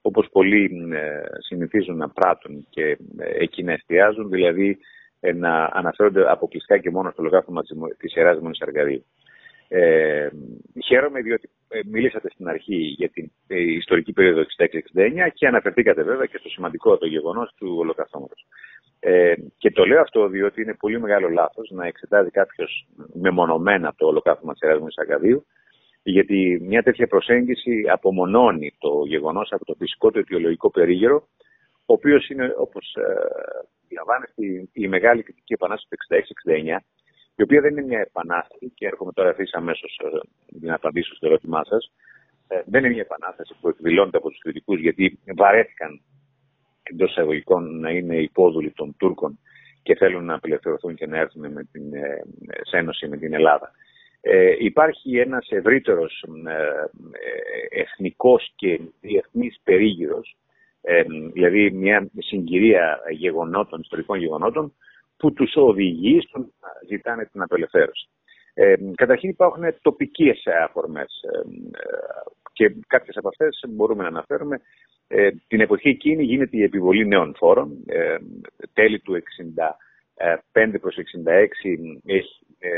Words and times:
όπως 0.02 0.30
πολλοί 0.32 0.90
ε, 0.94 1.22
συνηθίζουν 1.40 1.98
να 1.98 2.10
πράττουν 2.10 2.68
και 2.70 2.98
ε, 3.18 3.44
εκεί 3.44 3.64
να 3.64 3.72
εστιάζουν, 3.72 4.30
δηλαδή 4.30 4.78
ε, 5.20 5.34
να 5.34 5.70
αναφέρονται 5.74 6.32
αποκλειστικά 6.32 6.78
και 6.78 6.90
μόνο 6.90 7.12
στο 7.12 7.24
λογάφημα 7.24 7.62
της 7.98 8.16
Ιεράς 8.16 8.40
Μονής 8.40 8.62
Αργαρίου. 8.62 9.06
Ε, 9.68 10.30
χαίρομαι 10.84 11.22
διότι 11.22 11.50
μιλήσατε 11.86 12.30
στην 12.30 12.48
αρχή 12.48 12.76
για 12.76 13.10
την 13.10 13.32
ιστορική 13.48 14.14
περίοδο 14.14 14.42
66-69 14.42 14.76
και 15.34 15.48
αναφερθήκατε 15.48 16.04
βέβαια 16.04 16.26
και 16.26 16.38
στο 16.38 16.50
σημαντικό 16.50 16.98
το 16.98 17.06
γεγονός 17.06 17.54
του 17.58 17.76
ολοκαυτώματος. 17.78 18.46
Ε, 19.00 19.34
και 19.58 19.72
το 19.72 19.86
λέω 19.86 20.02
αυτό 20.02 20.28
διότι 20.28 20.62
είναι 20.62 20.74
πολύ 20.74 21.00
μεγάλο 21.00 21.30
λάθος 21.30 21.70
να 21.70 21.88
εξετάζει 21.88 22.30
κάποιος 22.30 22.88
μεμονωμένα 23.14 23.94
το 23.98 24.08
ολοκαύτωμα 24.08 24.54
της 24.54 24.62
Ιεράς 24.62 24.80
Μονής 24.80 24.98
Αργαδίου 24.98 25.46
γιατί 26.04 26.60
μια 26.62 26.84
τέτοια 26.84 27.08
προσέγγιση 27.08 27.84
απομονώνει 27.92 28.76
το 28.80 29.04
γεγονός 29.06 29.52
από 29.52 29.66
το 29.66 29.76
φυσικό 29.78 30.12
του 30.12 30.20
αιτιολογικό 30.20 30.70
περίγερο, 30.70 31.28
ο 31.86 31.94
οποίος 31.94 32.30
είναι, 32.30 32.54
όπως 32.58 32.96
ε, 32.96 33.14
η, 34.36 34.70
η 34.74 34.88
μεγάλη 34.88 35.24
κριτική 35.24 35.54
επανάσταση 35.54 35.88
του 35.90 35.98
66-69, 36.78 36.78
η 37.36 37.44
οποία 37.44 37.62
δεν 37.62 37.72
είναι 37.72 37.82
μια 37.82 38.00
επανάσταση, 38.00 38.72
και 38.76 38.86
έρχομαι 38.86 39.12
τώρα 39.12 39.30
ευθύς 39.30 39.54
αμέσως 39.54 40.00
ε, 40.04 40.08
να 40.68 40.76
απαντήσω 40.76 41.16
στο 41.16 41.26
ερώτημά 41.28 41.64
σας. 41.66 41.92
Ε, 42.48 42.62
δεν 42.66 42.84
είναι 42.84 42.94
μια 42.94 43.02
επανάσταση 43.02 43.56
που 43.62 43.68
εκδηλώνεται 43.68 44.18
από 44.18 44.30
τους 44.30 44.40
κριτικούς, 44.40 44.80
γιατί 44.80 45.20
βαρέθηκαν 45.36 46.02
εντός 46.84 47.12
εισαγωγικών 47.12 47.80
να 47.80 47.90
είναι 47.90 48.16
υπόδουλοι 48.16 48.72
των 48.72 48.96
Τούρκων 48.98 49.40
και 49.84 49.96
θέλουν 49.96 50.26
να 50.26 50.34
απελευθερωθούν 50.34 50.96
και 50.96 51.08
να 51.08 51.18
έρθουν 51.18 51.52
με 51.52 51.64
την, 51.72 51.94
ε, 51.94 52.24
σε 52.62 52.78
ένωση 52.78 53.08
με 53.08 53.18
την 53.18 53.34
Ελλάδα. 53.34 53.72
Ε, 54.24 54.56
υπάρχει 54.60 55.18
ένας 55.18 55.48
ευρύτερος 55.50 56.26
ε, 56.48 56.52
ε, 56.52 57.82
εθνικός 57.82 58.54
και 58.56 58.80
διεθνής 59.02 59.60
περίγυρος, 59.64 60.36
ε, 60.82 61.04
δηλαδή 61.34 61.72
μια 61.72 62.10
συγκυρία 62.18 63.00
γεγονότων, 63.10 63.80
ιστορικών 63.80 64.18
γεγονότων, 64.18 64.74
που 65.18 65.34
τους 65.34 65.54
οδηγεί 65.56 66.22
στο 66.22 66.40
να 66.40 66.70
ζητάνε 66.88 67.26
την 67.26 67.42
απελευθέρωση. 67.42 68.10
Ε, 68.54 68.76
καταρχήν 68.96 69.30
υπάρχουν 69.30 69.64
τοπικές 69.82 70.44
αφορμές 70.64 71.20
και 72.54 72.76
κάποιες 72.88 73.18
από 73.18 73.28
αυτές 73.28 73.64
μπορούμε 73.70 74.02
να 74.02 74.10
αναφέρουμε. 74.10 74.62
την 75.48 75.62
εποχή 75.62 75.90
εκείνη 75.90 76.24
γίνεται 76.24 76.58
η 76.58 76.64
επιβολή 76.64 77.08
νέων 77.08 77.36
φόρων. 77.38 77.86
τέλη 78.74 79.00
του 79.00 79.16
65 80.54 80.76
προς 80.82 80.96
66 81.26 81.48
έχει 82.06 82.40
ε, 82.60 82.70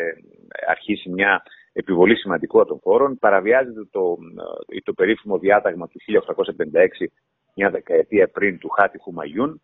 αρχίσει 0.68 1.10
μια 1.10 1.44
επιβολή 1.74 2.16
σημαντικών 2.16 2.80
φόρων. 2.82 3.18
Παραβιάζεται 3.20 3.86
το, 3.92 4.18
ε, 4.68 4.80
το 4.84 4.94
περίφημο 4.94 5.38
διάταγμα 5.38 5.88
του 5.88 6.00
1856, 6.00 7.08
μια 7.56 7.70
δεκαετία 7.70 8.28
πριν 8.28 8.58
του 8.58 8.70
Χάτι 8.70 8.98
Χουμαγιούν, 8.98 9.62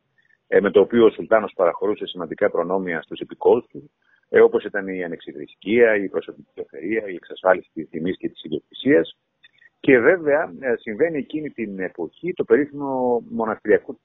ε, 0.48 0.60
με 0.60 0.72
το 0.72 0.80
οποίο 0.80 1.06
ο 1.06 1.10
Σουλτάνος 1.10 1.54
παραχωρούσε 1.56 2.06
σημαντικά 2.06 2.50
προνόμια 2.50 3.02
στους 3.02 3.20
επικόλους 3.20 3.68
του, 3.68 3.92
ε, 4.30 4.42
όπως 4.42 4.64
ήταν 4.64 4.88
η 4.88 5.04
ανεξιδρυσκεία, 5.04 5.96
η 5.96 6.10
προσωπική 6.10 6.50
ελευθερία, 6.54 7.08
η 7.08 7.14
εξασφάλιση 7.16 7.70
της 7.74 7.90
τιμής 7.90 8.18
και 8.18 8.30
της 8.30 8.44
ιδιοκτησίας. 8.44 9.18
Και 9.80 10.00
βέβαια 10.00 10.54
ε, 10.60 10.76
συμβαίνει 10.76 11.18
εκείνη 11.18 11.50
την 11.50 11.80
εποχή 11.80 12.34
το 12.34 12.44
περίφημο 12.44 13.24
μοναστηριακό 13.30 13.98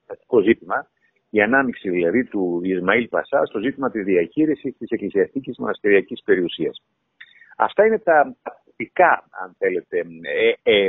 ζήτημα, 0.44 0.88
η 1.36 1.40
ανάμειξη 1.40 1.90
δηλαδή 1.90 2.24
του 2.24 2.60
Ισμαήλ 2.64 3.08
Πασά 3.08 3.44
στο 3.44 3.58
ζήτημα 3.58 3.90
της 3.90 4.04
διαχείρισης 4.04 4.76
της 4.78 4.90
εκκλησιαστικής 4.90 5.58
μοναστηριακής 5.58 6.22
περιουσίας. 6.24 6.82
Αυτά 7.56 7.86
είναι 7.86 7.98
τα 7.98 8.36
τοπικά, 8.64 9.28
αν 9.42 9.54
θέλετε, 9.58 9.98
ε, 10.22 10.52
ε, 10.62 10.88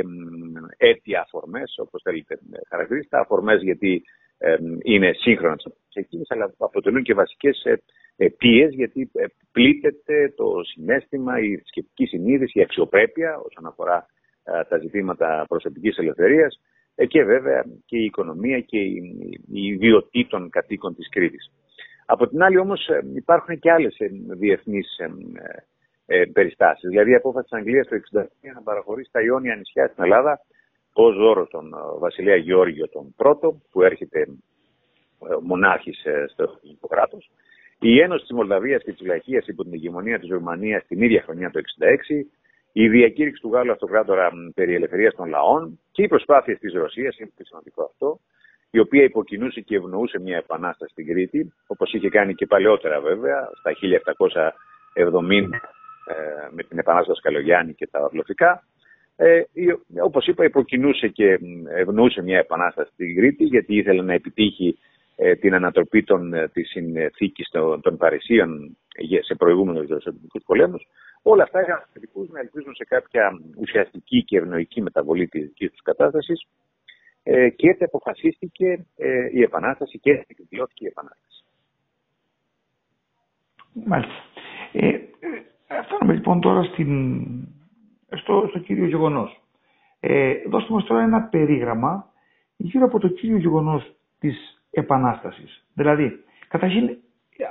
αίτια 0.76 1.20
αφορμές, 1.20 1.74
όπως 1.78 2.02
θέλετε 2.02 2.38
χαρακτηρίστα, 2.68 3.20
αφορμές 3.20 3.62
γιατί 3.62 4.02
ε, 4.38 4.56
είναι 4.82 5.12
σύγχρονες 5.12 5.66
εκείνες, 5.92 6.30
αλλά 6.30 6.54
αποτελούν 6.58 7.02
και 7.02 7.14
βασικές 7.14 7.64
ε, 7.64 7.82
αιτίες 8.16 8.74
γιατί 8.74 9.10
ε, 9.12 9.24
πλήττεται 9.52 10.32
το 10.36 10.60
συνέστημα, 10.62 11.38
η 11.40 11.62
σκεπτική 11.64 12.06
συνείδηση, 12.06 12.58
η 12.58 12.62
αξιοπρέπεια 12.62 13.38
όσον 13.38 13.66
αφορά 13.66 14.06
ε, 14.44 14.64
τα 14.64 14.78
ζητήματα 14.78 15.44
προσωπικής 15.48 15.98
ελευθερίας, 15.98 16.54
ε, 16.54 16.66
και 17.04 17.24
βέβαια 17.24 17.64
και 17.84 17.96
η 17.96 18.04
οικονομία 18.04 18.60
και 18.60 18.78
η, 18.78 19.02
η 19.52 20.26
των 20.28 20.50
κατοίκων 20.50 20.94
της 20.94 21.08
Κρήτης. 21.08 21.52
Από 22.06 22.28
την 22.28 22.42
άλλη 22.42 22.58
όμως 22.58 22.88
ε, 22.88 23.00
υπάρχουν 23.14 23.58
και 23.58 23.70
άλλες 23.70 23.98
ε, 23.98 24.08
διεθνείς 24.26 24.86
περιστάσεις. 26.32 26.88
Δηλαδή 26.88 27.10
η 27.10 27.14
απόφαση 27.14 27.48
της 27.48 27.58
Αγγλίας 27.58 27.88
το 27.88 27.96
1963 28.20 28.24
να 28.54 28.62
παραχωρήσει 28.62 29.10
τα 29.12 29.22
Ιόνια 29.22 29.56
νησιά 29.56 29.88
στην 29.88 30.04
Ελλάδα 30.04 30.40
ως 30.92 31.16
δώρο 31.16 31.46
τον 31.46 31.74
βασιλέα 31.98 32.36
Γεώργιο 32.36 32.88
τον 32.88 33.14
πρώτο 33.16 33.60
που 33.70 33.82
έρχεται 33.82 34.26
μονάρχης 35.42 36.04
στο 36.32 36.58
ελληνικό 36.62 36.86
κράτος. 36.86 37.30
Η 37.80 38.00
Ένωση 38.00 38.20
της 38.20 38.32
Μολδαβίας 38.36 38.82
και 38.82 38.92
της 38.92 39.06
Λαχίας 39.06 39.46
υπό 39.46 39.62
την 39.62 39.72
ηγεμονία 39.72 40.18
της 40.18 40.28
Ρουμανίας 40.28 40.86
την 40.86 41.02
ίδια 41.02 41.22
χρονιά 41.22 41.50
το 41.50 41.60
1966 42.18 42.26
η 42.72 42.88
διακήρυξη 42.88 43.42
του 43.42 43.50
Γάλλου 43.52 43.72
Αυτοκράτορα 43.72 44.30
περί 44.54 44.74
ελευθερίας 44.74 45.14
των 45.14 45.28
λαών 45.28 45.80
και 45.96 46.02
οι 46.02 46.08
προσπάθειες 46.08 46.58
της 46.58 46.72
Ρωσίας, 46.72 47.18
είναι 47.18 47.30
πολύ 47.34 47.48
σημαντικό 47.48 47.82
αυτό, 47.82 48.20
η 48.70 48.78
οποία 48.78 49.02
υποκινούσε 49.02 49.60
και 49.60 49.76
ευνοούσε 49.76 50.20
μια 50.20 50.36
επανάσταση 50.36 50.92
στην 50.92 51.06
Κρήτη, 51.06 51.52
όπως 51.66 51.92
είχε 51.92 52.08
κάνει 52.08 52.34
και 52.34 52.46
παλαιότερα 52.46 53.00
βέβαια, 53.00 53.50
στα 53.58 53.72
1770 53.72 54.52
ε, 54.94 55.04
με 56.50 56.62
την 56.62 56.78
επανάσταση 56.78 57.20
Καλογιάννη 57.20 57.74
και 57.74 57.86
τα 57.86 58.00
ορλοφικά. 58.00 58.64
Ε, 59.16 59.42
όπως 60.02 60.26
είπα, 60.26 60.44
υποκινούσε 60.44 61.08
και 61.08 61.38
ευνοούσε 61.76 62.22
μια 62.22 62.38
επανάσταση 62.38 62.90
στην 62.92 63.16
Κρήτη, 63.16 63.44
γιατί 63.44 63.76
ήθελε 63.76 64.02
να 64.02 64.12
επιτύχει 64.12 64.78
ε, 65.16 65.34
την 65.34 65.54
ανατροπή 65.54 66.02
των, 66.02 66.34
ε, 66.34 66.48
της 66.48 66.68
συνθήκης 66.68 67.48
των, 67.50 67.80
των 67.80 67.96
Παρισίων 67.96 68.76
σε 69.20 69.34
προηγούμενους 69.34 69.86
γεωσιατρικούς 69.86 70.42
πολέμους, 70.46 70.86
όλα 71.28 71.42
αυτά 71.42 71.60
είχαν 71.60 71.86
θετικούς 71.92 72.28
να 72.28 72.40
ελπίζουν 72.40 72.74
σε 72.74 72.84
κάποια 72.84 73.40
ουσιαστική 73.56 74.24
και 74.24 74.36
ευνοϊκή 74.36 74.82
μεταβολή 74.82 75.28
της 75.28 75.42
δικής 75.42 75.70
τους 75.70 75.82
κατάστασης 75.82 76.46
ε, 77.22 77.48
και 77.48 77.68
έτσι 77.68 77.84
αποφασίστηκε 77.84 78.86
ε, 78.96 79.28
η 79.32 79.42
Επανάσταση 79.42 79.98
και 79.98 80.10
έτσι 80.10 80.26
εκδηλώθηκε 80.28 80.84
η 80.84 80.88
Επανάσταση. 80.88 81.44
Μάλιστα. 83.84 84.14
Ε, 84.72 84.88
ε, 84.88 85.82
φτάνουμε 85.82 86.14
λοιπόν 86.14 86.40
τώρα 86.40 86.62
στην, 86.62 87.22
στο, 88.08 88.46
στο 88.48 88.58
κύριο 88.58 88.86
γεγονός. 88.86 89.40
Ε, 90.00 90.34
δώστε 90.48 90.72
μας 90.72 90.84
τώρα 90.84 91.02
ένα 91.02 91.22
περίγραμμα 91.22 92.12
γύρω 92.56 92.84
από 92.84 92.98
το 92.98 93.08
κύριο 93.08 93.36
γεγονός 93.36 93.94
της 94.18 94.62
Επανάστασης. 94.70 95.64
Δηλαδή, 95.74 96.24
καταρχήν 96.48 96.98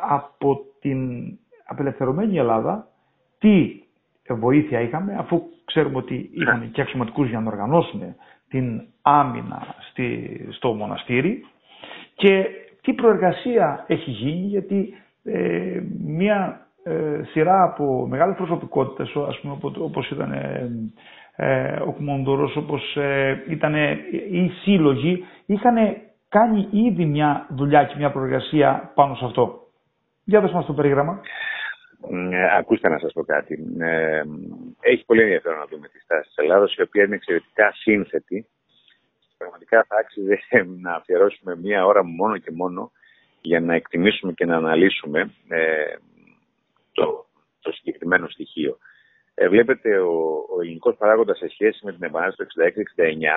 από 0.09 0.65
την 0.79 1.29
απελευθερωμένη 1.65 2.37
Ελλάδα, 2.37 2.89
τι 3.39 3.81
βοήθεια 4.29 4.79
είχαμε, 4.81 5.15
αφού 5.19 5.41
ξέρουμε 5.65 5.97
ότι 5.97 6.29
είχαν 6.33 6.71
και 6.71 6.81
αξιωματικούς 6.81 7.29
για 7.29 7.39
να 7.39 7.47
οργανώσουν 7.51 8.01
την 8.49 8.81
άμυνα 9.01 9.75
στη, 9.89 10.39
στο 10.51 10.73
μοναστήρι 10.73 11.45
και 12.15 12.45
τι 12.81 12.93
προεργασία 12.93 13.83
έχει 13.87 14.11
γίνει, 14.11 14.45
γιατί 14.47 14.93
ε, 15.23 15.81
μια 16.05 16.65
ε, 16.83 17.21
σειρά 17.31 17.63
από 17.63 18.07
μεγάλες 18.09 18.35
προσωπικότητες, 18.35 19.15
ας 19.27 19.39
πούμε, 19.39 19.57
όπως 19.79 20.09
ήταν 20.11 20.31
ε, 20.31 20.69
ε, 21.35 21.79
ο 21.87 21.91
Κουμονδωρός, 21.91 22.55
όπως 22.55 22.95
ε, 22.95 23.43
ήταν 23.49 23.73
οι 24.31 24.51
σύλλογοι, 24.63 25.23
είχαν 25.45 25.75
κάνει 26.29 26.67
ήδη 26.71 27.05
μια 27.05 27.45
δουλειά 27.49 27.83
και 27.83 27.93
μια 27.97 28.11
προεργασία 28.11 28.91
πάνω 28.95 29.15
σε 29.15 29.25
αυτό. 29.25 29.59
Για 30.23 30.41
δώσ' 30.41 30.51
μας 30.53 30.65
το 30.65 30.73
περίγραμμα. 30.73 31.19
Ε, 32.31 32.55
ακούστε 32.57 32.89
να 32.89 32.99
σας 32.99 33.13
πω 33.13 33.23
κάτι. 33.23 33.75
Ε, 33.79 34.23
έχει 34.79 35.05
πολύ 35.05 35.21
ενδιαφέρον 35.21 35.57
να 35.57 35.65
δούμε 35.65 35.87
τη 35.87 35.99
στάση 35.99 36.27
της 36.27 36.37
Ελλάδας, 36.37 36.75
η 36.75 36.81
οποία 36.81 37.03
είναι 37.03 37.15
εξαιρετικά 37.15 37.71
σύνθετη. 37.71 38.47
Πραγματικά 39.37 39.85
θα 39.87 39.95
άξιζε 39.99 40.39
να 40.83 40.93
αφιερώσουμε 40.93 41.55
μία 41.55 41.85
ώρα 41.85 42.03
μόνο 42.03 42.37
και 42.37 42.51
μόνο 42.51 42.91
για 43.41 43.59
να 43.59 43.75
εκτιμήσουμε 43.75 44.33
και 44.33 44.45
να 44.45 44.57
αναλύσουμε 44.57 45.33
ε, 45.47 45.95
το, 46.91 47.25
το 47.59 47.71
συγκεκριμένο 47.71 48.27
στοιχείο. 48.27 48.77
Ε, 49.33 49.49
βλέπετε, 49.49 49.99
ο, 49.99 50.45
ο 50.55 50.61
ελληνικός 50.61 50.95
παράγοντας 50.97 51.37
σε 51.37 51.49
σχέση 51.49 51.85
με 51.85 51.93
την 51.93 52.03
Επανάσταση 52.03 52.49
του 52.49 52.61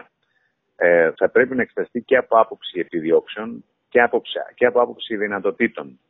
66-69 0.00 0.06
ε, 0.76 1.10
θα 1.16 1.28
πρέπει 1.28 1.54
να 1.54 1.62
εξεταστεί 1.62 2.02
και 2.02 2.16
από 2.16 2.38
άποψη 2.38 2.80
επιδιώξεων 2.80 3.64
και 3.88 4.00
από, 4.00 4.22
και 4.54 4.66
από 4.66 4.80
άποψη 4.80 5.16
δυνατοτήτων. 5.16 6.00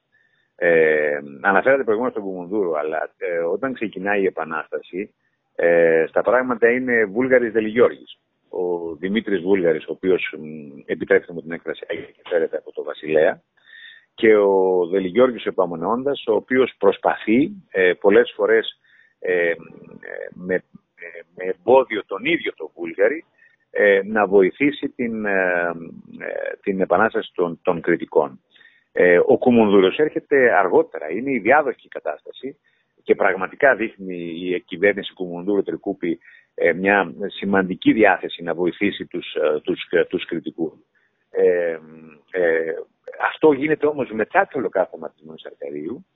Ε, 0.60 1.19
αναφέρατε 1.40 1.84
προηγουμένως 1.84 2.14
τον 2.14 2.25
Κουμουνδούρο, 2.25 2.72
αλλά 2.72 3.10
ε, 3.16 3.38
όταν 3.38 3.72
ξεκινάει 3.72 4.22
η 4.22 4.26
Επανάσταση, 4.26 5.14
ε, 5.55 6.05
στα 6.08 6.22
πράγματα 6.22 6.70
είναι 6.70 7.05
Βούλγαρης 7.05 7.52
Δελιγιώργης. 7.52 8.19
Ο 8.49 8.94
Δημήτρης 8.94 9.40
Βούλγαρης, 9.40 9.87
ο 9.87 9.93
οποίος, 9.93 10.34
επιτρέψτε 10.87 11.32
μου 11.32 11.43
την 11.43 11.52
έκφραση, 11.52 11.87
φέρεται 12.28 12.56
από 12.56 12.72
το 12.72 12.82
Βασιλέα, 12.82 13.43
και 14.14 14.37
ο 14.37 14.87
Δελιγιώργης 14.90 15.46
ο 15.46 15.49
Επαμονεώντας, 15.49 16.25
ο 16.26 16.34
οποίος 16.34 16.75
προσπαθεί 16.78 17.50
ε, 17.70 17.93
πολλές 17.93 18.32
φορές 18.37 18.81
ε, 19.19 19.52
με, 20.34 20.64
με 21.34 21.44
εμπόδιο 21.44 22.04
τον 22.04 22.25
ίδιο 22.25 22.52
το 22.56 22.70
Βούλγαρη 22.75 23.25
ε, 23.70 24.00
να 24.04 24.26
βοηθήσει 24.26 24.88
την, 24.88 25.25
ε, 25.25 25.72
την 26.62 26.81
επανάσταση 26.81 27.31
των, 27.34 27.58
των 27.62 27.81
κριτικών. 27.81 28.40
Ο 29.26 29.38
Κουμουνδούρος 29.38 29.98
έρχεται 29.98 30.52
αργότερα, 30.58 31.10
είναι 31.10 31.30
η 31.32 31.38
διάδοχη 31.38 31.88
κατάσταση 31.88 32.58
και 33.02 33.14
πραγματικά 33.14 33.74
δείχνει 33.74 34.16
η 34.16 34.60
κυβέρνηση 34.60 35.12
Κουμουνδούρου 35.12 35.62
Τρικούπη 35.62 36.18
μια 36.76 37.12
σημαντική 37.26 37.92
διάθεση 37.92 38.42
να 38.42 38.54
βοηθήσει 38.54 39.06
τους, 39.06 39.36
τους, 39.62 39.88
τους 40.08 40.26
κριτικούς. 40.26 40.72
αυτό 43.30 43.52
γίνεται 43.52 43.86
όμως 43.86 44.10
μετά 44.10 44.48
το 44.52 44.58
ολοκαύτωμα 44.58 45.10
της 45.10 45.22
Μονής 45.22 45.46
Αρκαδίου 45.46 46.06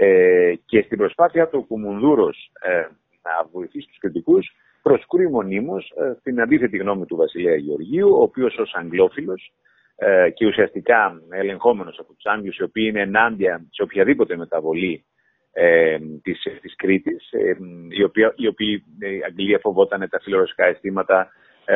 ε, 0.00 0.54
και 0.64 0.82
στην 0.82 0.98
προσπάθεια 0.98 1.48
του 1.48 1.66
Κουμουνδούρος 1.66 2.50
ε, 2.60 2.86
να 3.22 3.48
βοηθήσει 3.52 3.88
τους 3.88 3.98
κριτικούς 3.98 4.56
προσκρούει 4.82 5.26
μονίμως 5.26 5.92
ε, 5.96 6.16
στην 6.20 6.40
αντίθετη 6.40 6.76
γνώμη 6.76 7.06
του 7.06 7.16
Βασιλέα 7.16 7.56
Γεωργίου, 7.56 8.10
ο 8.10 8.22
οποίος 8.22 8.56
ως 8.58 8.74
Αγγλόφιλος 8.74 9.52
ε, 9.98 10.30
και 10.30 10.46
ουσιαστικά 10.46 11.22
ελεγχόμενος 11.30 11.98
από 11.98 12.12
τους 12.14 12.24
Άγγλους, 12.24 12.56
οι 12.56 12.62
οποίοι 12.62 12.86
είναι 12.88 13.00
ενάντια 13.00 13.66
σε 13.70 13.82
οποιαδήποτε 13.82 14.36
μεταβολή 14.36 15.04
ε, 15.52 15.98
της, 16.22 16.42
της 16.60 16.76
Κρήτης, 16.76 17.32
ε, 17.32 17.56
η, 17.88 18.02
οποία, 18.02 18.32
η 18.36 18.46
οποία 18.46 18.82
η 18.98 19.22
Αγγλία 19.26 19.58
φοβόταν 19.58 20.08
τα 20.10 20.20
φιλορωσικά 20.20 20.64
αισθήματα 20.66 21.28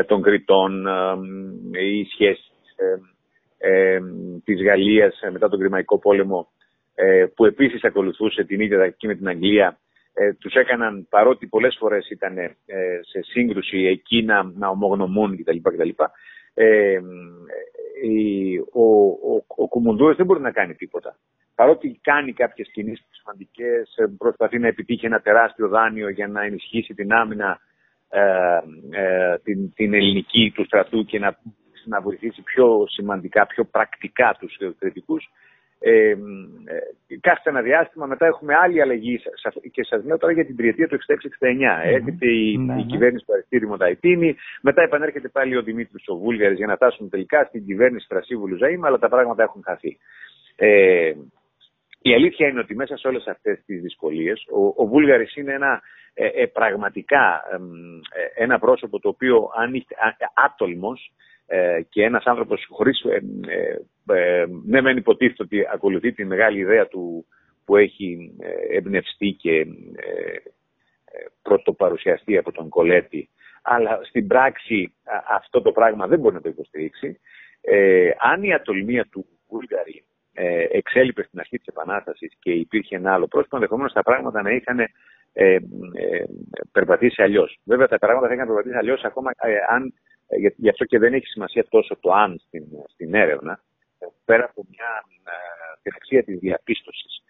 των 0.07 0.23
Κρητών, 0.23 0.87
οι 1.73 2.05
σχέσεις 2.05 2.53
της 4.45 4.63
Γαλλίας 4.63 5.21
μετά 5.33 5.49
τον 5.49 5.59
Κρημαϊκό 5.59 5.99
πόλεμο 5.99 6.49
ε, 6.95 7.27
που 7.35 7.45
επίσης 7.45 7.85
ακολουθούσε 7.85 8.45
την 8.45 8.61
ίδια 8.61 8.79
τακτική 8.79 9.07
με 9.07 9.15
την 9.15 9.29
Αγγλία, 9.29 9.79
ε, 10.15 10.33
τους 10.33 10.55
έκαναν, 10.55 11.07
παρότι 11.11 11.47
πολλές 11.47 11.77
φορές 11.79 12.11
ήταν 12.11 12.39
ε, 12.39 12.55
σε 13.01 13.23
σύγκρουση 13.23 13.79
εκεί 13.79 14.23
να, 14.23 14.43
να 14.43 14.69
ομογνωμούν 14.69 15.37
κτλ. 15.37 15.57
κτλ. 15.63 15.89
Ε, 16.55 17.01
ο, 18.73 18.85
ο, 19.07 19.45
ο 19.47 19.69
Κουμουνδούρος 19.69 20.17
δεν 20.17 20.27
μπορεί 20.27 20.41
να 20.41 20.51
κάνει 20.51 20.75
τίποτα. 20.75 21.17
Παρότι 21.55 21.99
κάνει 22.03 22.33
κάποιες 22.33 22.69
κινήσεις 22.73 23.07
σημαντικές, 23.11 23.95
προσπαθεί 24.19 24.59
να 24.59 24.67
επιτύχει 24.67 25.07
ένα 25.07 25.21
τεράστιο 25.21 25.69
δάνειο 25.69 26.09
για 26.09 26.29
να 26.29 26.45
ενισχύσει 26.45 26.95
την 26.95 27.13
άμυνα 27.13 27.61
την, 29.43 29.73
την 29.75 29.95
ελληνική 29.95 30.53
του 30.55 30.65
στρατού 30.65 31.05
και 31.05 31.19
να, 31.19 31.39
να 31.85 32.01
βοηθήσει 32.01 32.43
πιο 32.43 32.85
σημαντικά, 32.89 33.47
πιο 33.47 33.65
πρακτικά 33.65 34.37
τους 34.41 34.59
κριτικούς, 34.79 35.31
ε, 35.84 36.11
ε, 36.11 36.17
κάθε 37.20 37.50
ένα 37.50 37.62
διάστημα 37.62 38.06
μετά 38.06 38.26
έχουμε 38.26 38.55
άλλη 38.55 38.81
αλλαγή 38.81 39.20
και 39.70 39.84
σας 39.84 40.05
λέω 40.05 40.19
τώρα 40.19 40.32
για 40.32 40.46
την 40.46 40.56
τριετία 40.56 40.88
του 40.88 40.99
66-69. 40.99 41.00
Έρχεται 41.84 42.31
η, 42.31 42.56
ναι, 42.56 42.73
η 42.73 42.76
ναι. 42.76 42.82
κυβέρνηση 42.82 43.25
του 43.25 43.32
Αριστείδη 43.32 43.67
Μονταϊτίνη, 43.67 44.37
μετά 44.62 44.82
επανέρχεται 44.82 45.29
πάλι 45.29 45.56
ο 45.56 45.62
Δημήτρης 45.62 46.08
ο 46.08 46.17
Βούλγαρης 46.17 46.56
για 46.58 46.67
να 46.67 46.75
φτάσουν 46.75 47.08
τελικά 47.11 47.44
στην 47.44 47.64
κυβέρνηση 47.67 48.08
Τρασίβουλου 48.08 48.56
Ζαήμα, 48.56 48.87
αλλά 48.87 48.99
τα 48.99 49.08
πράγματα 49.08 49.43
έχουν 49.43 49.62
χαθεί. 49.64 49.99
Ε, 50.56 51.12
η 52.02 52.14
αλήθεια 52.14 52.49
είναι 52.49 52.61
ότι 52.61 52.75
μέσα 52.75 52.96
σε 52.96 53.08
όλες 53.08 53.26
αυτές 53.26 53.62
τις 53.67 53.81
δυσκολίες 53.81 54.46
ο, 54.50 54.82
ο 54.82 54.87
Βούλγαρης 54.87 55.37
είναι 55.37 55.52
ένα 55.52 55.82
ε, 56.14 56.26
ε 56.26 56.46
πραγματικά 56.46 57.43
ε, 58.36 58.43
ένα 58.43 58.58
πρόσωπο 58.58 58.98
το 59.01 59.08
οποίο 59.08 59.51
αν 59.56 59.74
είστε 59.74 59.94
άτολμος 60.34 61.12
ε, 61.55 61.82
και 61.89 62.03
ένας 62.05 62.25
άνθρωπος 62.25 62.67
χωρίς, 62.71 63.01
ε, 63.01 63.23
ε, 64.15 64.44
ναι 64.67 64.81
μεν 64.81 64.97
υποτίθεται 64.97 65.43
ότι 65.43 65.67
ακολουθεί 65.73 66.13
τη 66.13 66.25
μεγάλη 66.25 66.59
ιδέα 66.59 66.87
του 66.87 67.27
που 67.65 67.77
έχει 67.77 68.35
εμπνευστεί 68.71 69.37
και 69.39 69.67
πρωτοπαρουσιαστεί 71.43 72.37
από 72.37 72.53
τον 72.53 72.69
Κολέτη, 72.69 73.29
αλλά 73.63 74.01
στην 74.03 74.27
πράξη 74.27 74.94
αυτό 75.29 75.63
το 75.63 75.73
πράγμα 75.73 76.06
δεν 76.06 76.19
μπορεί 76.19 76.35
να 76.35 76.41
το 76.41 76.49
υποστηρίξει. 76.49 77.21
αν 78.19 78.43
η 78.43 78.55
ατολμία 78.55 79.06
του 79.11 79.27
Βούλγαρη 79.49 80.05
ε, 80.32 80.67
εξέλιπε 80.71 81.23
στην 81.23 81.39
αρχή 81.39 81.59
της 81.59 81.67
Επανάστασης 81.67 82.32
και 82.39 82.53
υπήρχε 82.53 82.97
ένα 82.97 83.13
άλλο 83.13 83.27
πρόσωπο, 83.27 83.56
ενδεχομένως 83.56 83.93
τα 83.93 84.03
πράγματα 84.03 84.43
να 84.43 84.51
είχαν 84.51 84.79
ε, 84.79 84.89
ε, 85.35 85.59
περπατήσει 86.73 87.23
αλλιώς. 87.23 87.59
Βέβαια, 87.65 87.89
τα 87.89 87.99
πράγματα 87.99 88.29
θα 88.29 88.35
είχαν 88.35 88.47
περπατήσει 88.47 88.77
αλλιώς 88.77 89.03
ακόμα 89.05 89.31
αν 89.69 89.82
ε, 89.85 90.12
γι' 90.56 90.69
αυτό 90.69 90.84
και 90.84 90.98
δεν 90.98 91.15
έχει 91.15 91.27
σημασία 91.27 91.67
τόσο 91.69 91.96
το 92.01 92.12
αν 92.12 92.41
στην, 92.46 92.65
στην 92.86 93.15
έρευνα, 93.15 93.60
ε, 93.98 94.06
πέρα 94.24 94.44
από 94.44 94.65
μια, 94.70 95.05
ε, 95.24 95.79
την 95.82 95.93
αξία 95.96 96.24
της 96.24 96.39
διαπίστωσης. 96.39 97.22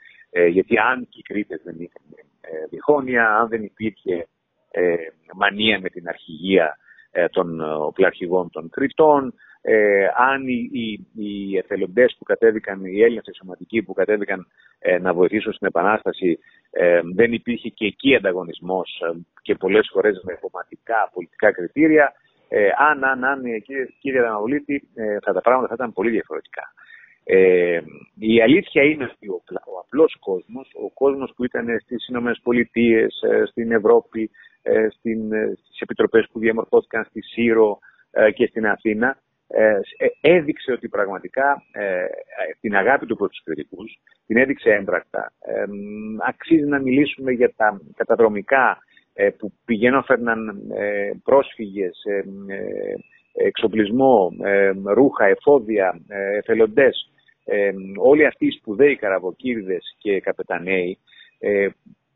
γιατί 0.50 0.78
αν 0.78 1.09
και 1.09 1.18
οι 1.18 1.23
Κρήτες 1.23 1.61
δεν 1.64 1.75
είχαν 1.78 2.02
διχόνοια, 2.71 3.37
αν 3.37 3.49
δεν 3.49 3.62
υπήρχε 3.62 4.26
μανία 5.35 5.80
με 5.80 5.88
την 5.88 6.09
αρχηγία 6.09 6.76
των 7.30 7.61
οπλαρχηγών 7.61 8.50
των 8.50 8.68
Κρητών, 8.71 9.35
αν 10.16 10.49
οι, 10.49 10.71
οι, 10.73 11.06
οι 11.14 11.56
εθελοντές 11.56 12.14
που 12.18 12.25
κατέβηκαν, 12.25 12.85
οι 12.85 13.02
Έλληνες 13.02 13.26
εξωματικοί 13.26 13.82
που 13.82 13.92
κατέβηκαν 13.92 14.47
να 15.00 15.14
βοηθήσουν 15.14 15.52
στην 15.52 15.66
Επανάσταση, 15.66 16.38
δεν 17.14 17.32
υπήρχε 17.32 17.68
και 17.68 17.87
εκεί 17.87 18.14
ανταγωνισμός 18.14 19.02
και 19.42 19.54
πολλές 19.54 19.88
φορές 19.92 20.23
με 20.25 20.38
κομματικά 20.40 21.11
πολιτικά 21.12 21.52
κριτήρια, 21.52 22.12
ε, 22.54 22.68
αν, 22.76 23.04
αν, 23.04 23.25
αν, 23.25 23.44
ε, 23.44 23.59
κύριε, 23.59 23.87
κύριε 24.00 24.21
Δαναολίτη, 24.21 24.88
ε, 24.94 25.18
θα 25.25 25.32
τα 25.32 25.40
πράγματα 25.40 25.68
θα 25.68 25.75
ήταν 25.75 25.92
πολύ 25.92 26.11
διαφορετικά. 26.11 26.73
Ε, 27.25 27.80
η 28.18 28.42
αλήθεια 28.42 28.82
είναι 28.82 29.04
ότι 29.04 29.28
ο, 29.28 29.42
ο 29.75 29.78
απλός 29.85 30.16
κόσμος, 30.21 30.71
ο 30.75 30.90
κόσμος 30.90 31.32
που 31.37 31.44
ήταν 31.44 31.66
στις 31.80 32.09
Ηνωμένες 32.09 32.40
Πολιτείες, 32.42 33.23
ε, 33.23 33.47
στην 33.47 33.73
Ευρώπη, 33.73 34.30
ε, 34.62 34.87
στην, 34.90 35.21
στις 35.62 35.80
επιτροπές 35.80 36.28
που 36.32 36.38
διαμορφώθηκαν 36.38 37.04
στη 37.04 37.23
Σύρο 37.23 37.78
και 38.35 38.47
στην 38.47 38.66
Αθήνα, 38.66 39.16
ε, 39.54 39.80
έδειξε 40.21 40.73
ότι 40.73 40.88
πραγματικά 40.88 41.62
ε, 41.73 42.04
την 42.61 42.76
αγάπη 42.76 43.06
του 43.06 43.16
προς 43.16 43.30
τους 43.30 43.42
κριτικούς, 43.44 43.99
την 44.26 44.37
έδειξε 44.37 44.71
έμπρακτα. 44.71 45.32
Ε, 45.40 45.64
αξίζει 46.28 46.64
να 46.64 46.78
μιλήσουμε 46.78 47.32
για 47.32 47.52
τα 47.56 47.80
καταδρομικά 47.97 48.78
που 49.38 49.52
πηγαίνουν 49.64 50.04
φέρναν 50.04 50.62
πρόσφυγες, 51.25 52.02
εξοπλισμό, 53.33 54.33
ρούχα, 54.85 55.25
εφόδια, 55.25 56.00
εθελοντές, 56.09 57.11
όλοι 57.97 58.26
αυτοί 58.26 58.47
οι 58.47 58.50
σπουδαίοι 58.50 58.97
καραβοκύρδες 58.97 59.97
και 59.99 60.21
καπεταναίοι 60.21 60.99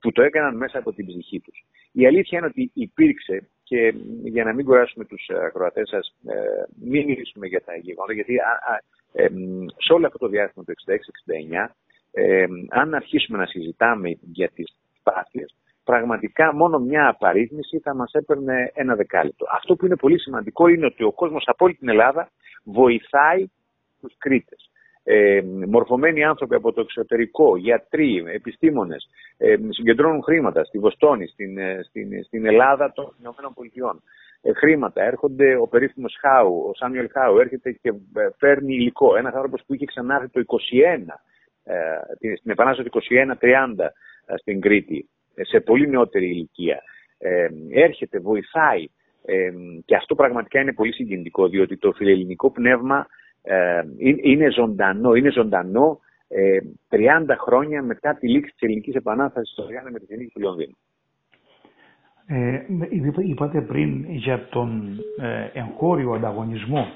που 0.00 0.12
το 0.12 0.22
έκαναν 0.22 0.56
μέσα 0.56 0.78
από 0.78 0.92
την 0.92 1.06
ψυχή 1.06 1.40
τους. 1.40 1.64
Η 1.92 2.06
αλήθεια 2.06 2.38
είναι 2.38 2.46
ότι 2.46 2.70
υπήρξε 2.74 3.48
και 3.62 3.94
για 4.22 4.44
να 4.44 4.52
μην 4.52 4.64
κουράσουμε 4.64 5.04
τους 5.04 5.28
ακροατές 5.46 5.88
σας, 5.88 6.14
ε, 6.26 6.34
μην 6.80 7.04
μιλήσουμε 7.04 7.46
για 7.46 7.62
τα 7.62 7.76
γεγονότα, 7.76 8.12
γιατί 8.12 8.36
ε, 9.12 9.28
σε 9.76 9.92
όλο 9.92 10.06
αυτό 10.06 10.18
το 10.18 10.28
διάστημα 10.28 10.64
του 10.64 10.72
66-69, 10.72 11.74
ε, 12.10 12.46
αν 12.68 12.94
αρχίσουμε 12.94 13.38
να 13.38 13.46
συζητάμε 13.46 14.18
για 14.20 14.50
τις 14.54 14.76
πάθειες, 15.02 15.54
πραγματικά 15.86 16.54
μόνο 16.54 16.78
μια 16.78 17.08
απαρίθμηση 17.08 17.78
θα 17.78 17.94
μας 17.94 18.12
έπαιρνε 18.12 18.70
ένα 18.74 18.94
δεκάλεπτο. 18.94 19.46
Αυτό 19.52 19.76
που 19.76 19.86
είναι 19.86 19.96
πολύ 19.96 20.18
σημαντικό 20.20 20.66
είναι 20.66 20.86
ότι 20.86 21.02
ο 21.04 21.12
κόσμος 21.12 21.44
από 21.46 21.64
όλη 21.64 21.74
την 21.74 21.88
Ελλάδα 21.88 22.30
βοηθάει 22.64 23.46
τους 24.00 24.14
Κρήτες 24.18 24.70
ε, 25.08 25.40
μορφωμένοι 25.68 26.24
άνθρωποι 26.24 26.54
από 26.54 26.72
το 26.72 26.80
εξωτερικό, 26.80 27.56
γιατροί, 27.56 28.24
επιστήμονες, 28.26 29.08
ε, 29.36 29.56
συγκεντρώνουν 29.68 30.22
χρήματα 30.22 30.64
στη 30.64 30.78
Βοστόνη, 30.78 31.26
στην, 31.26 31.58
ε, 31.58 31.80
στην, 31.88 32.24
στην 32.24 32.46
Ελλάδα 32.46 32.92
των 32.92 33.16
Ηνωμένων 33.20 33.54
Πολιτειών. 33.54 34.02
Ε, 34.42 34.52
χρήματα, 34.52 35.02
έρχονται 35.02 35.56
ο 35.56 35.66
περίφημος 35.66 36.16
Χάου, 36.20 36.64
ο 36.68 36.74
Σάμιουελ 36.74 37.08
Χάου, 37.12 37.38
έρχεται 37.38 37.72
και 37.72 37.88
ε, 37.88 38.28
φέρνει 38.38 38.74
υλικό. 38.74 39.16
Ένας 39.16 39.34
άνθρωπος 39.34 39.62
που 39.66 39.74
είχε 39.74 39.84
ξανάρθει 39.84 40.28
το 40.28 40.40
21, 40.40 41.20
ε, 41.64 42.34
στην 42.36 42.50
Επανάσταση 42.50 42.88
του 42.88 42.98
21-30 42.98 43.90
στην 44.38 44.60
Κρήτη, 44.60 45.08
σε 45.40 45.60
πολύ 45.60 45.88
νεότερη 45.88 46.26
ηλικία. 46.26 46.82
έρχεται, 47.70 48.18
βοηθάει, 48.18 48.86
και 49.84 49.96
αυτό 49.96 50.14
πραγματικά 50.14 50.60
είναι 50.60 50.72
πολύ 50.72 50.92
συγκινητικό, 50.92 51.48
διότι 51.48 51.76
το 51.76 51.92
φιλελληνικό 51.92 52.50
πνεύμα 52.50 53.06
ε, 53.42 53.82
είναι 54.22 54.50
ζωντανό, 54.50 55.14
είναι 55.14 55.30
ζωντανό 55.30 56.00
30 56.90 57.28
ε, 57.28 57.34
χρόνια 57.34 57.82
μετά 57.82 58.14
τη 58.14 58.28
λήξη 58.28 58.52
της 58.52 58.60
Ελληνικής 58.62 58.94
Επανάστασης 58.94 59.52
στο 59.52 59.66
Ριάννα 59.66 59.90
με 59.90 59.98
τη 59.98 60.04
Γενική 60.04 60.30
του 60.32 60.40
Λονδίνου. 60.40 60.76
Ε, 62.26 62.60
είπατε 63.22 63.60
πριν 63.60 64.04
για 64.10 64.48
τον 64.48 64.98
ε, 65.20 65.50
εγχώριο 65.52 66.12
ανταγωνισμό. 66.12 66.86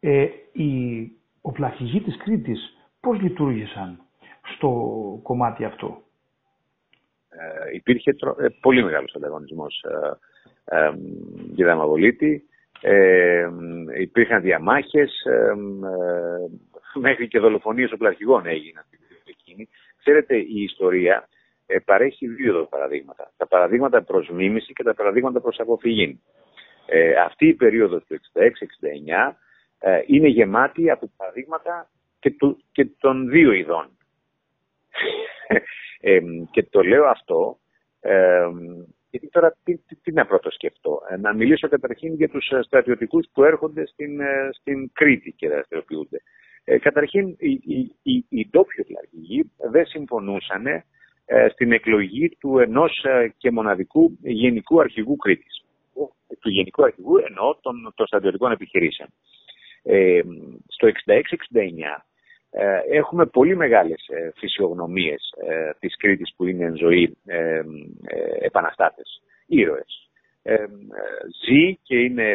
Ε, 0.00 0.26
οι 0.52 1.10
οπλαρχηγοί 1.40 2.00
της 2.00 2.16
Κρήτης 2.16 2.76
πώς 3.00 3.20
λειτουργήσαν 3.20 4.00
στο 4.54 4.70
κομμάτι 5.22 5.64
αυτό; 5.64 6.02
Ε, 7.38 7.74
υπήρχε 7.74 8.16
πολύ 8.60 8.84
μεγάλος 8.84 9.14
ανταγωνισμός 9.14 9.84
ε, 9.84 10.76
ε, 10.76 10.90
για 11.54 11.66
Δαμαβολίτη. 11.66 12.48
Ε, 12.80 13.48
υπήρχαν 14.00 14.42
διαμάχες, 14.42 15.24
ε, 15.24 15.52
μέχρι 16.94 17.28
και 17.28 17.38
δολοφονίες 17.38 17.92
οπλαρχηγών 17.92 18.46
έγιναν 18.46 18.84
στην 18.86 18.98
περίοδο 18.98 19.30
εκείνη. 19.30 19.68
Ξέρετε, 19.98 20.36
η 20.36 20.62
ιστορία 20.62 21.28
ε, 21.66 21.78
παρέχει 21.78 22.26
δύο 22.26 22.66
παραδείγματα. 22.70 23.32
Τα 23.36 23.46
παραδείγματα 23.46 24.02
προς 24.02 24.28
μίμηση 24.28 24.72
και 24.72 24.82
τα 24.82 24.94
παραδείγματα 24.94 25.40
προς 25.40 25.60
αποφυγή. 25.60 26.20
Ε, 26.86 27.14
αυτή 27.14 27.46
η 27.46 27.54
περίοδος 27.54 28.04
του 28.04 28.20
66-69 28.34 29.36
ε, 29.78 30.02
είναι 30.06 30.28
γεμάτη 30.28 30.90
από 30.90 31.10
παραδείγματα 31.16 31.90
και, 32.18 32.30
του, 32.30 32.64
και 32.72 32.86
των 32.98 33.28
δύο 33.28 33.52
ειδών. 33.52 33.88
ε, 36.00 36.20
και 36.50 36.62
το 36.62 36.82
λέω 36.82 37.04
αυτό 37.04 37.58
γιατί 39.14 39.28
τώρα 39.28 39.56
τι, 39.64 39.76
τι, 39.76 39.96
τι 39.96 40.12
να 40.12 40.26
πρώτο 40.26 40.50
σκεφτώ. 40.50 41.00
Ε, 41.10 41.16
να 41.16 41.34
μιλήσω 41.34 41.68
καταρχήν 41.68 42.14
για 42.14 42.28
τους 42.28 42.48
ε, 42.48 42.62
στρατιωτικούς 42.62 43.26
που 43.32 43.44
έρχονται 43.44 43.86
στην, 43.86 44.20
ε, 44.20 44.48
στην 44.52 44.90
Κρήτη 44.92 45.32
και 45.32 45.48
δραστηριοποιούνται. 45.48 46.22
Ε, 46.64 46.78
καταρχήν 46.78 47.28
οι, 47.38 47.50
οι, 47.50 47.96
οι, 48.02 48.24
οι 48.28 48.48
ντόπιοι 48.50 49.52
δεν 49.70 49.86
συμφωνούσαν 49.86 50.84
στην 51.52 51.72
εκλογή 51.72 52.28
του 52.28 52.58
ενός 52.58 53.04
και 53.36 53.50
μοναδικού 53.50 54.18
γενικού 54.22 54.80
αρχηγού 54.80 55.16
Κρήτης. 55.16 55.64
Του 56.40 56.50
γενικού 56.50 56.84
αρχηγού 56.84 57.16
εννοώ 57.16 57.56
των, 57.60 57.92
των 57.94 58.06
στρατιωτικών 58.06 58.52
επιχειρήσεων. 58.52 59.08
Ε, 59.82 60.20
στο 60.66 60.88
66-69 60.88 60.90
ε, 61.06 61.24
έχουμε 62.90 63.26
πολύ 63.26 63.56
μεγάλες 63.56 64.06
ε, 64.08 64.32
φυσιογνωμίες 64.36 65.34
ε, 65.48 65.70
της 65.78 65.96
Κρήτης 65.96 66.34
που 66.36 66.46
είναι 66.46 66.64
εν 66.64 66.76
ζωή 66.76 67.16
επαναστάτες, 68.40 69.22
ήρωες. 69.46 70.08
ζει 71.46 71.76
και 71.82 71.98
είναι 71.98 72.34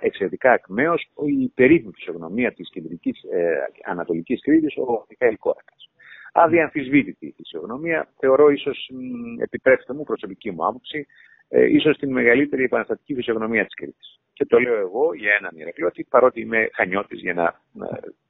εξαιρετικά 0.00 0.52
ακμαίος 0.52 1.08
η 1.26 1.48
περίφημη 1.54 1.92
φυσιογνωμία 1.94 2.52
της 2.52 2.70
κεντρικής 2.70 3.20
ανατολικής 3.84 4.42
Κρήτης, 4.42 4.76
ο 4.76 5.06
Μιχαήλ 5.08 5.36
Κόρακας. 5.38 5.90
Αδιαμφισβήτητη 6.32 7.26
η 7.26 7.34
φυσιογνωμία, 7.36 8.08
θεωρώ 8.18 8.48
ίσως, 8.48 8.90
επιτρέψτε 9.42 9.94
μου, 9.94 10.04
προσωπική 10.04 10.50
μου 10.50 10.66
άποψη, 10.66 11.06
ίσως 11.48 11.96
την 11.96 12.12
μεγαλύτερη 12.12 12.62
επαναστατική 12.62 13.14
φυσιογνωμία 13.14 13.64
της 13.64 13.74
Κρήτης. 13.74 14.20
Και 14.32 14.44
το 14.44 14.58
λέω 14.58 14.76
εγώ 14.76 15.14
για 15.14 15.32
έναν 15.40 15.52
Ηρακλώτη, 15.54 16.06
παρότι 16.10 16.40
είμαι 16.40 16.68
χανιώτης 16.72 17.20
για 17.20 17.34
να 17.34 17.60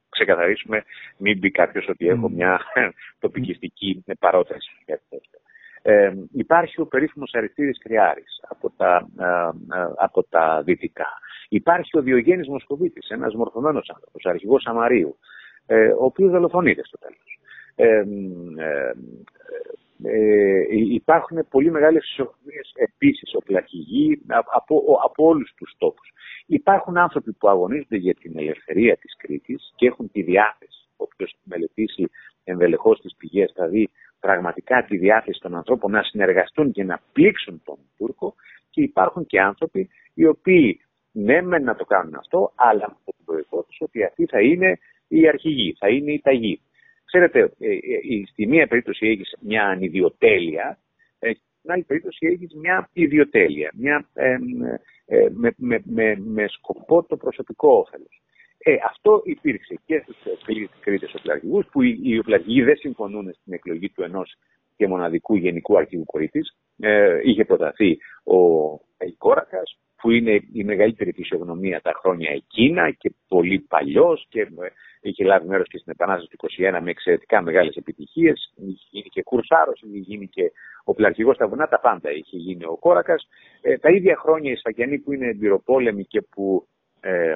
ξεκαθαρίσουμε, 0.09 0.83
μην 1.17 1.37
μπει 1.37 1.51
κάποιος 1.51 1.87
ότι 1.87 2.07
έχω 2.07 2.29
μια 2.29 2.61
τοπικιστική 3.19 4.03
παρόταση. 4.19 4.69
Ε, 5.81 6.11
υπάρχει 6.31 6.81
ο 6.81 6.85
περίφημος 6.85 7.33
Αριστίδης 7.33 7.79
Κριάρης 7.79 8.39
από 8.49 8.71
τα, 8.77 9.07
ε, 9.19 9.25
ε, 9.79 9.87
από 9.97 10.23
τα 10.23 10.61
δυτικά. 10.65 11.07
Υπάρχει 11.49 11.97
ο 11.97 12.01
Διογέννης 12.01 12.47
Μοσκοβίτης, 12.47 13.09
ένας 13.09 13.33
μορφωμένος 13.35 13.89
άνθρωπος, 13.89 14.25
αρχηγός 14.25 14.61
Σαμαρίου, 14.61 15.17
ε, 15.65 15.87
ο 15.87 16.03
οποίος 16.03 16.31
δολοφονείται 16.31 16.81
στο 16.83 16.97
τέλος. 16.97 17.39
Ε, 17.75 18.03
ε, 18.63 18.91
υπάρχουν 20.91 21.47
πολύ 21.49 21.71
μεγάλες 21.71 22.03
ισορροπίες 22.11 22.73
επίσης 22.75 23.35
οπλαρχηγοί 23.35 24.21
από, 24.53 24.99
από 25.03 25.25
όλους 25.25 25.53
τους 25.57 25.75
τόπους. 25.77 26.11
Υπάρχουν 26.45 26.97
άνθρωποι 26.97 27.33
που 27.33 27.49
αγωνίζονται 27.49 27.97
για 27.97 28.13
την 28.13 28.33
ελευθερία 28.35 28.97
της 28.97 29.15
Κρήτης 29.17 29.73
και 29.75 29.87
έχουν 29.87 30.11
τη 30.11 30.21
διάθεση, 30.21 30.87
όποιος 30.97 31.35
μελετήσει 31.43 32.09
ενδελεχώς 32.43 33.01
τις 33.01 33.15
πηγές 33.15 33.51
θα 33.55 33.67
δει 33.67 33.89
πραγματικά 34.19 34.85
τη 34.85 34.97
διάθεση 34.97 35.39
των 35.39 35.55
ανθρώπων 35.55 35.91
να 35.91 36.03
συνεργαστούν 36.03 36.71
και 36.71 36.83
να 36.83 36.99
πλήξουν 37.13 37.61
τον 37.65 37.77
Τούρκο 37.97 38.35
και 38.69 38.81
υπάρχουν 38.81 39.25
και 39.25 39.41
άνθρωποι 39.41 39.89
οι 40.13 40.25
οποίοι 40.25 40.81
ναι 41.11 41.41
μεν 41.41 41.63
να 41.63 41.75
το 41.75 41.85
κάνουν 41.85 42.15
αυτό, 42.15 42.51
αλλά 42.55 42.87
με 43.05 43.11
την 43.15 43.25
προϋπόθεση 43.25 43.83
ότι 43.83 44.03
αυτοί 44.03 44.25
θα 44.25 44.41
είναι 44.41 44.79
οι 45.07 45.27
αρχηγοί, 45.27 45.75
θα 45.79 45.89
είναι 45.89 46.11
οι 46.11 46.21
ταγοί. 46.21 46.61
Ξέρετε, 47.07 47.39
ε, 47.39 47.69
ε, 47.69 48.25
στη 48.31 48.47
μία 48.47 48.67
περίπτωση 48.67 49.07
έχεις 49.07 49.35
μια 49.41 49.63
ανιδιοτέλεια, 49.63 50.79
ε, 51.19 51.31
στην 51.33 51.71
άλλη 51.71 51.83
περίπτωση 51.83 52.27
έχεις 52.27 52.53
μια 52.53 52.89
ιδιοτέλεια, 52.93 53.71
μια, 53.77 54.09
με, 55.33 55.53
με, 55.57 55.81
με, 55.85 56.15
με, 56.17 56.47
σκοπό 56.47 57.03
το 57.03 57.17
προσωπικό 57.17 57.69
όφελος. 57.77 58.21
Ε, 58.57 58.75
αυτό 58.85 59.21
υπήρξε 59.25 59.79
και 59.85 60.03
στους 60.03 60.69
Κρήτες 60.79 61.13
οπλαρχηγούς, 61.13 61.65
που 61.71 61.81
οι, 61.81 61.99
οι 62.03 62.17
οπλαρχηγοί 62.17 62.61
δεν 62.61 62.77
συμφωνούν 62.77 63.33
στην 63.33 63.53
εκλογή 63.53 63.89
του 63.89 64.03
ενός 64.03 64.35
και 64.75 64.87
μοναδικού 64.87 65.35
γενικού 65.35 65.77
αρχηγού 65.77 66.05
κορίτης. 66.05 66.57
Ε, 66.79 67.19
είχε 67.23 67.45
προταθεί 67.45 67.97
ο 68.23 68.37
Κόρακας, 69.17 69.79
που 70.01 70.11
είναι 70.11 70.39
η 70.53 70.63
μεγαλύτερη 70.63 71.11
φυσιογνωμία 71.11 71.81
τα 71.81 71.93
χρόνια 71.99 72.31
εκείνα 72.31 72.91
και 72.91 73.13
πολύ 73.27 73.59
παλιός 73.59 74.25
και 74.29 74.47
είχε 75.01 75.23
λάβει 75.23 75.47
μέρος 75.47 75.67
και 75.67 75.77
στην 75.77 75.91
Επανάσταση 75.91 76.29
του 76.29 76.47
1921 76.77 76.79
με 76.81 76.89
εξαιρετικά 76.89 77.41
μεγάλες 77.41 77.75
επιτυχίες. 77.75 78.53
Είχε 78.55 78.85
γίνει 78.89 79.09
και 79.09 79.23
κουρσάρος, 79.23 79.81
είχε 79.81 79.97
γίνει 79.97 80.27
και 80.27 80.51
ο 80.83 80.93
πλαρχηγό 80.93 81.33
στα 81.33 81.47
βουνά, 81.47 81.67
τα 81.67 81.79
πάντα 81.79 82.11
είχε 82.11 82.37
γίνει 82.37 82.65
ο 82.65 82.77
Κόρακας. 82.79 83.27
Ε, 83.61 83.77
τα 83.77 83.89
ίδια 83.89 84.15
χρόνια 84.15 84.51
οι 84.51 84.55
Σφακιανοί 84.55 84.97
που 84.97 85.13
είναι 85.13 85.27
εμπειροπόλεμοι 85.27 86.05
και 86.05 86.21
που 86.21 86.67
ε, 86.99 87.35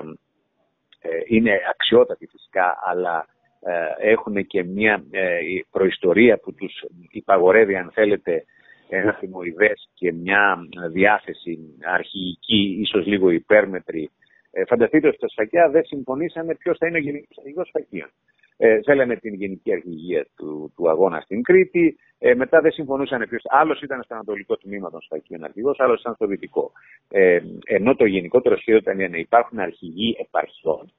ε, 1.01 1.09
είναι 1.25 1.59
αξιότατοι 1.69 2.27
φυσικά, 2.27 2.77
αλλά 2.83 3.25
ε, 3.61 4.09
έχουν 4.11 4.47
και 4.47 4.63
μια 4.63 5.03
ε, 5.11 5.37
προϊστορία 5.71 6.37
που 6.37 6.53
τους 6.53 6.85
υπαγορεύει, 7.11 7.75
αν 7.75 7.91
θέλετε, 7.93 8.45
ένα 8.89 9.13
θυμοειδές 9.13 9.89
και 9.93 10.13
μια 10.13 10.57
διάθεση 10.91 11.59
αρχηγική, 11.83 12.77
ίσως 12.81 13.05
λίγο 13.05 13.29
υπέρμετρη, 13.29 14.09
ε, 14.51 14.65
φανταστείτε 14.65 15.07
ότι 15.07 15.17
στα 15.17 15.27
σφακιά 15.27 15.69
δεν 15.69 15.85
συμφωνήσανε 15.85 16.55
ποιος 16.55 16.77
θα 16.77 16.87
είναι 16.87 16.97
ο 16.97 17.01
γενικό 17.01 17.27
αρχηγό 17.37 17.65
σφακίων. 17.65 18.09
Ε, 18.57 18.79
θέλανε 18.81 19.15
την 19.15 19.33
γενική 19.33 19.73
αρχηγία 19.73 20.27
του, 20.35 20.71
του 20.75 20.89
αγώνα 20.89 21.21
στην 21.21 21.43
Κρήτη. 21.43 21.97
Ε, 22.19 22.33
μετά 22.35 22.61
δεν 22.61 22.71
συμφωνούσαν 22.71 23.25
ποιος. 23.29 23.43
Άλλος 23.45 23.81
ήταν 23.81 24.03
στο 24.03 24.13
ανατολικό 24.13 24.57
τμήμα 24.57 24.89
των 24.89 25.01
Σφακίων 25.01 25.43
αρχηγός, 25.43 25.79
άλλος 25.79 25.99
ήταν 25.99 26.13
στο 26.13 26.25
δυτικό. 26.25 26.71
Ε, 27.09 27.39
ενώ 27.65 27.95
το 27.95 28.05
γενικότερο 28.05 28.57
σχέδιο 28.57 28.79
ήταν 28.79 29.11
να 29.11 29.17
υπάρχουν 29.17 29.59
αρχηγοί 29.59 30.15
επαρχιών 30.19 30.91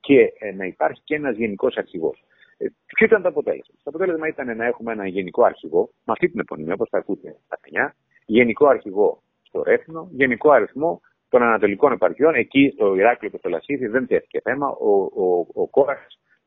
και 0.00 0.32
ε, 0.38 0.52
να 0.52 0.64
υπάρχει 0.64 1.00
και 1.04 1.14
ένας 1.14 1.36
γενικός 1.36 1.76
αρχηγός. 1.76 2.24
Ε, 2.58 2.66
ποιο 2.86 3.06
ήταν 3.06 3.22
το 3.22 3.28
αποτέλεσμα; 3.28 3.74
Το 3.82 3.90
αποτέλεσμα 3.90 4.28
ήταν 4.28 4.56
να 4.56 4.64
έχουμε 4.64 4.92
ένα 4.92 5.06
γενικό 5.06 5.44
αρχηγό, 5.44 5.90
με 6.04 6.12
αυτή 6.12 6.28
την 6.28 6.40
επωνυμία, 6.40 6.74
όπως 6.74 6.88
θα 6.88 6.98
ακούτε 6.98 7.36
στα 7.46 7.58
παιδιά, 7.60 7.94
γενικό 8.26 8.66
αρχηγό 8.66 9.22
στο 9.42 9.62
Ρέθινο, 9.62 10.08
γενικό 10.10 10.50
αριθμό 10.50 11.00
των 11.28 11.42
ανατολικών 11.42 11.92
επαρχιών. 11.92 12.34
Εκεί, 12.34 12.70
στο 12.74 12.94
Ηράκλειο 12.94 13.30
και 13.30 13.38
στο 13.38 13.48
Λασίδι, 13.48 13.86
δεν 13.86 14.06
τέθηκε 14.06 14.40
θέμα. 14.40 14.68
Ο, 14.68 14.90
ο, 15.00 15.46
ο 15.54 15.86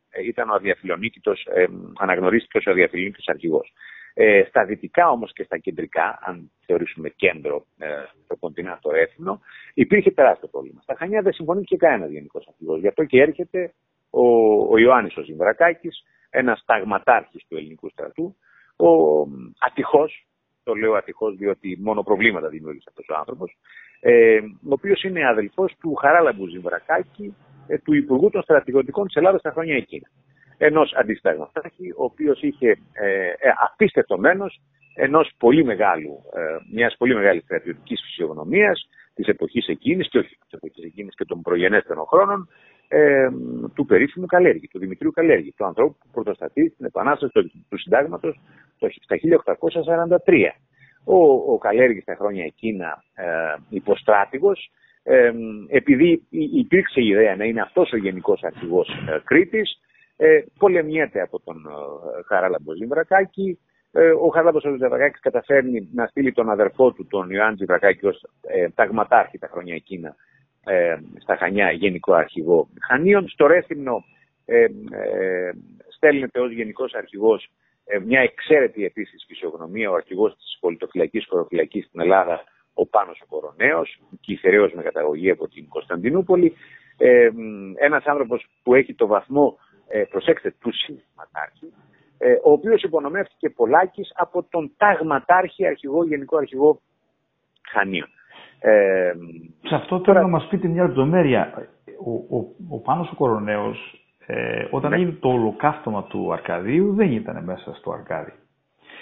ε, 0.09 0.25
ήταν 0.25 0.49
ο 0.49 0.53
αδιαφιλονίκητος, 0.53 1.47
ε, 1.53 1.65
αναγνωρίστηκε 1.99 2.69
ο 2.69 2.71
αδιαφιλονίκητος 2.71 3.27
αρχηγός. 3.27 3.73
Ε, 4.13 4.43
στα 4.47 4.65
δυτικά 4.65 5.09
όμως 5.09 5.33
και 5.33 5.43
στα 5.43 5.57
κεντρικά, 5.57 6.19
αν 6.21 6.51
θεωρήσουμε 6.65 7.09
κέντρο 7.09 7.65
ε, 7.77 7.87
το 8.27 8.35
κοντινά 8.35 8.79
το 8.81 8.91
έθνο, 8.93 9.41
υπήρχε 9.73 10.11
τεράστιο 10.11 10.47
πρόβλημα. 10.47 10.81
Στα 10.81 10.95
Χανιά 10.95 11.21
δεν 11.21 11.33
συμφωνήθηκε 11.33 11.75
κανένας 11.75 12.09
γενικός 12.09 12.47
αρχηγός. 12.47 12.79
Γι' 12.79 12.87
αυτό 12.87 13.03
και 13.03 13.21
έρχεται 13.21 13.73
ο, 14.09 14.25
ο 14.73 14.77
Ιωάννης 14.77 15.17
ο 15.17 15.21
Ζημβρακάκης, 15.21 16.03
ένας 16.29 16.63
ταγματάρχης 16.65 17.45
του 17.47 17.57
ελληνικού 17.57 17.89
στρατού, 17.89 18.35
ο 18.75 19.21
ατυχώς, 19.59 20.27
το 20.63 20.73
λέω 20.73 20.93
ατυχώς 20.93 21.35
διότι 21.35 21.77
μόνο 21.81 22.03
προβλήματα 22.03 22.47
δημιούργησε 22.47 22.85
αυτός 22.89 23.05
ο 23.09 23.15
άνθρωπος, 23.15 23.57
ε, 24.03 24.37
ο 24.37 24.73
οποίος 24.73 25.03
είναι 25.03 25.27
αδελφός 25.27 25.75
του 25.79 25.95
Χαράλαμπου 25.95 26.47
Ζημβρακάκη, 26.47 27.35
ε, 27.67 27.77
του 27.77 27.93
Υπουργού 27.93 28.29
των 28.29 28.41
Στρατηγωτικών 28.41 29.05
της 29.05 29.15
Ελλάδας 29.15 29.39
στα 29.39 29.51
χρόνια 29.51 29.75
εκείνα. 29.75 30.07
Ενός 30.57 30.93
αντισταγματάρχη, 30.93 31.91
ο 31.91 32.03
οποίος 32.03 32.41
είχε 32.41 32.69
ε, 32.93 33.27
ε, 33.27 33.51
απίστευτο 33.71 34.17
μένος 34.17 34.61
ενός 34.95 35.31
πολύ 35.37 35.63
μεγάλου, 35.63 36.23
ε, 36.33 36.41
μιας 36.73 36.95
πολύ 36.97 37.15
μεγάλης 37.15 37.43
στρατιωτικής 37.43 38.01
φυσιογνωμίας 38.05 38.89
της 39.13 39.27
εποχής 39.27 39.67
εκείνης 39.67 40.09
και 40.09 40.17
όχι 40.17 40.37
της 40.37 40.51
εποχής 40.51 40.83
εκείνης 40.83 41.15
και 41.15 41.25
των 41.25 41.41
προγενέστερων 41.41 42.05
χρόνων, 42.05 42.49
ε, 42.87 43.29
του 43.73 43.85
περίφημου 43.85 44.25
Καλέργη, 44.25 44.67
του 44.67 44.79
Δημητρίου 44.79 45.11
Καλέργη, 45.11 45.53
του 45.57 45.65
ανθρώπου 45.65 45.97
που 45.99 46.07
πρωτοστατεί 46.11 46.71
στην 46.73 46.85
Επανάσταση 46.85 47.33
του, 47.33 47.51
του 47.69 47.77
Συντάγματος 47.77 48.39
στα 49.01 49.17
1843. 49.17 50.55
Ο, 51.03 51.53
ο 51.53 51.57
Καλέργης 51.57 52.03
στα 52.03 52.15
χρόνια 52.15 52.43
εκείνα 52.43 53.03
ε, 53.15 53.25
υποστράτηγος 53.69 54.71
ε, 55.03 55.31
επειδή 55.67 56.27
υπήρξε 56.31 57.01
η 57.01 57.07
ιδέα 57.07 57.35
να 57.35 57.45
είναι 57.45 57.61
αυτός 57.61 57.91
ο 57.91 57.97
γενικός 57.97 58.43
αρχηγός 58.43 58.89
ε, 58.89 59.19
Κρήτης, 59.23 59.79
ε, 60.17 60.43
πολεμιέται 60.57 61.21
από 61.21 61.39
τον 61.39 61.55
ε, 61.55 62.23
Χαράλαμπο 62.27 62.73
Ζημβρακάκη. 62.73 63.59
Ε, 63.91 64.09
ο 64.09 64.27
Χαράλαμπος 64.27 64.61
Ζημβρακάκης 64.61 65.19
καταφέρνει 65.19 65.89
να 65.93 66.05
στείλει 66.05 66.31
τον 66.31 66.49
αδερφό 66.49 66.91
του, 66.91 67.07
τον 67.07 67.29
Ιωάννη 67.29 67.55
Ζημβρακάκη, 67.57 68.05
ως 68.05 68.25
ε, 68.41 68.69
ταγματάρχη 68.75 69.37
τα 69.37 69.47
χρόνια 69.51 69.75
εκείνα 69.75 70.15
ε, 70.65 70.95
στα 71.17 71.35
Χανιά, 71.35 71.71
γενικό 71.71 72.13
αρχηγό 72.13 72.69
Χανίων. 72.87 73.29
Στο 73.29 73.47
Ρέθυμνο 73.47 74.03
ε, 74.45 74.63
ε, 74.63 75.51
στέλνεται 75.87 76.39
ως 76.39 76.51
γενικός 76.51 76.93
αρχηγός 76.93 77.43
ε, 77.45 77.51
μια 77.99 78.19
εξαίρετη 78.19 78.85
επίσης 78.85 79.25
φυσιογνωμία, 79.27 79.91
ο 79.91 79.93
αρχηγός 79.93 80.35
της 80.35 80.57
πολιτοφυλακής 80.59 81.25
χωροφυλακής 81.29 81.85
στην 81.85 81.99
Ελλάδα, 81.99 82.43
ο 82.73 82.85
Πάνος 82.87 83.21
ο 83.21 83.25
Κοροναίος, 83.25 83.99
κυθεραίος 84.21 84.73
με 84.73 84.81
καταγωγή 84.81 85.29
από 85.29 85.47
την 85.47 85.67
Κωνσταντινούπολη, 85.67 86.53
ε, 86.97 87.29
ένας 87.75 88.05
άνθρωπος 88.05 88.45
που 88.63 88.75
έχει 88.75 88.93
το 88.93 89.07
βαθμό, 89.07 89.57
ε, 89.87 90.03
προσέξτε, 90.09 90.55
του 90.59 90.71
συνταγματάρχη, 90.73 91.73
ε, 92.17 92.31
ο 92.31 92.51
οποίος 92.51 92.83
υπονομεύτηκε 92.83 93.49
πολλάκις 93.49 94.11
από 94.15 94.43
τον 94.43 94.71
ταγματάρχη 94.77 95.65
αρχηγό, 95.65 96.03
γενικό 96.03 96.37
αρχηγό 96.37 96.81
Χανίων. 97.71 98.07
Ε, 98.59 99.13
Σε 99.67 99.75
αυτό 99.75 99.99
τώρα... 99.99 100.19
θέλω 100.19 100.31
να 100.31 100.37
μας 100.37 100.47
πείτε 100.47 100.67
μια 100.67 100.83
λεπτομέρεια. 100.83 101.69
Ο, 102.05 102.37
ο, 102.37 102.55
ο 102.69 102.79
Πάνος 102.79 103.11
ο 103.11 103.15
Κοροναίος, 103.15 104.00
ε, 104.33 104.67
όταν 104.69 104.89
ναι. 104.89 104.95
έγινε 104.95 105.11
το 105.19 105.29
ολοκαύτωμα 105.29 106.03
του 106.03 106.33
Αρκαδίου, 106.33 106.93
δεν 106.93 107.11
ήταν 107.11 107.43
μέσα 107.43 107.73
στο 107.73 107.91
Αρκάδι. 107.91 108.31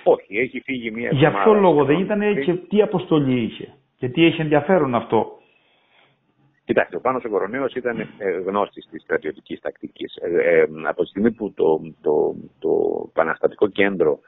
Όχι, 0.03 0.37
έχει 0.37 0.59
φύγει 0.59 0.91
μία 0.91 1.09
Για 1.11 1.31
ποιο 1.31 1.53
λόγο 1.53 1.85
δεν 1.85 1.99
ήταν 1.99 2.41
και 2.43 2.53
τι 2.53 2.81
αποστολή 2.81 3.41
είχε 3.41 3.73
και 3.97 4.09
τι 4.09 4.25
έχει 4.25 4.41
ενδιαφέρον 4.41 4.95
αυτό; 4.95 5.39
Κοιτάξτε, 6.65 6.95
ο 6.95 6.99
Πάνος 6.99 7.23
ο 7.23 7.29
Κοροναίος 7.29 7.73
ήταν 7.73 7.99
ε, 7.99 8.29
γνώστης 8.45 8.87
της 8.91 9.01
στρατιωτικής 9.01 9.59
τακτικής. 9.59 10.15
Ε, 10.15 10.59
ε, 10.59 10.67
από 10.87 11.01
τη 11.03 11.09
στιγμή 11.09 11.31
που 11.31 11.53
το, 11.53 11.81
το, 12.01 12.35
το 12.59 12.69
Παναστατικό 13.13 13.67
Κέντρο 13.67 14.19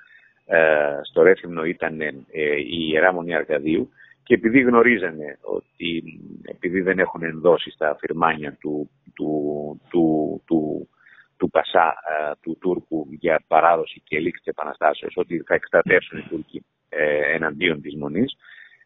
στο 1.02 1.22
Ρέθυμνο 1.22 1.66
ήταν 1.66 2.02
η 2.02 2.88
Ιερά 2.92 3.14
Μονή 3.14 3.36
Αρκαδίου 3.36 3.90
και 4.24 4.34
επειδή 4.34 4.62
γνωρίζανε 4.62 5.38
ότι 5.42 6.20
επειδή 6.42 6.82
δεν 6.82 7.00
έχουν 7.00 7.24
ενδώσει 7.24 7.72
στα 7.72 7.90
αφηρμάνια 7.90 8.58
του, 8.60 8.90
του, 9.14 9.82
του, 9.90 10.42
του 10.46 10.90
του 11.42 11.50
Πασά 11.50 11.88
ε, 11.88 12.32
του 12.42 12.58
Τούρκου 12.60 13.08
για 13.12 13.44
παράδοση 13.48 14.02
και 14.06 14.20
λήξη 14.20 14.44
της 14.44 14.54
Επαναστάσεως, 14.54 15.14
ότι 15.18 15.44
θα 15.46 15.54
εκστρατεύσουν 15.54 16.20
οι 16.20 16.22
Τούρκοι 16.30 16.66
ε, 16.90 17.34
εναντίον 17.36 17.82
της 17.82 17.96
Μονής. 17.96 18.36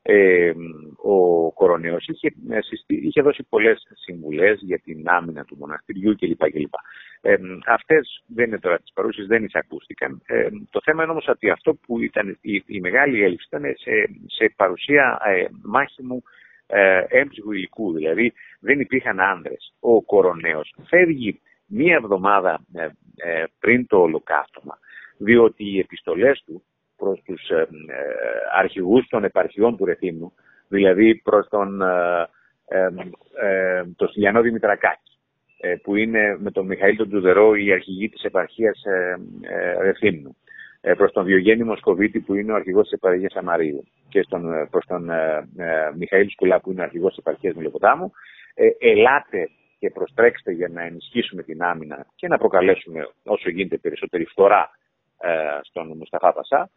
Ε, 0.08 0.54
ο 1.02 1.52
Κοροναίος 1.52 2.08
είχε, 2.08 2.28
ε, 2.50 2.60
είχε 2.86 3.22
δώσει 3.22 3.44
πολλές 3.50 3.88
συμβουλές 3.94 4.60
για 4.62 4.80
την 4.80 5.10
άμυνα 5.10 5.44
του 5.44 5.58
μοναστηριού 5.60 6.16
κλπ. 6.16 6.50
κλπ. 6.52 6.74
Ε, 7.22 7.36
αυτές 7.66 8.24
δεν 8.28 8.48
είναι 8.48 8.60
τώρα 8.60 8.78
τις 8.80 8.92
παρούσεις, 8.94 9.28
δεν 9.28 9.44
εισακούστηκαν. 9.44 10.22
Ε, 10.26 10.48
το 10.70 10.82
θέμα 10.84 11.04
είναι 11.04 11.12
όμως 11.12 11.28
ότι 11.28 11.50
αυτό 11.50 11.74
που 11.74 12.02
ήταν 12.02 12.38
η, 12.42 12.64
η 12.66 12.80
μεγάλη 12.80 13.24
έλλειψη 13.24 13.48
ήταν 13.52 13.64
σε, 13.78 13.92
σε 14.26 14.54
παρουσία 14.56 15.22
ε, 15.26 15.46
μάχημου 15.64 16.24
ε, 16.68 17.04
έμψυχου 17.08 17.52
υλικού, 17.52 17.94
δηλαδή 17.94 18.34
δεν 18.60 18.80
υπήρχαν 18.80 19.20
άνδρες. 19.20 19.74
Ο 19.80 20.02
Κοροναίος 20.02 20.76
φεύγει 20.88 21.42
μία 21.66 21.96
εβδομάδα 21.96 22.66
ε, 22.74 22.90
ε, 23.16 23.44
πριν 23.60 23.88
το 23.88 23.98
ολοκαύτωμα, 23.98 24.80
διότι 25.18 25.64
οι 25.64 25.80
επιστολές 25.80 26.44
του 26.46 26.64
προς 26.98 27.22
τους 27.26 27.50
ε, 27.50 27.68
αρχηγούς 28.58 29.08
των 29.08 29.24
επαρχιών 29.24 29.78
του 29.78 29.86
Ρεθύμνου, 29.86 30.34
δηλαδή 30.68 31.16
προς 31.16 31.48
τον 31.50 31.82
το 33.96 34.08
Σιλιανό 34.08 34.42
Δημητρακάκη, 34.42 35.18
που 35.84 35.96
είναι 35.96 36.38
με 36.40 36.52
τον 36.52 36.66
Μιχαήλ 36.66 36.96
τον 36.96 37.10
Τουδερό 37.10 37.56
η 37.56 37.72
αρχηγή 37.72 38.10
της 38.10 38.24
επαρχίας 38.24 38.84
Ρεθύμνου, 39.82 40.38
προς 40.98 41.12
τον 41.12 41.26
Διογέννη 41.26 41.64
Μοσκοβίτη 41.64 42.20
που 42.20 42.36
είναι 42.36 42.52
ο 42.52 42.56
αρχηγός 42.56 42.84
της 42.84 42.92
επαρχίας 42.92 43.36
Αμαρίου 43.36 43.84
και 44.10 44.22
στον, 44.22 44.68
προς 44.70 44.86
τον 44.86 45.10
Μιχαήλ 45.98 46.30
Σκουλά 46.30 46.60
που 46.60 46.72
είναι 46.72 46.82
ο 46.82 46.84
αρχηγός 46.84 47.10
της 47.10 47.18
επαρχίας 47.18 47.56
Μιλοποτάμου, 47.56 48.12
ελάτε 48.80 49.50
και 49.80 49.90
προστρέξτε 49.90 50.52
για 50.52 50.68
να 50.68 50.84
ενισχύσουμε 50.84 51.44
την 51.44 51.64
άμυνα 51.64 52.06
και 52.16 52.28
να 52.28 52.38
προκαλέσουμε 52.38 53.08
όσο 53.24 53.50
γίνεται 53.50 53.78
περισσότερη 53.78 54.26
φθορά 54.26 54.70
ε, 55.20 55.60
στον 55.62 55.98
Μουσταφά 55.98 56.34
Πασά, 56.34 56.70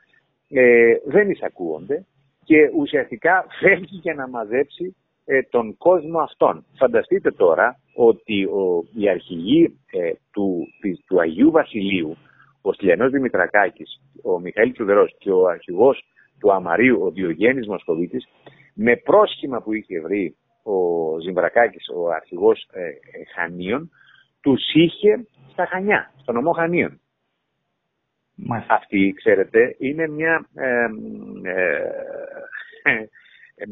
ε, 0.48 0.94
δεν 1.04 1.30
εισακούονται 1.30 2.06
και 2.44 2.70
ουσιαστικά 2.76 3.46
φεύγει 3.61 3.96
για 4.02 4.14
να 4.14 4.28
μαζέψει 4.28 4.96
ε, 5.24 5.42
τον 5.42 5.76
κόσμο 5.76 6.18
αυτόν. 6.18 6.64
Φανταστείτε 6.76 7.30
τώρα 7.30 7.80
ότι 7.94 8.44
ο, 8.44 8.84
η 8.94 9.08
αρχηγοί 9.08 9.78
ε, 9.92 10.12
του, 10.32 10.66
του 11.06 11.20
Αγίου 11.20 11.50
Βασιλείου, 11.50 12.16
ο 12.62 12.72
Στυλιανός 12.72 13.11
Δημητρακάκης, 13.11 14.00
ο 14.22 14.40
Μιχαήλ 14.40 14.72
Τσουδερός 14.72 15.14
και 15.18 15.30
ο 15.30 15.46
αρχηγός 15.46 16.04
του 16.40 16.52
Αμαρίου, 16.52 17.02
ο 17.02 17.11
Διογέννης 17.11 17.66
Μοσχοβίτης, 17.66 18.28
με 18.74 18.96
πρόσχημα 18.96 19.62
που 19.62 19.72
είχε 19.72 20.00
βρει 20.00 20.37
ο 20.62 21.18
Ζιμπρακάκης, 21.20 21.88
ο 21.88 22.08
αρχηγός 22.08 22.68
ε, 22.72 22.82
ε, 22.82 22.90
Χανίων, 23.34 23.90
τους 24.40 24.62
είχε 24.74 25.26
στα 25.52 25.66
Χανιά, 25.66 26.12
στον 26.20 26.34
νομό 26.34 26.52
Χανίων. 26.52 27.00
Αυτή, 28.68 29.14
ξέρετε, 29.16 29.77
είναι 29.79 30.09
μια, 30.09 30.46
ε, 30.55 30.87
ε, 32.83 33.64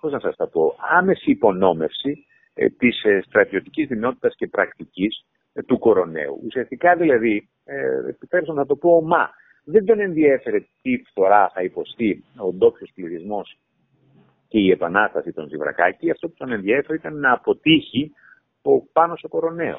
πώς 0.00 0.12
να 0.12 0.20
σας 0.20 0.36
τα 0.36 0.48
πω, 0.48 0.76
άμεση 0.90 1.30
υπονόμευση 1.30 2.26
ε, 2.54 2.68
της 2.68 3.04
ε, 3.04 3.20
στρατιωτικής 3.26 3.88
δυνότητας 3.88 4.34
και 4.36 4.46
πρακτικής 4.46 5.24
του 5.66 5.78
κοροναίου. 5.78 6.40
Ουσιαστικά 6.44 6.96
δηλαδή, 6.96 7.48
επιτρέψτε 8.08 8.52
να 8.52 8.66
το 8.66 8.76
πω, 8.76 9.02
μα 9.02 9.30
δεν 9.64 9.84
τον 9.84 10.00
ενδιέφερε 10.00 10.58
τι 10.82 11.02
φθορά 11.10 11.50
θα 11.54 11.62
υποστεί 11.62 12.24
ο 12.36 12.52
ντόπιος 12.52 12.90
πληθυσμό 12.94 13.42
και 14.48 14.58
η 14.58 14.70
επανάσταση 14.70 15.32
των 15.32 15.48
Ζιβρακάκη, 15.48 16.10
αυτό 16.10 16.28
που 16.28 16.34
τον 16.38 16.52
ενδιαφέρει 16.52 16.98
ήταν 16.98 17.18
να 17.18 17.32
αποτύχει 17.32 18.12
ο 18.74 18.88
πάνω 18.92 19.16
στο 19.16 19.28
κοροναίο. 19.28 19.78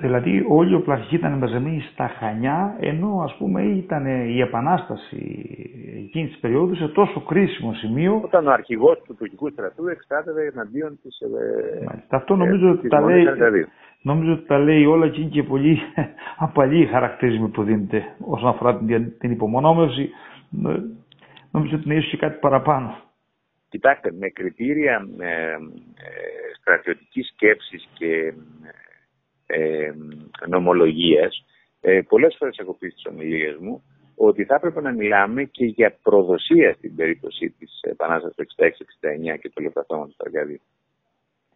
Δηλαδή 0.00 0.44
όλοι 0.48 0.70
οι 0.72 0.74
οπλαρχικοί 0.74 1.14
ήταν 1.14 1.32
μαζεμένοι 1.32 1.80
στα 1.92 2.08
Χανιά, 2.08 2.76
ενώ 2.80 3.20
ας 3.24 3.34
πούμε 3.38 3.62
ήταν 3.62 4.06
η 4.06 4.40
επανάσταση 4.40 5.46
εκείνης 5.96 6.30
της 6.30 6.40
περίοδου 6.40 6.74
σε 6.74 6.88
τόσο 6.88 7.20
κρίσιμο 7.20 7.72
σημείο. 7.74 8.20
Όταν 8.24 8.46
ο 8.46 8.50
αρχηγός 8.50 9.02
του 9.06 9.14
τουρκικού 9.14 9.50
στρατού 9.50 9.88
εξτράτευε 9.88 10.50
εναντίον 10.54 10.98
της... 11.02 11.20
Ε, 11.20 12.06
αυτό 12.08 12.36
νομίζω 12.36 12.66
ε, 12.66 12.70
ότι 12.70 12.88
τα 12.88 13.00
λέει, 13.00 13.24
Νομίζω 14.02 14.32
ότι 14.32 14.46
τα 14.46 14.58
λέει 14.58 14.84
όλα 14.84 15.08
και 15.08 15.20
είναι 15.20 15.30
και 15.30 15.42
πολύ 15.42 15.78
απαλή 16.46 16.86
χαρακτηρισμοί 16.86 17.48
που 17.48 17.62
δίνεται 17.62 18.04
όσον 18.26 18.48
αφορά 18.48 18.76
την, 18.78 19.18
την 19.18 19.30
υπομονόμευση. 19.30 20.10
Νομίζω 21.50 21.76
ότι 21.76 21.84
είναι 21.84 21.94
ίσως 21.94 22.10
και 22.10 22.16
κάτι 22.16 22.38
παραπάνω. 22.40 22.96
Κοιτάξτε, 23.68 24.12
με 24.12 24.28
κριτήρια 24.28 25.06
ε, 25.18 25.24
ε, 25.24 25.56
στρατιωτικής 26.66 27.28
σκέψης 27.28 27.88
και 27.98 28.34
ε, 29.46 29.92
νομολογίας, 30.48 31.44
ε, 31.80 32.00
πολλές 32.08 32.36
φορές 32.38 32.58
έχω 32.58 32.74
πει 32.74 32.88
στις 32.88 33.06
ομιλίες 33.06 33.56
μου 33.56 33.82
ότι 34.16 34.44
θα 34.44 34.54
έπρεπε 34.54 34.80
να 34.80 34.92
μιλάμε 34.92 35.44
και 35.44 35.64
για 35.64 35.98
προδοσία 36.02 36.74
στην 36.74 36.96
περίπτωση 36.96 37.50
της 37.58 37.80
Επανάστασης 37.80 38.36
του 38.36 38.46
66-69 39.34 39.38
και 39.40 39.50
του 39.50 39.62
Λεπταθώματος 39.62 40.16
του 40.16 40.24
Αργαδίου. 40.26 40.60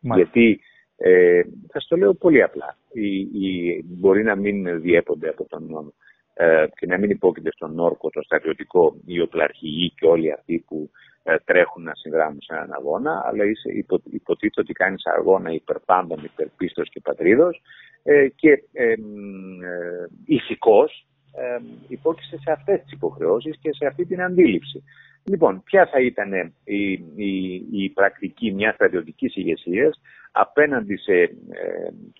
Γιατί, 0.00 0.60
ε, 0.96 1.42
θα 1.72 1.80
το 1.88 1.96
λέω 1.96 2.14
πολύ 2.14 2.42
απλά, 2.42 2.76
οι, 2.92 3.18
οι, 3.18 3.84
μπορεί 3.86 4.22
να 4.22 4.36
μην 4.36 4.80
διέπονται 4.80 5.28
από 5.28 5.44
τον 5.44 5.66
νόμο 5.66 5.92
ε, 6.34 6.66
και 6.74 6.86
να 6.86 6.98
μην 6.98 7.10
υπόκειται 7.10 7.50
στον 7.52 7.78
όρκο, 7.78 8.10
το 8.10 8.22
στρατιωτικό, 8.22 8.96
οι 9.06 9.20
οπλαρχηγοί 9.20 9.90
και 9.90 10.06
όλοι 10.06 10.32
αυτοί 10.32 10.64
που 10.66 10.90
ε, 10.92 11.09
τρέχουν 11.44 11.82
να 11.82 11.94
συνδράμουν 11.94 12.42
σε 12.42 12.54
έναν 12.54 12.72
αγώνα, 12.72 13.22
αλλά 13.26 13.44
είσαι, 13.44 13.72
υπο, 13.72 14.00
υποτίθεται 14.10 14.60
ότι 14.60 14.72
κάνεις 14.72 15.06
αγώνα 15.06 15.50
υπερπάντων, 15.50 16.24
υπερπίστος 16.24 16.88
και 16.88 17.00
πατρίδος 17.00 17.62
ε, 18.02 18.28
και 18.28 18.50
ε, 18.72 18.90
ε, 18.92 18.96
ηθικός 20.24 21.06
ε, 21.32 21.58
υπόκεισε 21.88 22.38
σε 22.38 22.52
αυτές 22.52 22.82
τις 22.82 22.92
υποχρεώσεις 22.92 23.58
και 23.60 23.72
σε 23.72 23.86
αυτή 23.86 24.06
την 24.06 24.22
αντίληψη. 24.22 24.84
Λοιπόν, 25.24 25.62
ποια 25.62 25.86
θα 25.86 26.00
ήταν 26.00 26.32
η, 26.64 26.92
η, 27.16 27.66
η 27.70 27.90
πρακτική 27.90 28.52
μιας 28.52 28.74
στρατιωτικής 28.74 29.36
ηγεσίας 29.36 30.00
απέναντι 30.32 30.96
σε 30.96 31.12
ε, 31.12 31.28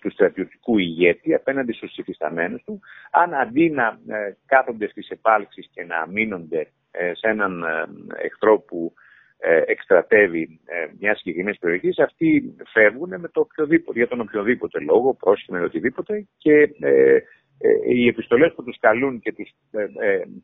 του 0.01 0.11
στρατιωτικού 0.11 0.77
ηγέτη, 0.77 1.33
απέναντι 1.33 1.73
στους 1.73 1.97
υφισταμένους 1.97 2.63
του, 2.63 2.79
αν 3.11 3.33
αντί 3.33 3.69
να 3.69 3.99
ε, 4.07 4.37
κάθονται 4.45 4.87
στις 4.87 5.09
επάλξεις 5.09 5.69
και 5.73 5.83
να 5.83 5.97
αμήνονται 5.97 6.59
ε, 6.59 6.67
σε 6.91 7.27
έναν 7.27 7.63
ε, 7.63 8.25
εχθρό 8.25 8.59
που 8.59 8.93
ε, 9.37 9.61
εκστρατεύει 9.65 10.59
μια 10.99 11.15
συγκεκριμένη 11.15 11.57
περιοχή, 11.59 12.01
αυτοί 12.01 12.55
φεύγουν 12.71 13.09
με 13.19 13.27
το 13.27 13.39
οποιοδήποτε, 13.39 13.97
για 13.97 14.07
τον 14.07 14.19
οποιοδήποτε 14.19 14.79
λόγο, 14.79 15.13
πρόσχημα 15.13 15.59
ή 15.59 15.63
οτιδήποτε 15.63 16.27
και 16.37 16.69
οι 17.87 18.07
επιστολές 18.07 18.53
που 18.53 18.63
τους 18.63 18.77
καλούν 18.79 19.19
και 19.19 19.33
τους, 19.33 19.49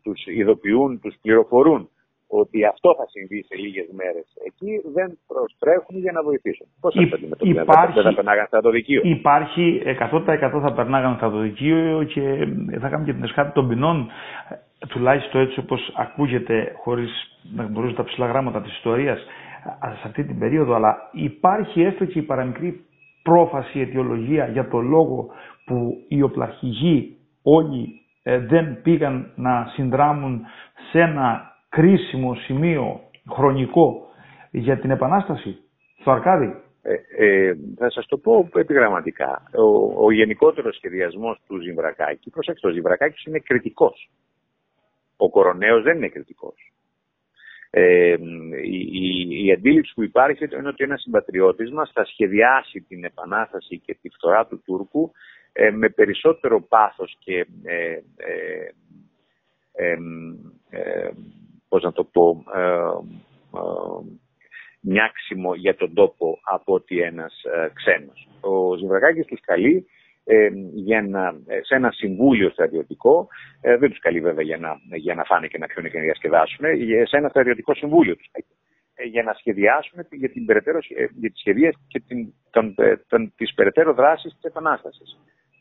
τους 0.04 0.26
ειδοποιούν, 0.26 1.00
τους 1.00 1.16
πληροφορούν 1.22 1.90
ότι 2.28 2.66
αυτό 2.66 2.96
θα 2.98 3.06
συμβεί 3.08 3.44
σε 3.44 3.56
λίγες 3.56 3.88
μέρες 3.92 4.26
εκεί, 4.46 4.82
δεν 4.94 5.20
προστρέχουν 5.28 5.98
για 5.98 6.12
να 6.12 6.24
βοηθήσουν. 6.24 6.68
Πώς 6.80 6.94
θα 6.94 7.08
το 7.08 7.16
αντιμετωπίσουν, 7.16 7.66
δεν 7.94 8.04
θα 8.04 8.14
περνάγανε 8.14 8.48
στα 8.48 8.62
το 8.62 8.70
δικείο. 8.70 9.02
Υπάρχει 9.04 9.82
100% 9.86 10.60
θα 10.62 10.74
περνάγανε 10.76 11.16
στα 11.18 11.32
το 11.32 11.40
δικείο 11.40 12.04
και 12.14 12.22
θα 12.80 12.90
κάνουμε 12.90 13.06
και 13.06 13.14
την 13.14 13.24
εσχάτη 13.24 13.54
των 13.54 13.68
ποινών, 13.68 14.10
τουλάχιστον 14.88 15.42
έτσι 15.42 15.60
όπως 15.60 15.94
ακούγεται, 15.98 16.76
χωρίς 16.84 17.40
να 17.56 17.64
γνωρίζω 17.64 17.94
τα 17.94 18.04
ψηλά 18.04 18.26
γράμματα 18.28 18.62
της 18.62 18.74
ιστορίας, 18.76 19.20
σε 19.80 20.02
αυτή 20.08 20.24
την 20.24 20.40
περίοδο. 20.40 20.74
Αλλά 20.74 21.10
υπάρχει 21.12 21.82
έστω 21.82 22.06
και 22.06 22.20
η 22.20 22.22
παραμικρή 22.22 22.86
πρόφαση, 23.24 23.80
αιτιολογία 23.80 24.48
για 24.48 24.68
το 24.68 24.80
λόγο 24.82 25.28
που 25.66 26.06
οι 26.08 26.22
οπλαρχηγοί 26.22 27.18
όλοι 27.42 28.02
ε, 28.24 28.38
δεν 28.40 28.82
πήγαν 28.82 29.32
να 29.36 29.72
συνδράμουν 29.74 30.42
σε 30.92 31.00
ένα 31.00 31.56
κρίσιμο 31.70 32.36
σημείο 32.36 33.00
χρονικό 33.30 34.08
για 34.52 34.78
την 34.80 34.90
Επανάσταση 34.92 35.58
στο 36.00 36.12
Αρκάδι. 36.12 36.56
Ε, 36.82 37.26
ε, 37.26 37.56
θα 37.78 37.90
σας 37.90 38.06
το 38.06 38.18
πω 38.18 38.50
επιγραμματικά. 38.56 39.44
Ο, 39.56 40.06
ο 40.06 40.12
γενικότερος 40.12 40.76
σχεδιασμός 40.76 41.42
του 41.48 41.60
Ζυμβρακάκη, 41.62 42.30
προσέξτε, 42.30 42.68
ο 42.68 42.72
Ζυμβρακάκης 42.72 43.24
είναι 43.24 43.40
κριτικός. 43.40 44.10
Ο 45.18 45.30
Κοροναίος 45.30 45.84
δεν 45.84 45.98
είναι 45.98 46.08
κριτικός. 46.08 46.72
Ε, 47.70 48.16
η, 48.64 48.80
η, 48.92 49.46
η, 49.46 49.52
αντίληψη 49.52 49.94
που 49.94 50.04
υπάρχει 50.04 50.44
είναι 50.44 50.68
ότι 50.68 50.84
ένας 50.84 51.02
συμπατριώτης 51.02 51.72
μας 51.72 51.92
θα 51.94 52.06
σχεδιάσει 52.06 52.82
την 52.82 53.04
Επανάσταση 53.04 53.80
και 53.80 53.98
τη 54.02 54.10
φθορά 54.10 54.46
του 54.46 54.62
Τούρκου 54.66 55.12
ε, 55.52 55.72
με 55.72 55.90
περισσότερο 55.90 56.62
πάθος 56.62 57.18
και 57.20 57.48
ε, 57.64 58.00
πώς 61.70 61.84
να 61.84 61.92
το 61.92 62.04
πω, 62.04 62.44
ε, 62.56 62.60
ε, 62.60 63.70
μιάξιμο 64.82 65.56
για 65.56 65.76
τον 65.76 65.94
τόπο 65.94 66.40
από 66.44 66.74
ότι 66.74 67.02
ένας 67.02 67.44
ε, 67.44 67.70
ξένος. 67.74 68.28
Ο 68.42 68.76
Ζημβρακάκης 68.76 69.26
τους 69.26 69.42
καλεί 69.42 69.88
ε, 70.30 70.50
για 70.74 71.02
να, 71.02 71.34
σε 71.62 71.76
ένα 71.76 71.92
συμβούλιο 71.92 72.50
στρατιωτικό, 72.50 73.28
ε, 73.62 73.78
δεν 73.78 73.90
τους 73.90 74.00
καλεί 74.00 74.20
βέβαια 74.20 74.44
για 74.44 74.58
να, 74.58 74.78
για 74.98 75.16
να 75.16 75.24
φάνε 75.24 75.48
και 75.48 75.58
να 75.58 75.68
πιούν 75.68 75.90
και 75.90 75.98
να 75.98 76.04
διασκεδάσουν, 76.04 76.66
σε 77.04 77.18
ένα 77.18 77.30
στρατιωτικό 77.30 77.74
συμβούλιο 77.74 78.16
τους 78.16 78.30
για 79.04 79.24
να 79.24 79.34
σχεδιάσουν 79.34 80.08
για, 80.12 80.30
την 80.30 80.46
περαιτέρω, 80.46 80.80
για 81.20 81.30
τις 81.30 81.40
σχεδίες 81.40 81.76
και 81.88 82.00
την, 82.08 82.34
τον, 82.50 82.76
τον, 83.08 83.34
τις 83.36 83.54
περαιτέρω 83.54 83.94
δράσεις 83.94 84.34
της 84.34 84.44
Επανάστασης. 84.44 85.18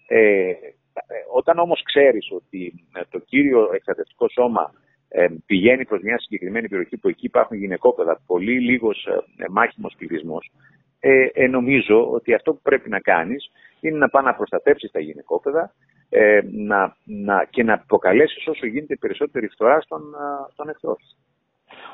Ε, 0.09 0.53
όταν 1.33 1.59
όμως 1.59 1.83
ξέρεις 1.83 2.29
ότι 2.31 2.87
το 3.11 3.19
κύριο 3.19 3.71
εξαρτητικό 3.75 4.29
σώμα 4.29 4.73
ε, 5.09 5.27
πηγαίνει 5.47 5.85
προς 5.85 6.03
μια 6.03 6.19
συγκεκριμένη 6.19 6.69
περιοχή 6.69 6.97
που 6.97 7.09
εκεί 7.09 7.27
υπάρχουν 7.27 7.57
γυναικόπαιδα, 7.57 8.21
πολύ 8.27 8.61
λίγος 8.61 9.07
ε, 9.37 9.45
μάχημος 9.51 9.95
πληθυσμός, 9.99 10.51
ε, 11.01 11.29
ε, 11.33 11.47
νομίζω 11.47 12.11
ότι 12.11 12.35
αυτό 12.35 12.53
που 12.53 12.61
πρέπει 12.63 12.89
να 12.89 13.01
κάνεις 13.01 13.51
είναι 13.81 13.99
να 13.99 14.09
πάει 14.09 14.25
να 14.25 14.35
προστατεύσεις 14.35 14.91
τα 14.91 15.01
γυναικόπαιδα 15.01 15.73
ε, 16.09 16.41
να, 16.53 16.97
να, 17.05 17.45
και 17.51 17.63
να 17.63 17.73
αποκαλέσεις 17.73 18.47
όσο 18.47 18.67
γίνεται 18.67 18.97
περισσότερη 18.97 19.49
φθορά 19.49 19.81
στον, 19.81 20.03
στον 20.53 20.69
εχθρό 20.69 20.97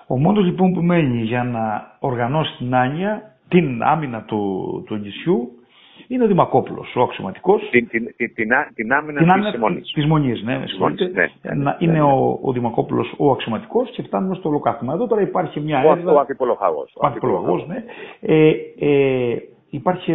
Ο 0.06 0.18
μόνος 0.18 0.44
λοιπόν 0.44 0.72
που 0.72 0.82
μένει 0.82 1.22
για 1.22 1.44
να 1.44 1.96
οργανώσει 1.98 2.56
την 2.56 2.74
άνοια, 2.74 3.36
την 3.48 3.82
άμυνα 3.82 4.22
του, 4.22 4.82
του 4.86 4.96
νησιού, 4.96 5.61
είναι 6.08 6.24
ο 6.24 6.26
Δημακόπουλος, 6.26 6.96
ο 6.96 7.02
αξιωματικός. 7.02 7.68
Την, 7.70 7.88
την, 7.88 8.14
την, 8.16 8.34
την, 8.74 8.92
άμυνα 8.92 9.50
της 9.50 9.58
Μονή. 9.60 9.80
Της 9.80 10.06
Μονής, 10.06 10.42
ναι, 10.42 10.58
ναι, 10.58 11.54
ναι, 11.54 11.76
Είναι 11.78 12.02
ο, 12.02 12.38
ο 12.42 12.52
Δημακόπουλος 12.52 13.14
ο 13.18 13.30
αξιωματικός 13.30 13.90
και 13.90 14.02
φτάνουμε 14.02 14.34
στο 14.34 14.48
ολοκαύτωμα. 14.48 14.94
Εδώ 14.94 15.06
τώρα 15.06 15.20
υπάρχει 15.20 15.60
μια 15.60 15.84
ο, 15.84 15.90
έρευνα. 15.90 16.12
Ο 16.12 16.18
Ακυπολογαγό. 16.18 16.86
Ο 16.94 17.06
Ακυπολογαγό, 17.06 17.66
ναι. 17.66 17.84
Ε, 18.20 18.50
ε, 18.78 19.36
υπάρχει 19.70 20.12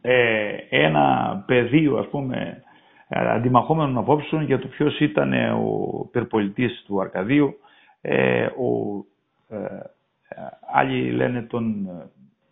ε, 0.00 0.54
ένα 0.68 1.44
πεδίο, 1.46 1.96
ας 1.98 2.06
πούμε, 2.08 2.62
αντιμαχόμενων 3.08 3.98
απόψεων 3.98 4.42
για 4.42 4.58
το 4.58 4.66
ποιος 4.66 5.00
ήταν 5.00 5.32
ο 5.32 6.02
υπερπολιτής 6.06 6.84
του 6.86 7.00
Αρκαδίου. 7.00 7.54
Ε, 8.00 8.44
ο, 8.44 9.04
ε, 9.48 9.66
άλλοι 10.72 11.10
λένε 11.10 11.42
τον 11.42 11.88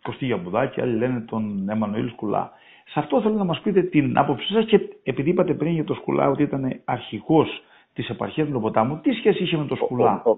Κωστή 0.01 0.25
Γιαμπουδάκη, 0.25 0.81
άλλοι 0.81 0.97
λένε 0.97 1.19
τον 1.19 1.69
Εμμανουήλ 1.69 2.09
Σκουλά. 2.09 2.51
Σε 2.85 2.99
αυτό 2.99 3.21
θέλω 3.21 3.35
να 3.35 3.43
μας 3.43 3.61
πείτε 3.61 3.81
την 3.81 4.17
άποψή 4.17 4.53
σας 4.53 4.65
και 4.65 4.79
επειδή 5.03 5.29
είπατε 5.29 5.53
πριν 5.53 5.73
για 5.73 5.83
τον 5.83 5.95
Σκουλά 5.95 6.29
ότι 6.29 6.43
ήταν 6.43 6.81
αρχηγός 6.85 7.63
της 7.93 8.09
επαρχίας 8.09 8.47
του 8.47 8.53
Λοποτάμου, 8.53 8.99
τι 8.99 9.11
σχέση 9.11 9.43
είχε 9.43 9.57
με 9.57 9.65
τον 9.65 9.77
Σκουλά; 9.77 10.21
Ο, 10.25 10.29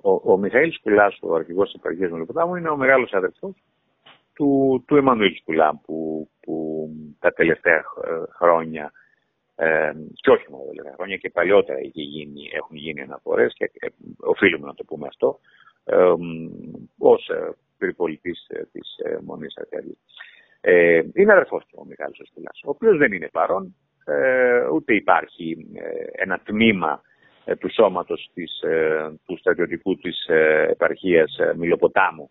ο, 0.00 0.10
ο, 0.12 0.32
ο 0.32 0.36
Μιχαήλ 0.36 0.72
Σκουλάς, 0.72 1.18
ο 1.22 1.34
αρχηγός 1.34 1.70
της 1.72 1.80
επαρχίας 1.80 2.10
του 2.10 2.16
Λοποτάμου, 2.16 2.54
είναι 2.56 2.68
ο 2.68 2.76
μεγάλος 2.76 3.12
αδερφός 3.12 3.54
του, 4.34 4.82
του 4.86 4.96
Εμμανουήλ 4.96 5.36
Σκουλά, 5.36 5.80
που, 5.84 6.28
που 6.40 6.88
τα 7.18 7.32
τελευταία 7.32 7.82
χρόνια 8.38 8.92
ε, 9.56 9.92
και 10.14 10.30
όχι 10.30 10.46
μόνο 10.50 10.64
τελευταία 10.64 10.94
χρόνια 10.94 11.16
και 11.16 11.30
παλιότερα 11.30 11.78
γίνει, 11.80 12.50
έχουν 12.52 12.76
γίνει 12.76 13.00
αναφορές 13.00 13.54
και 13.54 13.70
ε, 13.78 13.86
οφείλουμε 14.20 14.66
να 14.66 14.74
το 14.74 14.84
πούμε 14.84 15.06
αυτό, 15.06 15.38
ε, 15.84 16.12
ως 16.98 17.28
ε, 17.28 17.54
περιπολιτής 17.78 18.46
ε, 18.48 18.62
της 18.72 18.96
ε, 19.04 19.18
Μονής 19.22 19.56
Αρκαδίου. 19.56 19.98
Ε, 20.68 21.02
είναι 21.14 21.32
αδερφός 21.32 21.64
του 21.66 21.78
ο 21.80 21.84
Μιχάλης 21.84 22.20
Οσκουλάς, 22.20 22.60
ο 22.64 22.70
οποίος 22.70 22.98
δεν 22.98 23.12
είναι 23.12 23.28
παρόν, 23.32 23.76
ε, 24.04 24.66
ούτε 24.74 24.94
υπάρχει 24.94 25.66
ε, 25.74 26.22
ένα 26.22 26.40
τμήμα 26.44 27.00
του 27.58 27.72
σώματος 27.72 28.30
της, 28.34 28.64
του 29.24 29.38
στρατιωτικού 29.38 29.96
της 29.96 30.26
επαρχίας 30.68 31.38
Μιλοποτάμου 31.56 32.30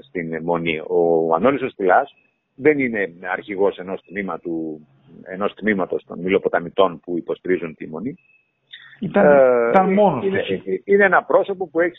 στην 0.00 0.42
Μονή. 0.42 0.80
Ο 0.86 1.34
Ανώλης 1.34 1.62
Οσκουλάς 1.62 2.14
δεν 2.54 2.78
είναι 2.78 3.12
αρχηγός 3.22 3.78
ενός, 3.78 4.02
τμήματου, 4.02 4.86
ενός 5.22 5.54
τμήματος 5.54 6.04
των 6.04 6.20
Μιλοποταμιτών 6.20 7.00
που 7.00 7.16
υποστηρίζουν 7.16 7.74
τη 7.74 7.88
Μονή. 7.88 8.14
Ήταν, 9.00 9.26
ε, 9.26 9.68
ήταν 9.68 9.92
μόνος 9.92 10.24
είναι, 10.24 10.42
είναι, 10.84 11.04
ένα 11.04 11.22
πρόσωπο 11.22 11.68
που 11.68 11.80
έχει, 11.80 11.96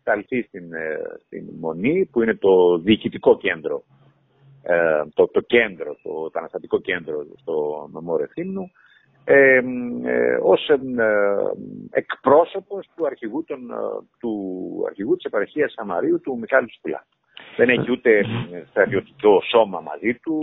σταλθεί 0.00 0.42
στην, 0.42 0.72
ε, 0.72 0.98
στην 1.26 1.44
Μονή, 1.60 2.08
που 2.12 2.22
είναι 2.22 2.34
το 2.34 2.78
διοικητικό 2.78 3.36
κέντρο, 3.36 3.82
ε, 4.62 5.02
το, 5.14 5.28
το 5.28 5.40
κέντρο, 5.40 5.96
το, 6.02 6.30
αναστατικό 6.32 6.80
κέντρο 6.80 7.26
στο 7.36 7.88
νομό 7.92 8.16
Ρεθύμνου, 8.16 8.70
ε, 9.24 9.60
ε, 10.04 10.38
ως 10.42 10.68
ε, 10.68 10.78
εκπρόσωπος 11.90 12.88
του 12.96 13.06
αρχηγού, 13.06 13.44
των, 13.44 13.58
του 14.18 14.32
αρχηγού 14.86 15.16
της 15.16 15.24
επαρχίας 15.24 15.72
Σαμαρίου, 15.72 16.20
του 16.20 16.38
Μιχάλη 16.40 16.72
Σκουλά. 16.72 17.06
Δεν 17.56 17.68
έχει 17.68 17.90
ούτε 17.90 18.24
στρατιωτικό 18.70 19.40
σώμα 19.50 19.80
μαζί 19.80 20.14
του, 20.14 20.36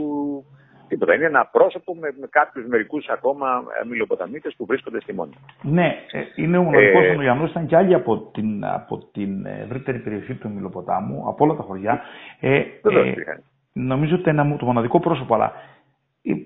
τίποτα. 0.88 1.14
Είναι 1.14 1.26
ένα 1.26 1.46
πρόσωπο 1.46 1.96
με, 1.96 2.14
με 2.20 2.28
κάποιους 2.30 2.66
μερικούς 2.68 3.08
ακόμα 3.08 3.64
μιλοποταμίτες 3.90 4.54
που 4.58 4.66
βρίσκονται 4.66 5.02
στη 5.02 5.14
μόνη. 5.14 5.34
Ναι, 5.62 5.96
ε, 6.12 6.22
είναι 6.36 6.58
ο 6.58 6.64
μοναδικός 6.64 7.04
ε, 7.06 7.50
ήταν 7.50 7.66
και 7.68 7.76
άλλοι 7.76 7.94
από 7.94 8.18
την, 8.34 8.66
από 8.66 8.98
την 9.12 9.46
ευρύτερη 9.46 10.00
περιοχή 10.00 10.34
του 10.34 10.52
Μιλοποτάμου, 10.52 11.28
από 11.28 11.46
όλα 11.46 11.56
τα 11.56 11.64
χωριά. 11.64 12.02
Ε, 12.40 12.56
ε, 12.56 12.66
νομίζω 13.74 14.16
ότι 14.16 14.30
είναι 14.30 14.56
το 14.60 14.66
μοναδικό 14.66 15.00
πρόσωπο, 15.00 15.36
αλλά 15.36 15.54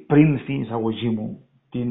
πριν 0.07 0.39
στην 0.39 0.61
εισαγωγή 0.61 1.09
μου, 1.09 1.45
την 1.71 1.89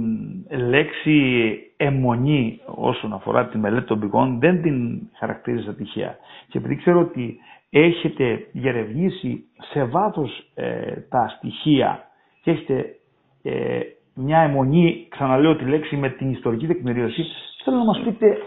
λέξη 0.50 1.56
αιμονή 1.76 2.60
όσον 2.64 3.12
αφορά 3.12 3.46
τη 3.46 3.58
μελέτη 3.58 3.86
των 3.86 4.00
πηγών 4.00 4.38
δεν 4.38 4.62
την 4.62 5.08
χαρακτήριζα 5.18 5.74
τυχαία. 5.74 6.16
Και 6.48 6.58
επειδή 6.58 6.76
ξέρω 6.76 7.00
ότι 7.00 7.38
έχετε 7.70 8.46
διερευνήσει 8.52 9.44
σε 9.72 9.84
βάθος 9.84 10.50
ε, 10.54 10.92
τα 11.08 11.28
στοιχεία 11.36 12.09
και 12.42 12.50
έχετε 12.50 12.96
ε, 13.42 13.80
μια 14.14 14.38
αιμονή, 14.40 15.06
ξαναλέω 15.10 15.56
τη 15.56 15.64
λέξη 15.64 15.96
με 15.96 16.08
την 16.08 16.30
ιστορική 16.30 16.66
τεκμηρίωση, 16.66 17.24
θέλω 17.64 17.76
να 17.76 17.84
μας 17.84 18.00
πείτε 18.04 18.38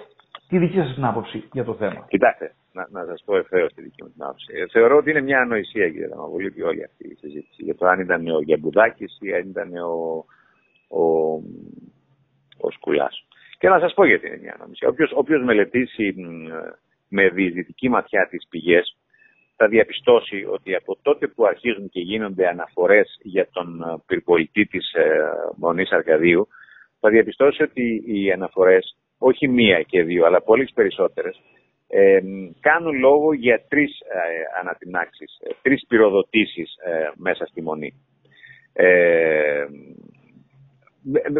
τη 0.47 0.58
δική 0.58 0.77
σας 0.77 0.93
την 0.93 1.06
άποψη 1.06 1.43
για 1.51 1.63
το 1.63 1.73
θέμα. 1.73 2.06
Κοιτάξτε, 2.10 2.56
να, 2.73 2.88
να 2.91 3.06
σας 3.06 3.23
πω 3.25 3.36
ευθέως 3.38 3.73
τη 3.73 3.82
δική 3.82 4.03
μου 4.03 4.10
την 4.10 4.23
άποψη. 4.23 4.53
Ε, 4.56 4.67
θεωρώ 4.67 4.97
ότι 4.97 5.10
είναι 5.10 5.21
μια 5.21 5.39
ανοησία, 5.39 5.89
κύριε 5.89 6.08
Δαμαβολίτη, 6.08 6.62
όλη 6.62 6.84
αυτή 6.84 7.08
η 7.08 7.15
συζήτηση 7.15 7.63
για 7.63 7.75
το 7.75 7.86
αν 7.86 7.99
ήταν 7.99 8.27
ο 8.27 8.41
Γιαμπουδάκης 8.41 9.17
ή 9.21 9.34
αν 9.34 9.49
ήταν 9.49 9.73
ο, 9.77 10.25
ο, 10.88 11.03
ο 12.58 12.71
Σκουλάς. 12.71 13.25
Και 13.58 13.69
να 13.69 13.79
σας 13.79 13.93
πω 13.93 14.06
γιατί 14.06 14.27
είναι 14.27 14.39
μια 14.41 14.58
ανοησία. 14.60 14.88
Όποιος, 14.88 15.12
όποιος 15.15 15.43
μελετήσει 15.43 16.15
με 17.08 17.29
διεισδυτική 17.29 17.89
ματιά 17.89 18.27
τις 18.29 18.47
πηγές, 18.49 18.97
θα 19.56 19.68
διαπιστώσει 19.68 20.46
ότι 20.50 20.76
από 20.76 20.98
τότε 21.02 21.28
που 21.28 21.46
αρχίζουν 21.46 21.89
και 21.89 22.00
γίνονται 22.00 22.48
αναφορές 22.48 23.20
για 23.22 23.48
τον 23.52 23.82
ε, 23.82 24.02
πυρπολιτή 24.06 24.66
της 24.66 24.94
ε, 24.94 25.20
Μονής 25.56 25.92
Αρκαδίου, 25.92 26.48
θα 27.00 27.10
διαπιστώσει 27.10 27.63
ότι 27.63 28.04
οι 28.06 28.32
αναφορές, 28.32 28.98
όχι 29.18 29.48
μία 29.48 29.82
και 29.82 30.04
δύο, 30.04 30.26
αλλά 30.26 30.42
πολλές 30.42 30.72
περισσότερες, 30.74 31.42
ε, 31.88 32.20
κάνουν 32.60 33.00
λόγο 33.00 33.34
για 33.34 33.66
τρεις 33.68 34.00
ε, 34.00 34.60
ανατινάξεις, 34.60 35.38
ε, 35.42 35.50
τρεις 35.62 35.86
πυροδοτήσεις 35.88 36.76
μέσα 37.16 37.46
στη 37.46 37.62
Μονή. 37.62 37.94
Ε, 38.74 39.66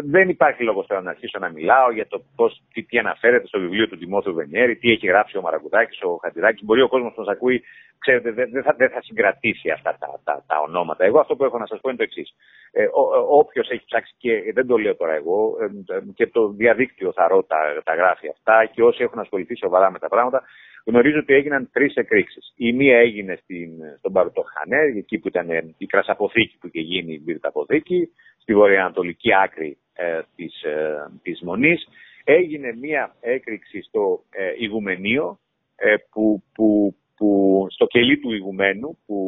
δεν 0.04 0.28
υπάρχει 0.28 0.62
λόγος 0.62 0.86
τώρα 0.86 1.02
να 1.02 1.10
αρχίσω 1.10 1.38
να 1.38 1.50
μιλάω 1.50 1.90
για 1.92 2.06
το 2.06 2.22
πώς, 2.36 2.62
τι, 2.72 2.82
τι 2.82 2.98
αναφέρεται 2.98 3.46
στο 3.46 3.60
βιβλίο 3.60 3.88
του 3.88 3.96
Τιμόθεου 3.98 4.34
Βενιέρη, 4.34 4.76
τι 4.76 4.90
έχει 4.90 5.06
γράψει 5.06 5.36
ο 5.36 5.40
Μαραγκουδάκη, 5.40 6.04
ο 6.04 6.18
Χατζηδάκης. 6.22 6.64
Μπορεί 6.64 6.82
ο 6.82 6.88
κόσμος 6.88 7.12
που 7.14 7.20
μας 7.20 7.28
ακούει, 7.28 7.62
ξέρετε, 7.98 8.32
δεν, 8.32 8.50
δεν, 8.50 8.62
θα, 8.62 8.74
δεν 8.76 8.90
θα 8.90 9.02
συγκρατήσει 9.02 9.70
αυτά 9.70 9.96
τα, 9.98 10.20
τα, 10.24 10.44
τα, 10.46 10.60
ονόματα. 10.60 11.04
Εγώ 11.04 11.20
αυτό 11.20 11.36
που 11.36 11.44
έχω 11.44 11.58
να 11.58 11.66
σας 11.66 11.80
πω 11.80 11.88
είναι 11.88 11.98
το 11.98 12.04
εξής. 12.04 12.34
Ε, 12.72 12.86
Όποιος 13.28 13.68
έχει 13.68 13.84
ψάξει, 13.84 14.14
και 14.18 14.52
δεν 14.54 14.66
το 14.66 14.76
λέω 14.76 14.96
τώρα 14.96 15.12
εγώ, 15.12 15.56
ε, 15.60 15.98
και 16.14 16.26
το 16.26 16.48
διαδίκτυο 16.48 17.12
θα 17.12 17.28
ρω 17.28 17.42
τα, 17.42 17.58
τα 17.84 17.94
γράφει 17.94 18.28
αυτά, 18.28 18.70
και 18.72 18.82
όσοι 18.82 19.02
έχουν 19.02 19.18
ασχοληθεί 19.18 19.56
σοβαρά 19.56 19.90
με 19.90 19.98
τα 19.98 20.08
πράγματα, 20.08 20.42
γνωρίζω 20.84 21.18
ότι 21.18 21.34
έγιναν 21.34 21.70
τρεις 21.72 21.94
εκρήξεις. 21.94 22.52
Η 22.56 22.72
μία 22.72 22.98
έγινε 22.98 23.38
στην, 23.42 23.70
στον 23.98 24.12
Παρουτοχανέ, 24.12 24.82
εκεί 24.96 25.18
που 25.18 25.28
ήταν 25.28 25.74
η 25.78 25.86
κρασαποθήκη 25.86 26.56
που 26.60 26.66
είχε 26.66 26.80
γίνει 26.80 27.12
η 27.14 27.20
μπυρταποθήκη 27.24 28.08
στη 28.38 28.54
βορειοανατολική 28.54 29.34
άκρη 29.34 29.78
ε, 29.92 30.20
της, 30.36 30.62
ε, 30.62 31.10
της 31.22 31.40
Μονής. 31.42 31.88
Έγινε 32.24 32.76
μία 32.80 33.16
έκρηξη 33.20 33.82
στο 33.82 34.24
ε, 34.30 34.52
Ιγουμενίο, 34.58 35.38
ε, 35.76 35.94
που, 36.10 36.42
που, 36.54 36.96
που, 37.16 37.66
στο 37.70 37.86
κελί 37.86 38.18
του 38.18 38.32
Ιγουμένου, 38.32 38.98
που, 39.06 39.18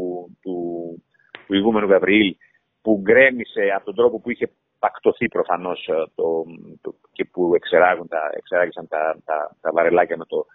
του, 0.43 0.57
του 1.47 1.55
Ιγούμενου 1.55 1.87
Γαβριήλ, 1.87 2.37
που 2.83 3.01
γκρέμισε 3.03 3.73
από 3.77 3.85
τον 3.85 3.95
τρόπο 3.95 4.21
που 4.21 4.31
είχε 4.31 4.51
πακτωθεί 4.79 5.29
προφανώς 5.29 5.87
ε, 5.89 5.93
το, 6.15 6.45
το, 6.81 6.95
και 7.13 7.25
που 7.25 7.55
εξεράγουν 7.55 8.09
τα, 8.09 8.31
εξεράγησαν 8.37 8.89
τα, 8.89 9.19
τα, 9.25 9.57
τα 9.61 9.73
βαρελάκια 9.73 10.17
με 10.17 10.25
το, 10.25 10.47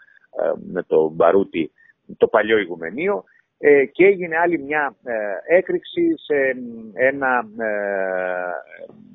με 0.71 0.83
το 0.83 1.09
μπαρούτι 1.09 1.71
το 2.17 2.27
παλιό 2.27 2.57
Ιγουμενίο 2.57 3.23
ε, 3.57 3.85
και 3.85 4.05
έγινε 4.05 4.37
άλλη 4.37 4.59
μια 4.59 4.95
ε, 5.03 5.55
έκρηξη 5.57 6.13
σε 6.15 6.35
ένα, 6.93 7.49
ε, 7.57 8.51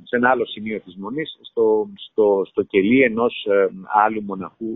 σε 0.02 0.16
ένα 0.16 0.30
άλλο 0.30 0.46
σημείο 0.46 0.80
της 0.80 0.96
Μονής, 0.96 1.38
στο, 1.42 1.90
στο, 1.94 2.42
στο 2.46 2.62
κελί 2.62 3.02
ενός 3.02 3.46
άλλου 4.04 4.22
μοναχού, 4.22 4.66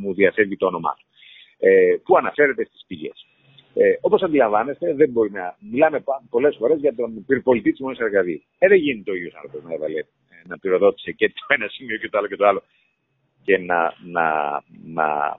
μου 0.00 0.14
διαφεύγει 0.14 0.56
το 0.56 0.66
όνομά 0.66 0.94
του, 0.98 1.06
που 2.04 2.16
αναφέρεται 2.16 2.64
στις 2.64 2.84
πηγές. 2.86 3.26
Ε, 3.78 3.98
Όπως 4.00 4.22
αντιλαμβάνεστε, 4.22 4.94
δεν 4.94 5.10
μπορεί 5.10 5.30
να 5.30 5.56
μιλάμε 5.70 6.04
πολλές 6.30 6.56
φορές 6.56 6.78
για 6.80 6.94
τον 6.94 7.24
πυρπολιτή 7.26 7.70
της 7.70 7.80
Μονής 7.80 8.00
Αργαδίου. 8.00 8.42
Ε, 8.58 8.68
δεν 8.68 8.78
γίνεται 8.78 9.10
ο 9.10 9.14
ίδιος 9.14 9.34
άνθρωπο 9.34 9.68
να 9.68 9.74
έβαλε 9.74 10.04
να 10.46 10.58
πυροδότησε 10.58 11.12
και 11.12 11.28
το 11.28 11.46
ένα 11.48 11.68
σημείο 11.68 11.96
και 11.96 12.08
το 12.08 12.18
άλλο 12.18 12.26
και 12.26 12.36
το 12.36 12.46
άλλο 12.46 12.62
και 13.42 13.58
να, 13.58 13.94
να, 14.04 14.26
να 14.84 15.38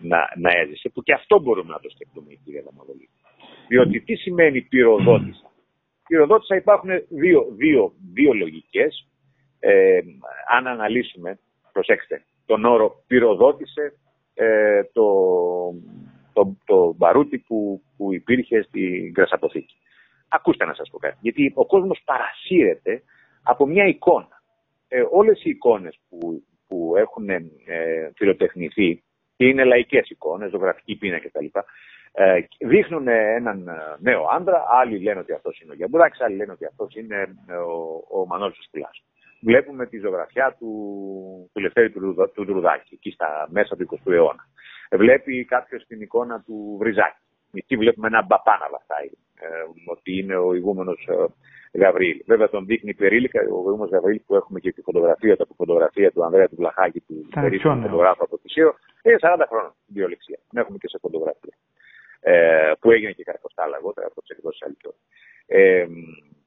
να, 0.00 0.32
να 0.36 0.50
έζησε, 0.58 0.88
που 0.88 1.02
και 1.02 1.12
αυτό 1.12 1.40
μπορούμε 1.40 1.72
να 1.72 1.80
το 1.80 1.88
σκεφτούμε, 1.88 2.34
κύριε 2.44 2.62
Δαμαδολή. 2.62 3.08
Διότι 3.68 4.00
τι 4.00 4.14
σημαίνει 4.14 4.60
πυροδότησα; 4.62 5.50
Πυροδότησα 6.08 6.56
υπάρχουν 6.56 6.90
δύο, 7.08 7.46
δύο, 7.56 7.92
δύο 8.14 8.32
λογικές. 8.32 9.08
Ε, 9.58 10.00
αν 10.56 10.66
αναλύσουμε, 10.66 11.38
προσέξτε, 11.72 12.24
τον 12.46 12.64
όρο 12.64 13.04
πυροδότησε 13.06 13.92
ε, 14.34 14.82
το, 14.92 15.04
το, 16.32 16.56
το 16.64 16.94
μπαρούτι 16.96 17.38
που, 17.38 17.82
που 17.96 18.14
υπήρχε 18.14 18.62
στην 18.62 19.12
Κρασαποθήκη. 19.12 19.74
Ακούστε 20.28 20.64
να 20.64 20.74
σας 20.74 20.90
πω 20.90 20.98
κάτι. 20.98 21.16
Γιατί 21.20 21.52
ο 21.54 21.66
κόσμος 21.66 22.02
παρασύρεται 22.04 23.02
από 23.42 23.66
μια 23.66 23.86
εικόνα. 23.86 24.42
Ε, 24.88 25.02
όλες 25.10 25.44
οι 25.44 25.50
εικόνες 25.50 25.98
που, 26.08 26.44
που 26.68 26.94
έχουν 26.96 27.28
ε, 27.28 27.42
φιλοτεχνηθεί 28.14 29.02
και 29.40 29.46
είναι 29.46 29.64
λαϊκές 29.64 30.10
εικόνες, 30.10 30.50
ζωγραφική 30.50 30.96
πείνα 30.96 31.18
κτλ. 31.18 31.46
Ε, 32.12 32.40
δείχνουν 32.58 33.08
έναν 33.08 33.68
ε, 33.68 33.96
νέο 33.98 34.26
άντρα, 34.36 34.64
άλλοι 34.68 35.02
λένε 35.02 35.20
ότι 35.20 35.32
αυτός 35.32 35.60
είναι 35.60 35.72
ο 35.72 35.74
Γιαμπουράκης, 35.74 36.20
άλλοι 36.20 36.36
λένε 36.36 36.52
ότι 36.52 36.64
αυτός 36.64 36.94
είναι 36.94 37.36
ε, 37.48 37.54
ο, 37.54 38.04
ο 38.10 38.26
Μανώλης 38.26 38.70
Βλέπουμε 39.40 39.86
τη 39.86 39.98
ζωγραφιά 39.98 40.56
του, 40.58 40.70
του 41.52 41.60
Λευτέρη 41.60 41.90
του, 41.90 42.14
του 42.34 42.44
Δρουδάκη, 42.44 42.94
εκεί 42.94 43.10
στα 43.10 43.48
μέσα 43.50 43.76
του 43.76 43.88
20ου 43.90 44.12
αιώνα. 44.12 44.44
Βλέπει 44.90 45.44
κάποιος 45.44 45.86
την 45.86 46.00
εικόνα 46.00 46.42
του 46.46 46.76
Βριζάκη. 46.80 47.24
Εκεί 47.52 47.76
βλέπουμε 47.76 48.06
ένα 48.06 48.24
μπαπά 48.26 48.58
να 48.60 48.68
βαστάει, 48.70 49.10
ε, 49.40 49.46
ότι 49.86 50.18
είναι 50.18 50.36
ο 50.36 50.54
ηγούμενος 50.54 51.08
ε, 51.70 51.78
Γαβρίλ. 51.78 52.22
Βέβαια 52.26 52.48
τον 52.48 52.66
δείχνει 52.66 52.94
περίληκα 52.94 53.40
ο 53.40 53.44
ηγούμενο 53.44 53.90
Γαβρίλ 53.92 54.20
που 54.26 54.34
έχουμε 54.34 54.60
και 54.60 54.72
τη 54.72 54.82
φωτογραφία, 54.82 55.36
τα 55.36 55.46
φωτογραφία 55.56 56.10
του 56.12 56.24
Ανδρέα 56.24 56.48
του 56.48 56.56
Βλαχάκη, 56.56 57.00
του 57.00 57.28
περίφημου 57.34 57.80
φωτογράφου 57.82 58.24
από 58.24 58.38
τη 58.38 58.48
Σύρο. 58.50 58.74
Είναι 59.02 59.16
40 59.20 59.44
χρόνια 59.48 59.74
στην 59.82 59.94
βιολεξία. 59.94 60.38
Την 60.48 60.58
έχουμε 60.58 60.78
και 60.78 60.88
σε 60.88 60.98
φωτογραφία. 61.00 61.54
Ε, 62.20 62.72
που 62.80 62.90
έγινε 62.90 63.12
και 63.12 63.22
καρποστά 63.22 63.62
αργότερα 63.62 64.06
από 64.06 64.22
τι 64.22 64.34
εκδόσεις 64.36 64.62
Αλυτό. 64.62 64.94
Ε, 65.46 65.86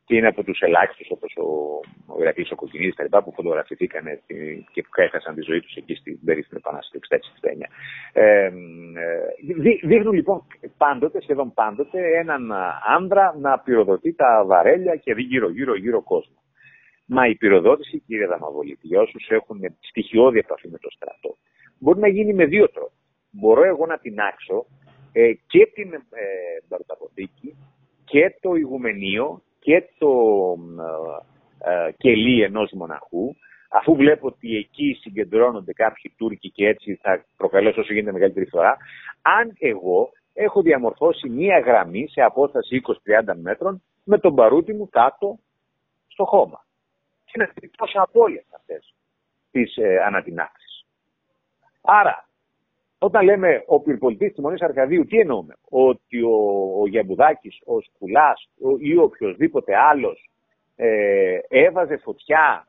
και 0.06 0.16
είναι 0.16 0.28
από 0.28 0.44
τους 0.44 0.60
ελάχιστους 0.60 1.12
όπως 1.12 1.36
ο, 1.36 1.80
ο 2.14 2.22
Ηρακλής 2.22 2.52
ο 2.52 2.56
Κοκκινίδης 2.56 2.96
που 3.24 3.34
φωτογραφηθήκαν 3.36 4.06
και 4.72 4.82
που 4.82 4.90
έχασαν 5.02 5.36
τη 5.36 5.42
ζωή 5.42 5.62
τους 5.62 5.76
εκεί 5.76 5.96
στην 5.96 6.20
περίφημη 6.26 6.60
Επανάσταση 6.66 7.00
του 7.00 7.20
66-69. 7.42 7.66
Ε, 8.14 8.52
δείχνουν 9.84 10.14
λοιπόν 10.14 10.44
πάντοτε, 10.78 11.22
σχεδόν 11.22 11.54
πάντοτε, 11.54 12.18
έναν 12.18 12.52
άνδρα 12.96 13.36
να 13.40 13.60
πυροδοτεί 13.60 14.14
τα 14.14 14.44
βαρέλια 14.46 14.96
και 14.96 15.14
δει 15.14 15.22
γύρω-γύρω 15.22 15.76
γύρω 15.76 16.02
κόσμο. 16.02 16.36
Μα 17.06 17.28
η 17.28 17.36
πυροδότηση, 17.36 18.00
κύριε 18.00 18.28
Δαμαβολίτη, 18.28 18.88
για 18.88 19.02
όσους 19.02 19.28
έχουν 19.30 19.60
στοιχειώδη 19.80 20.38
επαφή 20.38 20.70
με 20.70 20.78
το 20.78 20.90
στρατό, 20.90 21.38
μπορεί 21.80 22.00
να 22.00 22.08
γίνει 22.08 22.34
με 22.34 22.46
δύο 22.46 22.70
τρόπους. 22.70 22.98
Μπορώ 23.32 23.64
εγώ 23.64 23.86
να 23.86 23.98
τεινάξω 23.98 24.66
ε, 25.12 25.34
και 25.48 25.72
την 25.74 25.94
ε, 25.94 26.00
και 28.04 28.36
το 28.42 28.56
ηγουμενείο 28.56 29.42
και 29.64 29.84
το 29.98 30.12
ε, 31.62 31.88
ε, 31.88 31.92
κελί 31.92 32.44
ενός 32.44 32.72
μοναχού, 32.72 33.36
αφού 33.70 33.96
βλέπω 33.96 34.28
ότι 34.28 34.56
εκεί 34.56 34.98
συγκεντρώνονται 35.02 35.74
κάποιοι 35.74 36.14
Τούρκοι 36.18 36.50
και 36.52 36.68
έτσι 36.68 37.00
θα 37.02 37.26
προκαλέσω 37.38 37.82
όσο 37.82 37.94
γίνεται 37.94 38.12
μεγαλύτερη 38.12 38.46
φορά, 38.46 38.78
αν 39.22 39.56
εγώ 39.60 40.12
έχω 40.34 40.62
διαμορφώσει 40.62 41.30
μία 41.30 41.60
γραμμή 41.60 42.08
σε 42.08 42.22
απόσταση 42.22 42.82
20-30 43.28 43.34
μέτρων 43.42 43.84
με 44.04 44.18
τον 44.18 44.36
παρούτι 44.36 44.74
μου 44.74 44.90
κάτω 44.90 45.40
στο 46.08 46.26
χώμα. 46.26 46.66
Και 47.26 47.38
να 47.38 47.44
εκτυπώσω 47.44 48.00
από 48.02 48.22
όλες 48.22 48.46
αυτές 48.56 48.94
τις 49.52 49.78
ε, 49.78 49.98
Άρα, 51.82 52.28
όταν 53.04 53.24
λέμε 53.24 53.64
ο 53.66 53.80
πυρπολιτής 53.80 54.30
της 54.30 54.44
Μονή 54.44 54.58
Αρκαδίου, 54.60 55.06
τι 55.06 55.20
εννοούμε; 55.20 55.54
Ότι 55.70 56.22
ο, 56.22 56.36
ο 56.82 56.88
Γιαμπουδάκης, 56.88 57.60
ο 57.66 57.82
Σκουλάς 57.82 58.50
ή 58.80 58.98
οποιοδήποτε 58.98 59.76
άλλος 59.76 60.30
ε, 60.76 61.38
έβαζε 61.48 61.98
φωτιά 61.98 62.68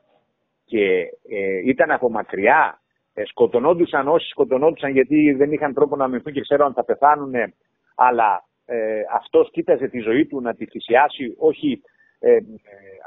και 0.65 1.09
ε, 1.29 1.61
ήταν 1.65 1.91
από 1.91 2.09
μακριά, 2.09 2.81
ε, 3.13 3.25
σκοτωνόντουσαν 3.25 4.07
όσοι 4.07 4.29
σκοτωνόντουσαν 4.29 4.91
γιατί 4.91 5.31
δεν 5.31 5.51
είχαν 5.51 5.73
τρόπο 5.73 5.95
να 5.95 6.03
αμυνθούν 6.03 6.33
και 6.33 6.41
ξέρουν 6.41 6.65
αν 6.65 6.73
θα 6.73 6.83
πεθάνουν, 6.83 7.33
αλλά 7.95 8.43
ε, 8.65 9.01
αυτός 9.13 9.51
κοίταζε 9.51 9.87
τη 9.87 9.99
ζωή 9.99 10.25
του 10.25 10.41
να 10.41 10.53
τη 10.53 10.65
θυσιάσει, 10.65 11.35
όχι 11.37 11.81
ε, 12.19 12.31
ε, 12.31 12.41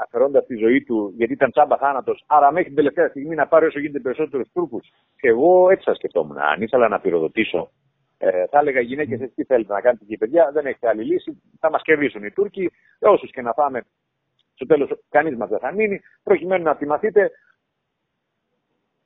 αφαιρώντας 0.02 0.46
τη 0.46 0.56
ζωή 0.56 0.82
του 0.82 1.12
γιατί 1.16 1.32
ήταν 1.32 1.50
τσάμπα 1.50 1.76
θάνατος, 1.76 2.24
άρα 2.26 2.52
μέχρι 2.52 2.66
την 2.66 2.76
τελευταία 2.76 3.08
στιγμή 3.08 3.34
να 3.34 3.46
πάρει 3.46 3.66
όσο 3.66 3.78
γίνεται 3.78 4.00
περισσότερους 4.00 4.48
Τούρκους. 4.52 4.88
Και 5.20 5.28
εγώ 5.28 5.70
έτσι 5.70 5.84
θα 5.84 5.94
σκεφτόμουν. 5.94 6.38
Αν 6.38 6.62
ήθελα 6.62 6.88
να 6.88 7.00
πυροδοτήσω, 7.00 7.70
ε, 8.18 8.46
θα 8.46 8.58
έλεγα 8.58 8.80
γυναίκες, 8.80 9.20
εσεί 9.20 9.32
τι 9.34 9.44
θέλετε 9.44 9.72
να 9.72 9.80
κάνετε 9.80 10.04
και 10.04 10.16
παιδιά, 10.16 10.50
δεν 10.52 10.66
έχετε 10.66 10.88
άλλη 10.88 11.04
λύση. 11.04 11.42
Θα 11.60 11.70
μας 11.70 11.82
κερδίσουν 11.82 12.24
οι 12.24 12.30
Τούρκοι, 12.30 12.70
όσους 12.98 13.30
και 13.30 13.42
να 13.42 13.52
πάμε. 13.52 13.84
Στο 14.54 14.66
τέλος, 14.66 14.90
κανείς 15.08 15.36
μας 15.36 15.48
δεν 15.48 15.58
θα 15.58 15.72
μείνει. 15.72 16.00
Προκειμένου 16.22 16.64
να 16.64 16.74
θυμαθείτε, 16.74 17.30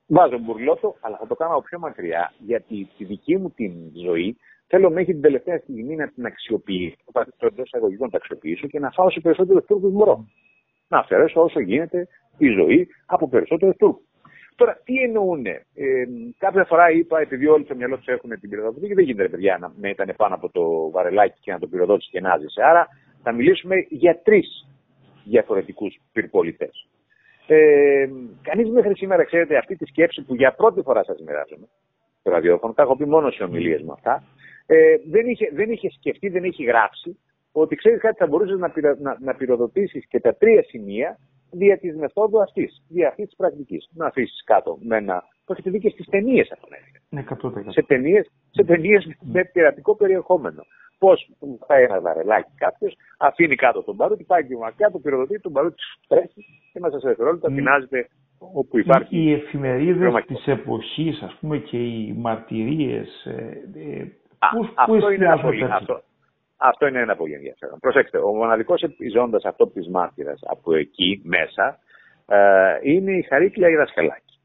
βάζω 0.06 0.38
μπουρλότο, 0.38 0.96
αλλά 1.00 1.16
θα 1.16 1.26
το 1.26 1.34
κάνω 1.34 1.60
πιο 1.60 1.78
μακριά, 1.78 2.32
γιατί 2.38 2.88
τη 2.96 3.04
δική 3.04 3.36
μου 3.36 3.50
την 3.50 3.72
ζωή 3.94 4.38
θέλω 4.74 4.90
μέχρι 4.90 5.12
την 5.12 5.22
τελευταία 5.22 5.58
στιγμή 5.58 5.94
να 5.96 6.08
την 6.08 6.26
αξιοποιήσω, 6.26 6.96
το 7.12 7.46
εντός 7.46 7.66
εισαγωγικών 7.66 8.08
να 8.12 8.16
αξιοποιήσω 8.16 8.66
και 8.66 8.78
να 8.78 8.90
φάω 8.90 9.10
σε 9.10 9.20
περισσότερους 9.20 9.64
Τούρκους 9.64 9.92
μπορώ. 9.92 10.26
Να 10.88 10.98
αφαιρέσω 10.98 11.42
όσο 11.42 11.60
γίνεται 11.60 12.08
τη 12.38 12.46
ζωή 12.48 12.88
από 13.06 13.28
περισσότερους 13.28 13.76
Τούρκους. 13.76 14.04
Τώρα, 14.56 14.80
τι 14.84 15.02
εννοούν. 15.02 15.46
Ε, 15.46 15.60
κάποια 16.38 16.64
φορά 16.64 16.90
είπα, 16.90 17.20
επειδή 17.20 17.46
όλοι 17.46 17.64
στο 17.64 17.74
μυαλό 17.74 17.96
τους 17.96 18.06
έχουν 18.06 18.30
την 18.40 18.48
πυροδότηση, 18.50 18.94
δεν 18.94 19.04
γίνεται, 19.04 19.28
παιδιά, 19.28 19.58
να, 19.60 19.72
να 19.80 19.88
ήταν 19.88 20.14
πάνω 20.16 20.34
από 20.34 20.48
το 20.50 20.90
βαρελάκι 20.90 21.38
και 21.40 21.52
να 21.52 21.58
το 21.58 21.66
πυροδότησε 21.66 22.08
και 22.12 22.20
να 22.20 22.38
ζήσει. 22.38 22.62
Άρα, 22.62 22.88
θα 23.22 23.32
μιλήσουμε 23.32 23.76
για 23.88 24.20
τρεις 24.22 24.68
διαφορετικούς 25.24 26.00
πυρπολιτέ. 26.12 26.70
Ε, 27.46 28.08
Κανείς 28.42 28.70
μέχρι 28.70 28.96
σήμερα, 28.96 29.24
ξέρετε, 29.24 29.56
αυτή 29.56 29.76
τη 29.76 29.84
σκέψη 29.84 30.22
που 30.22 30.34
για 30.34 30.52
πρώτη 30.54 30.82
φορά 30.82 31.04
σας 31.04 31.20
μοιράζομαι 31.20 31.66
στο 32.20 32.30
ραδιόφωνο, 32.30 32.72
τα 32.72 32.82
έχω 32.82 32.96
πει 32.96 33.06
μόνο 33.06 33.30
σε 33.30 33.42
ομιλίες 33.42 33.82
με 33.82 33.92
αυτά, 33.92 34.24
ε, 34.66 34.96
δεν, 35.10 35.26
είχε, 35.26 35.50
δεν 35.52 35.70
είχε 35.70 35.90
σκεφτεί, 35.90 36.28
δεν 36.28 36.44
είχε 36.44 36.64
γράψει 36.64 37.18
ότι 37.52 37.76
ξέρεις 37.76 38.00
κάτι, 38.00 38.16
θα 38.16 38.26
μπορούσες 38.26 38.58
να, 38.58 38.70
πυρο, 38.70 38.96
να, 39.00 39.16
να 39.20 39.34
πυροδοτήσεις 39.34 40.06
και 40.08 40.20
τα 40.20 40.34
τρία 40.34 40.62
σημεία 40.62 41.18
δια 41.50 41.78
της 41.78 41.96
μεθόδου 41.96 42.42
αυτής, 42.42 42.82
δια 42.88 43.08
αυτής 43.08 43.26
της 43.26 43.36
πρακτικής. 43.36 43.88
Να 43.94 44.06
αφήσεις 44.06 44.44
κάτω 44.44 44.78
με 44.80 44.96
ένα. 44.96 45.22
Το 45.44 45.52
έχετε 45.52 45.70
δει 45.70 45.78
και 45.78 45.88
στις 45.88 46.06
ταινίες 46.06 46.50
αυτό. 46.52 46.68
Ναι, 47.08 47.24
σε 47.72 47.82
ταινίες 47.82 48.30
σε 48.50 48.64
ταινίες 48.64 49.16
με 49.20 49.44
πειρατικό 49.44 49.96
περιεχόμενο. 49.96 50.62
Πώς 50.98 51.30
πάει 51.66 51.82
ένα 51.82 52.00
βαρελάκι 52.00 52.50
κάποιος, 52.56 52.96
αφήνει 53.18 53.54
κάτω 53.54 53.82
τον 53.82 53.96
παρούτι, 53.96 54.24
πάει 54.24 54.46
και 54.46 54.56
μακριά, 54.56 54.90
το 54.90 54.98
πυροδοτεί, 54.98 55.40
τον 55.40 55.52
παρούτι 55.52 55.76
τρέχει 56.08 56.44
και 56.72 56.80
μέσα 56.80 56.98
σε 56.98 57.08
δευτερόλεπτα 57.08 57.48
mm. 57.50 57.54
πεινάζεται 57.54 58.08
όπου 58.38 58.78
υπάρχει. 58.78 59.18
Οι 59.18 59.32
εφημερίδες 59.32 60.24
της 60.26 60.46
εποχής, 60.46 61.22
ας 61.22 61.36
πούμε, 61.40 61.58
και 61.58 61.76
οι 61.76 62.14
μαρτυρίες. 62.16 63.24
Ε, 63.24 63.62
ε, 63.74 64.06
αυτό, 64.74 65.10
είναι 65.10 65.24
ένα 65.24 65.40
πολύ, 65.40 65.64
αυτό, 65.64 66.02
αυτό 66.56 66.86
είναι 66.86 67.00
ένα 67.00 67.16
πολύ 67.16 67.32
ενδιαφέρον. 67.32 67.78
Προσέξτε, 67.78 68.18
ο 68.18 68.34
μοναδικός 68.34 68.82
επιζώντας 68.82 69.44
αυτό 69.44 69.66
της 69.66 69.88
μάρτυρας 69.88 70.40
από 70.44 70.74
εκεί 70.74 71.20
μέσα 71.24 71.78
ε, 72.26 72.78
είναι 72.82 73.12
η 73.12 73.22
Χαρίκλια 73.22 73.68
Ιδασκαλάκη. 73.68 74.40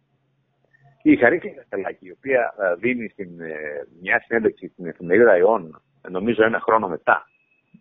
Η 1.01 1.15
Χαρίκλια 1.15 1.51
Ιδασκαλάκη, 1.51 2.07
η 2.07 2.11
οποία 2.11 2.53
ε, 2.59 2.75
δίνει 2.75 3.07
στην, 3.07 3.41
ε, 3.41 3.55
μια 4.01 4.23
συνέντευξη 4.25 4.67
στην 4.67 4.85
εφημερίδα 4.85 5.33
ΕΟΝ, 5.33 5.81
νομίζω 6.09 6.43
ένα 6.43 6.59
χρόνο 6.59 6.87
μετά, 6.87 7.25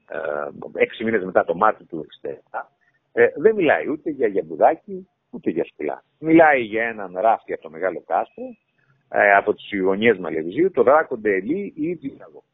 ε, 0.08 0.80
έξι 0.82 1.04
μήνες 1.04 1.24
μετά 1.24 1.44
το 1.44 1.54
Μάρτιο 1.54 1.86
του 1.86 2.06
1967, 2.50 2.70
ε, 3.12 3.26
δεν 3.36 3.54
μιλάει 3.54 3.88
ούτε 3.88 4.10
για 4.10 4.26
γιαμπουδάκι, 4.26 5.08
ούτε 5.30 5.50
για 5.50 5.64
σκουλά. 5.64 6.02
Μιλάει 6.18 6.62
για 6.62 6.84
έναν 6.84 7.12
ράφτη 7.14 7.52
από 7.52 7.62
το 7.62 7.70
Μεγάλο 7.70 8.02
Κάστρο, 8.06 8.44
ε, 9.08 9.32
από 9.32 9.54
τις 9.54 9.70
γωνιές 9.82 10.18
Μαλεβιζίου, 10.18 10.70
το 10.70 10.82
Δράκο 10.82 11.16
Ντελή 11.16 11.72
ή 11.76 11.96
Τζιναγό. 11.96 12.44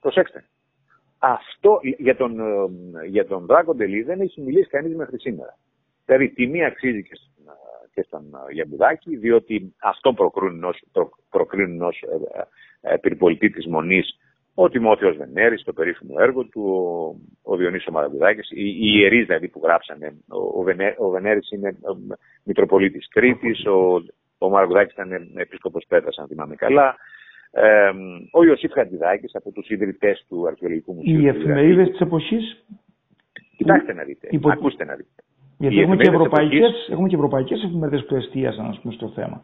Προσέξτε. 0.00 0.44
Αυτό 1.18 1.80
για 1.98 2.16
τον, 2.16 2.40
ε, 2.40 3.06
για 3.06 3.26
τον 3.26 3.46
Δράκο 3.46 3.74
Ντελή 3.74 4.02
δεν 4.02 4.20
έχει 4.20 4.40
μιλήσει 4.40 4.68
κανείς 4.68 4.94
μέχρι 4.94 5.20
σήμερα. 5.20 5.58
Δηλαδή, 6.04 6.28
τιμή 6.28 6.64
αξίζει 6.64 7.02
και, 7.02 7.14
στον, 7.14 7.44
ε, 7.48 7.88
και 7.94 8.02
στον 8.02 8.24
Γιαμπουδάκη, 8.50 9.16
διότι 9.16 9.74
αυτό 9.82 10.12
προκρίνουν 10.12 10.64
ως, 10.64 10.82
προ, 10.92 11.10
προκρίνουν 11.30 11.82
ως 11.82 12.02
ε, 12.02 12.92
ε, 12.92 12.96
περιπολιτή 12.96 13.50
της 13.50 13.66
Μονής 13.66 14.18
ο 14.54 14.68
Τιμόθεος 14.68 15.16
Βενέρης, 15.16 15.62
το 15.62 15.72
περίφημο 15.72 16.14
έργο 16.18 16.44
του, 16.44 16.62
ο, 17.42 17.52
ο 17.52 17.56
Διονύσος 17.56 17.92
Μαραβουδάκης, 17.92 18.50
οι, 18.50 18.66
οι 18.66 18.98
ιερείς 18.98 19.26
δηλαδή 19.26 19.48
που 19.48 19.60
γράψανε. 19.62 20.16
Ο, 20.28 20.60
ο, 20.60 20.62
Βενέ, 20.62 20.94
ο 20.98 21.08
Βενέρης 21.08 21.50
είναι 21.50 21.68
ο, 21.68 22.16
Μητροπολίτης 22.42 23.08
Κρήτης, 23.08 23.66
ο, 23.66 24.02
ο 24.44 24.48
Μαραβουδάκης 24.48 24.92
ήταν 24.92 25.32
επίσκοπος 25.34 25.84
Πέτρας, 25.88 26.18
αν 26.18 26.26
θυμάμαι 26.26 26.54
καλά. 26.54 26.96
Ε, 27.50 27.90
ο 28.32 28.44
Ιωσήφ 28.44 28.72
Χαντιδάκης 28.72 29.34
από 29.34 29.52
τους 29.52 29.68
ιδρυτές 29.68 30.24
του 30.28 30.46
Αρχαιολογικού 30.46 30.94
Μουσείου. 30.94 31.20
Οι 31.20 31.28
εφημερίδες 31.28 31.88
της 31.88 32.00
εποχής; 32.00 32.64
Κοιτάξτε 33.56 33.92
να 33.92 34.02
δείτε, 34.04 34.28
υπο... 34.30 34.50
ακούστε 34.50 34.84
να 34.84 34.94
δείτε. 34.94 35.22
Γιατί 35.58 35.80
έχουμε 35.80 35.96
και, 35.96 36.08
ευρωπαϊκές, 36.08 36.58
εποχής... 36.58 36.88
έχουμε 36.88 37.08
και 37.08 37.14
ευρωπαϊκές 37.14 37.62
εφημερίδες 37.62 38.04
που 38.04 38.14
εστίασαν 38.14 38.78
πούμε, 38.82 38.94
στο 38.94 39.08
θέμα. 39.08 39.42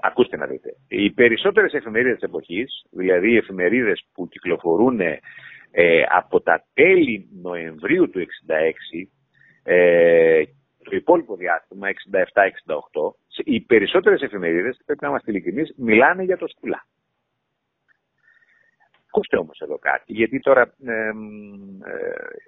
ακούστε 0.00 0.36
να 0.36 0.46
δείτε. 0.46 0.74
Οι 0.88 1.10
περισσότερες 1.10 1.72
εφημερίδες 1.72 2.14
της 2.14 2.28
εποχής, 2.28 2.86
δηλαδή 2.90 3.30
οι 3.30 3.36
εφημερίδες 3.36 4.06
που 4.14 4.28
κυκλοφορούν 4.28 5.00
ε, 5.00 5.18
από 6.08 6.40
τα 6.40 6.64
τέλη 6.74 7.28
Νοεμβρίου 7.42 8.10
του 8.10 8.20
1966 8.20 8.24
ε, 9.62 10.42
το 10.84 10.96
υπόλοιπο 10.96 11.36
διάστημα, 11.36 11.88
67-68, 11.88 11.92
οι 13.44 13.60
περισσότερες 13.60 14.22
εφημερίδες, 14.22 14.80
πρέπει 14.84 15.02
να 15.02 15.08
είμαστε 15.08 15.30
ειλικρινείς, 15.30 15.74
μιλάνε 15.76 16.22
για 16.22 16.36
το 16.36 16.46
σκουλά. 16.48 16.86
Ακούστε 19.08 19.36
όμως 19.36 19.60
εδώ 19.60 19.78
κάτι, 19.78 20.12
γιατί 20.12 20.40
τώρα 20.40 20.74
ε, 20.84 21.10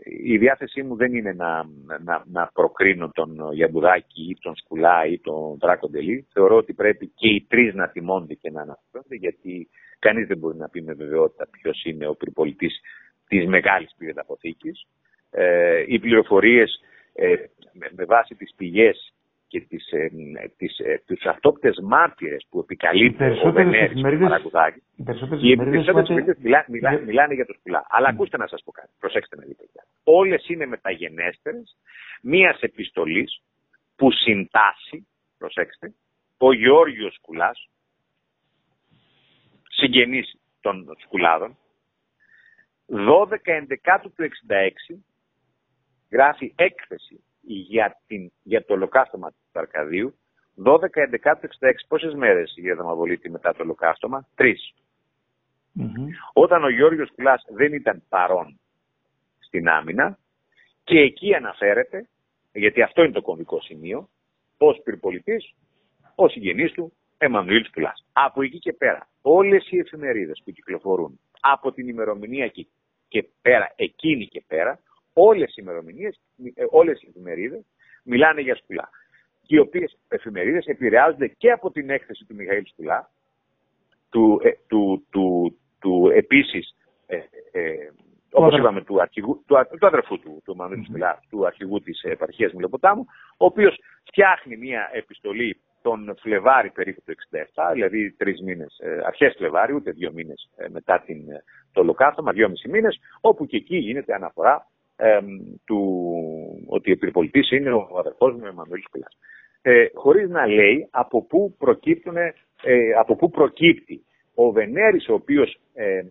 η 0.05 0.39
διάθεσή 0.39 0.83
μου 0.83 0.97
δεν 0.97 1.15
είναι 1.15 1.33
να, 1.33 1.69
να, 2.05 2.25
να 2.27 2.51
προκρίνω 2.55 3.11
τον 3.15 3.53
Γιαμπουδάκη 3.53 4.31
ή 4.31 4.37
τον 4.41 4.57
Σκουλά 4.57 5.07
ή 5.07 5.19
τον 5.19 5.59
Δράκοντελή. 5.61 6.27
Θεωρώ 6.33 6.57
ότι 6.57 6.73
πρέπει 6.73 7.07
και 7.15 7.29
οι 7.29 7.47
τρεις 7.49 7.75
να 7.75 7.89
τιμώνται 7.89 8.35
και 8.35 8.51
να 8.51 8.61
αναφέρονται, 8.61 9.15
γιατί 9.15 9.69
κανείς 9.99 10.27
δεν 10.27 10.39
μπορεί 10.39 10.57
να 10.57 10.69
πει 10.69 10.83
με 10.83 10.93
βεβαιότητα 10.93 11.49
ποιος 11.51 11.85
είναι 11.85 12.07
ο 12.07 12.15
πυρπολιτής 12.15 12.81
της 13.29 13.47
μεγάλης 13.47 13.95
πυρεταποθήκης. 13.99 14.87
Ε, 15.31 15.85
οι 15.87 15.99
πληροφορίες 15.99 16.81
ε, 17.15 17.35
με, 17.73 17.91
με 17.97 18.05
βάση 18.05 18.35
τις 18.35 18.55
πηγές 18.57 19.15
και 19.51 19.61
τις, 19.61 19.91
ε, 19.93 20.11
τις, 20.57 20.79
ε, 20.79 21.03
τους 21.07 21.25
αυτόπτες 21.25 21.79
μάρτυρες 21.83 22.47
που 22.51 22.59
επικαλείται 22.59 23.39
ο 23.45 23.53
Βενέρης 23.53 24.01
του 24.03 24.19
Μαρακουδάκη. 24.19 24.83
Οι 24.97 25.03
περισσότερες 25.03 25.43
εφημερίδες 26.03 26.37
μιλά, 26.39 26.65
μιλά, 26.69 26.91
για... 26.91 27.01
μιλάνε 27.01 27.35
για 27.35 27.47
το 27.47 27.55
σκουλά. 27.59 27.87
Αλλά 27.89 28.09
mm. 28.09 28.13
ακούστε 28.13 28.37
να 28.37 28.47
σας 28.47 28.63
πω 28.65 28.73
κάτι. 28.73 28.89
Προσέξτε 28.99 29.37
να 29.37 29.45
δείτε. 29.45 29.65
Όλες 30.05 30.49
είναι 30.49 30.67
μεταγενέστερες 30.67 31.77
μίας 32.23 32.61
επιστολής 32.61 33.43
που 33.97 34.11
συντάσσει, 34.13 35.07
προσέξτε, 35.39 35.95
ο 36.39 36.53
Γεώργιος 36.53 37.15
Σκουλάς, 37.15 37.69
συγγενής 39.69 40.41
των 40.61 40.97
σκουλάδων, 41.03 41.57
12-11 42.87 44.01
του 44.03 44.13
66 44.17 45.03
γράφει 46.11 46.53
έκθεση 46.57 47.25
για, 47.41 48.01
την, 48.07 48.33
για 48.43 48.65
το 48.65 48.73
ολοκαύτωμα 48.75 49.31
του 49.31 49.59
Αρκαδίου 49.59 50.15
12-11-66. 50.65 50.77
Πόσες 51.89 52.15
μέρες 52.15 52.53
η 52.57 52.73
Δαμαβολίτη 52.73 53.31
μετά 53.31 53.53
το 53.55 53.63
ολοκαύτωμα; 53.63 54.27
Τρεις. 54.35 54.75
Mm-hmm. 55.79 56.09
Όταν 56.33 56.65
ο 56.65 56.69
Γιώργος 56.69 57.11
Κουλάς 57.15 57.45
δεν 57.49 57.73
ήταν 57.73 58.03
παρόν 58.09 58.61
στην 59.39 59.69
άμυνα 59.69 60.19
και 60.85 60.99
εκεί 60.99 61.35
αναφέρεται, 61.35 62.09
γιατί 62.53 62.83
αυτό 62.83 63.03
είναι 63.03 63.13
το 63.13 63.23
κομβικό 63.23 63.61
σημείο, 63.61 64.09
ως 64.59 64.81
πυρπολιτής, 64.85 65.55
ο 66.15 66.29
συγγενής 66.29 66.73
του 66.73 66.93
Εμμανουήλ 67.19 67.71
Κουλάς. 67.73 68.07
Από 68.13 68.43
εκεί 68.43 68.59
και 68.59 68.73
πέρα, 68.73 69.09
όλες 69.23 69.71
οι 69.71 69.79
εφημερίδες 69.79 70.43
που 70.45 70.51
κυκλοφορούν 70.51 71.21
από 71.41 71.73
την 71.73 71.89
ημερομηνία 71.89 72.45
εκεί 72.45 72.69
και 73.09 73.29
πέρα, 73.43 73.73
εκείνη 73.77 74.27
και 74.27 74.43
πέρα, 74.47 74.81
όλες 75.21 75.51
οι 75.51 75.63
ημερομηνίες, 75.63 76.21
ε, 76.55 76.65
όλες 76.71 77.03
οι 77.03 77.07
εφημερίδες 77.09 77.65
μιλάνε 78.03 78.41
για 78.41 78.57
σκουλά. 78.57 78.89
Και 79.43 79.57
οι 79.57 79.59
οποίες 79.59 79.99
εφημερίδες 80.09 80.67
επηρεάζονται 80.67 81.29
και 81.29 81.51
από 81.51 81.71
την 81.71 81.91
έκθεση 81.91 82.25
του 82.25 82.35
Μιχαήλ 82.35 82.65
Σκουλά, 82.67 83.11
του, 84.11 84.41
ε, 84.45 84.51
του, 84.67 85.07
του, 85.11 85.59
του 85.81 86.11
επίσης, 86.15 86.77
ε, 87.07 87.17
ε, 87.53 87.91
όπως 88.33 88.59
είπαμε, 88.59 88.83
του, 88.83 89.01
αρχηγού, 89.01 89.45
του, 89.47 89.57
του 89.79 89.87
αδερφού 89.87 90.19
του, 90.19 90.43
του 90.45 90.57
Μανουήλ 90.57 90.85
Σκουλά, 90.85 91.21
του 91.31 91.47
αρχηγού 91.47 91.81
της 91.81 92.03
επαρχίας 92.03 92.53
Μιλοποτάμου, 92.53 93.05
ο 93.39 93.45
οποίος 93.45 93.79
φτιάχνει 94.05 94.57
μια 94.57 94.91
επιστολή 94.93 95.61
τον 95.83 96.17
Φλεβάρι 96.19 96.71
περίπου 96.71 97.03
του 97.05 97.15
67, 97.55 97.71
δηλαδή 97.73 98.13
τρεις 98.13 98.43
μήνες, 98.43 98.81
αρχές 99.05 99.35
Φλεβάρι, 99.37 99.75
ούτε 99.75 99.91
δύο 99.91 100.13
μήνες 100.13 100.51
μετά 100.71 101.01
την, 101.01 101.19
το 101.73 101.81
ολοκαύτωμα, 101.81 102.33
δυόμισι 102.33 102.69
μήνες, 102.69 103.01
όπου 103.21 103.47
και 103.47 103.57
εκεί 103.57 103.77
γίνεται 103.77 104.15
αναφορά 104.15 104.70
του, 105.67 105.81
ότι 106.67 106.93
ο 106.93 106.97
πυρπολιτής 106.97 107.51
είναι 107.51 107.73
ο 107.73 107.97
αδερφός 107.99 108.35
μου 108.35 108.47
Εμμανουήλ 108.47 108.83
Σπηλάς. 108.89 109.19
Ε, 109.63 109.87
χωρίς 109.95 110.29
να 110.29 110.47
λέει 110.47 110.89
από 110.91 111.25
πού, 111.27 111.55
προκύπτουν, 111.59 112.17
ε, 112.17 112.33
από 112.99 113.17
πού 113.17 113.31
προκύπτει 113.31 114.05
ο 114.35 114.51
Βενέρης 114.51 115.09
ο 115.09 115.15
οποίος 115.15 115.61
ε, 115.75 115.97
ε 115.97 116.05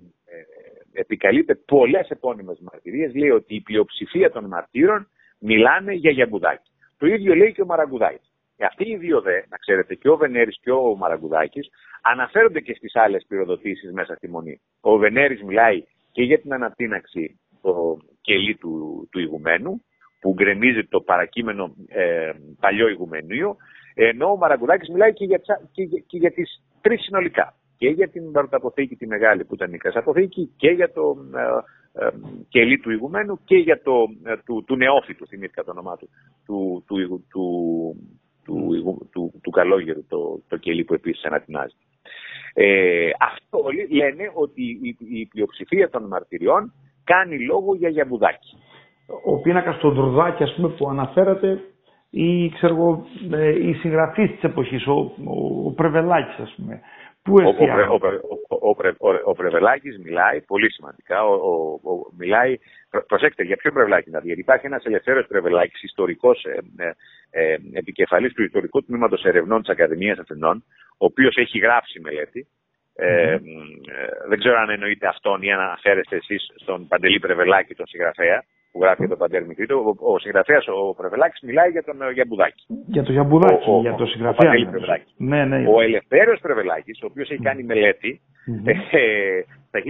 επικαλείται 0.93 1.55
πολλές 1.55 2.09
επώνυμες 2.09 2.59
μαρτυρίες, 2.59 3.15
λέει 3.15 3.29
ότι 3.29 3.55
η 3.55 3.61
πλειοψηφία 3.61 4.31
των 4.31 4.45
μαρτύρων 4.45 5.07
μιλάνε 5.39 5.93
για 5.93 6.11
Γιαμπουδάκη. 6.11 6.71
Το 6.97 7.07
ίδιο 7.07 7.35
λέει 7.35 7.53
και 7.53 7.61
ο 7.61 7.65
Μαραγκουδάκης. 7.65 8.33
Και 8.55 8.65
αυτοί 8.65 8.89
οι 8.89 8.97
δύο 8.97 9.21
δε, 9.21 9.41
να 9.49 9.57
ξέρετε, 9.57 9.95
και 9.95 10.09
ο 10.09 10.17
Βενέρης 10.17 10.59
και 10.61 10.71
ο 10.71 10.95
Μαραγκουδάκης, 10.95 11.69
αναφέρονται 12.01 12.59
και 12.59 12.73
στις 12.73 12.95
άλλες 12.95 13.25
πυροδοτήσεις 13.27 13.91
μέσα 13.91 14.15
στη 14.15 14.29
Μονή. 14.29 14.61
Ο 14.81 14.97
Βενέρης 14.97 15.43
μιλάει 15.43 15.83
και 16.11 16.23
για 16.23 16.39
την 16.39 16.53
ανατείναξη 16.53 17.39
το 17.61 17.97
κελί 18.21 18.55
του, 18.55 19.07
του 19.11 19.19
ηγουμένου, 19.19 19.83
που 20.19 20.33
γκρεμίζει 20.33 20.83
το 20.83 21.01
παρακείμενο 21.01 21.75
ε, 21.87 22.31
παλιό 22.59 22.87
ηγουμενείο, 22.87 23.55
ενώ 23.93 24.31
ο 24.31 24.37
Μαραγκουδάκης 24.37 24.89
μιλάει 24.89 25.13
και 25.13 25.25
για, 25.25 25.41
και, 25.71 25.85
και 25.85 26.17
για 26.17 26.31
τις 26.31 26.63
τρεις 26.81 27.01
συνολικά. 27.01 27.53
Και 27.77 27.87
για 27.89 28.09
την 28.09 28.31
Πρωταποθήκη 28.31 28.95
τη 28.95 29.07
Μεγάλη 29.07 29.45
που 29.45 29.53
ήταν 29.53 29.73
η 29.73 29.77
Κασαποθήκη 29.77 30.53
και 30.57 30.69
για 30.69 30.91
το 30.91 31.17
ε, 31.35 32.05
ε, 32.05 32.09
κελί 32.49 32.79
του 32.79 32.91
ηγουμένου 32.91 33.39
και 33.43 33.55
για 33.55 33.81
το 33.81 33.93
ε, 34.23 34.35
του, 34.45 34.63
του 34.67 34.75
νεόφυτου, 34.75 35.27
θυμήθηκα 35.27 35.63
το 35.63 35.71
όνομά 35.71 35.97
του, 35.97 36.09
του, 36.45 36.83
του, 36.87 37.25
του, 37.29 37.95
του, 38.43 39.07
του, 39.11 39.33
του 39.41 39.49
καλόγερου, 39.49 40.05
το, 40.07 40.41
το 40.47 40.57
κελί 40.57 40.83
που 40.83 40.93
επίσης 40.93 41.23
ανατινάζει. 41.23 41.75
Ε, 42.53 43.09
αυτό 43.19 43.63
λένε 43.91 44.31
ότι 44.33 44.79
η, 44.81 44.97
η 45.19 45.25
πλειοψηφία 45.25 45.89
των 45.89 46.03
μαρτυριών 46.03 46.73
κάνει 47.13 47.45
λόγο 47.45 47.75
για 47.75 47.89
γιαμπουδάκι. 47.89 48.51
Ο 49.25 49.41
πίνακας 49.41 49.75
στο 49.75 49.91
Ντρουδάκι, 49.91 50.43
ας 50.43 50.53
πούμε, 50.55 50.69
που 50.69 50.89
αναφέρατε, 50.89 51.59
ή 52.09 52.49
ξέρω 52.49 52.73
εγώ, 52.75 53.05
ε, 53.31 53.67
η 53.69 53.73
συγγραφής 53.73 54.31
της 54.31 54.43
εποχής, 54.43 54.87
ο, 54.87 54.93
ο, 55.33 55.65
ο 55.65 55.73
Πρεβελάκης, 55.73 56.39
ας 56.39 56.53
πούμε. 56.55 56.81
Πού 57.23 57.33
ο, 57.33 57.49
ο, 58.49 58.75
ο, 58.99 59.09
ο, 59.23 59.33
Πρεβελάκης 59.33 59.99
μιλάει 60.03 60.41
πολύ 60.41 60.71
σημαντικά. 60.71 61.25
Ο, 61.25 61.33
ο, 61.73 62.13
μιλάει, 62.17 62.57
προσέξτε, 63.07 63.43
για 63.43 63.55
ποιο 63.55 63.71
Πρεβελάκη 63.71 64.09
να 64.09 64.19
δει. 64.19 64.25
Γιατί 64.25 64.41
υπάρχει 64.41 64.65
ένας 64.65 64.83
ελευθέρος 64.85 65.27
Πρεβελάκης, 65.27 65.83
ιστορικός, 65.83 66.43
ε, 66.43 66.83
ε, 66.85 66.91
ε, 67.31 67.57
επικεφαλής 67.73 68.33
του 68.33 68.43
ιστορικού 68.43 68.83
τμήματος 68.83 69.23
ερευνών 69.23 69.59
της 69.61 69.69
Ακαδημίας 69.69 70.17
Αθηνών, 70.17 70.63
ο 70.91 71.05
οποίος 71.05 71.35
έχει 71.35 71.59
γράψει 71.59 71.99
μελέτη, 71.99 72.47
ε, 72.99 73.35
mm 73.35 73.69
δεν 74.29 74.39
ξέρω 74.39 74.57
αν 74.59 74.69
εννοείται 74.69 75.07
αυτόν 75.07 75.41
ή 75.41 75.51
αν 75.51 75.59
αναφέρεστε 75.59 76.15
εσείς 76.15 76.51
στον 76.55 76.87
Παντελή 76.87 77.19
Πρεβελάκη, 77.19 77.75
τον 77.75 77.87
συγγραφέα, 77.87 78.43
που 78.71 78.79
γράφει 78.81 78.99
για 78.99 79.09
τον 79.09 79.17
Παντέλη 79.17 79.47
Μικρήτο. 79.47 79.75
Ο, 79.75 80.13
ο 80.13 80.19
συγγραφέας, 80.19 80.67
ο 80.67 80.93
Πρεβελάκης, 80.93 81.41
μιλάει 81.41 81.69
για 81.69 81.83
τον 81.83 81.97
Γιαμπουδάκη. 82.13 82.63
Για 82.87 83.03
τον 83.03 83.13
Γιαμπουδάκη, 83.13 83.69
ο, 83.69 83.79
για 83.81 83.95
τον 83.95 84.07
συγγραφέα. 84.07 84.51
Ο, 84.51 84.53
ναι, 85.17 85.45
ναι, 85.45 85.67
ο 85.67 85.81
Ελευθέριος 85.81 86.39
Πρεβελάκης, 86.39 87.01
ο 87.01 87.05
οποίος 87.05 87.29
έχει 87.29 87.41
κάνει 87.41 87.63
μελέτη 87.63 88.21
mm-hmm. 88.21 88.73
ε, 88.91 89.41
τα 89.71 89.79
1966, 89.79 89.83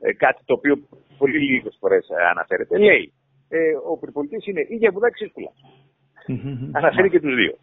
ε, 0.00 0.12
κάτι 0.12 0.40
το 0.44 0.54
οποίο 0.54 0.74
πολύ 1.18 1.38
λίγες 1.38 1.76
φορές 1.80 2.08
αναφέρεται, 2.30 2.78
λέει 2.78 3.12
ε, 3.48 3.58
ο 3.92 3.98
περιπολιτή 3.98 4.50
είναι 4.50 4.60
ή 4.68 4.74
Γιαμπουδάκης 4.76 5.20
ή 5.20 5.26
Σκουλάς. 5.26 5.58
Mm-hmm. 6.28 6.70
Αναφέρει 6.72 7.10
και 7.10 7.20
τους 7.20 7.34
δύο. 7.34 7.54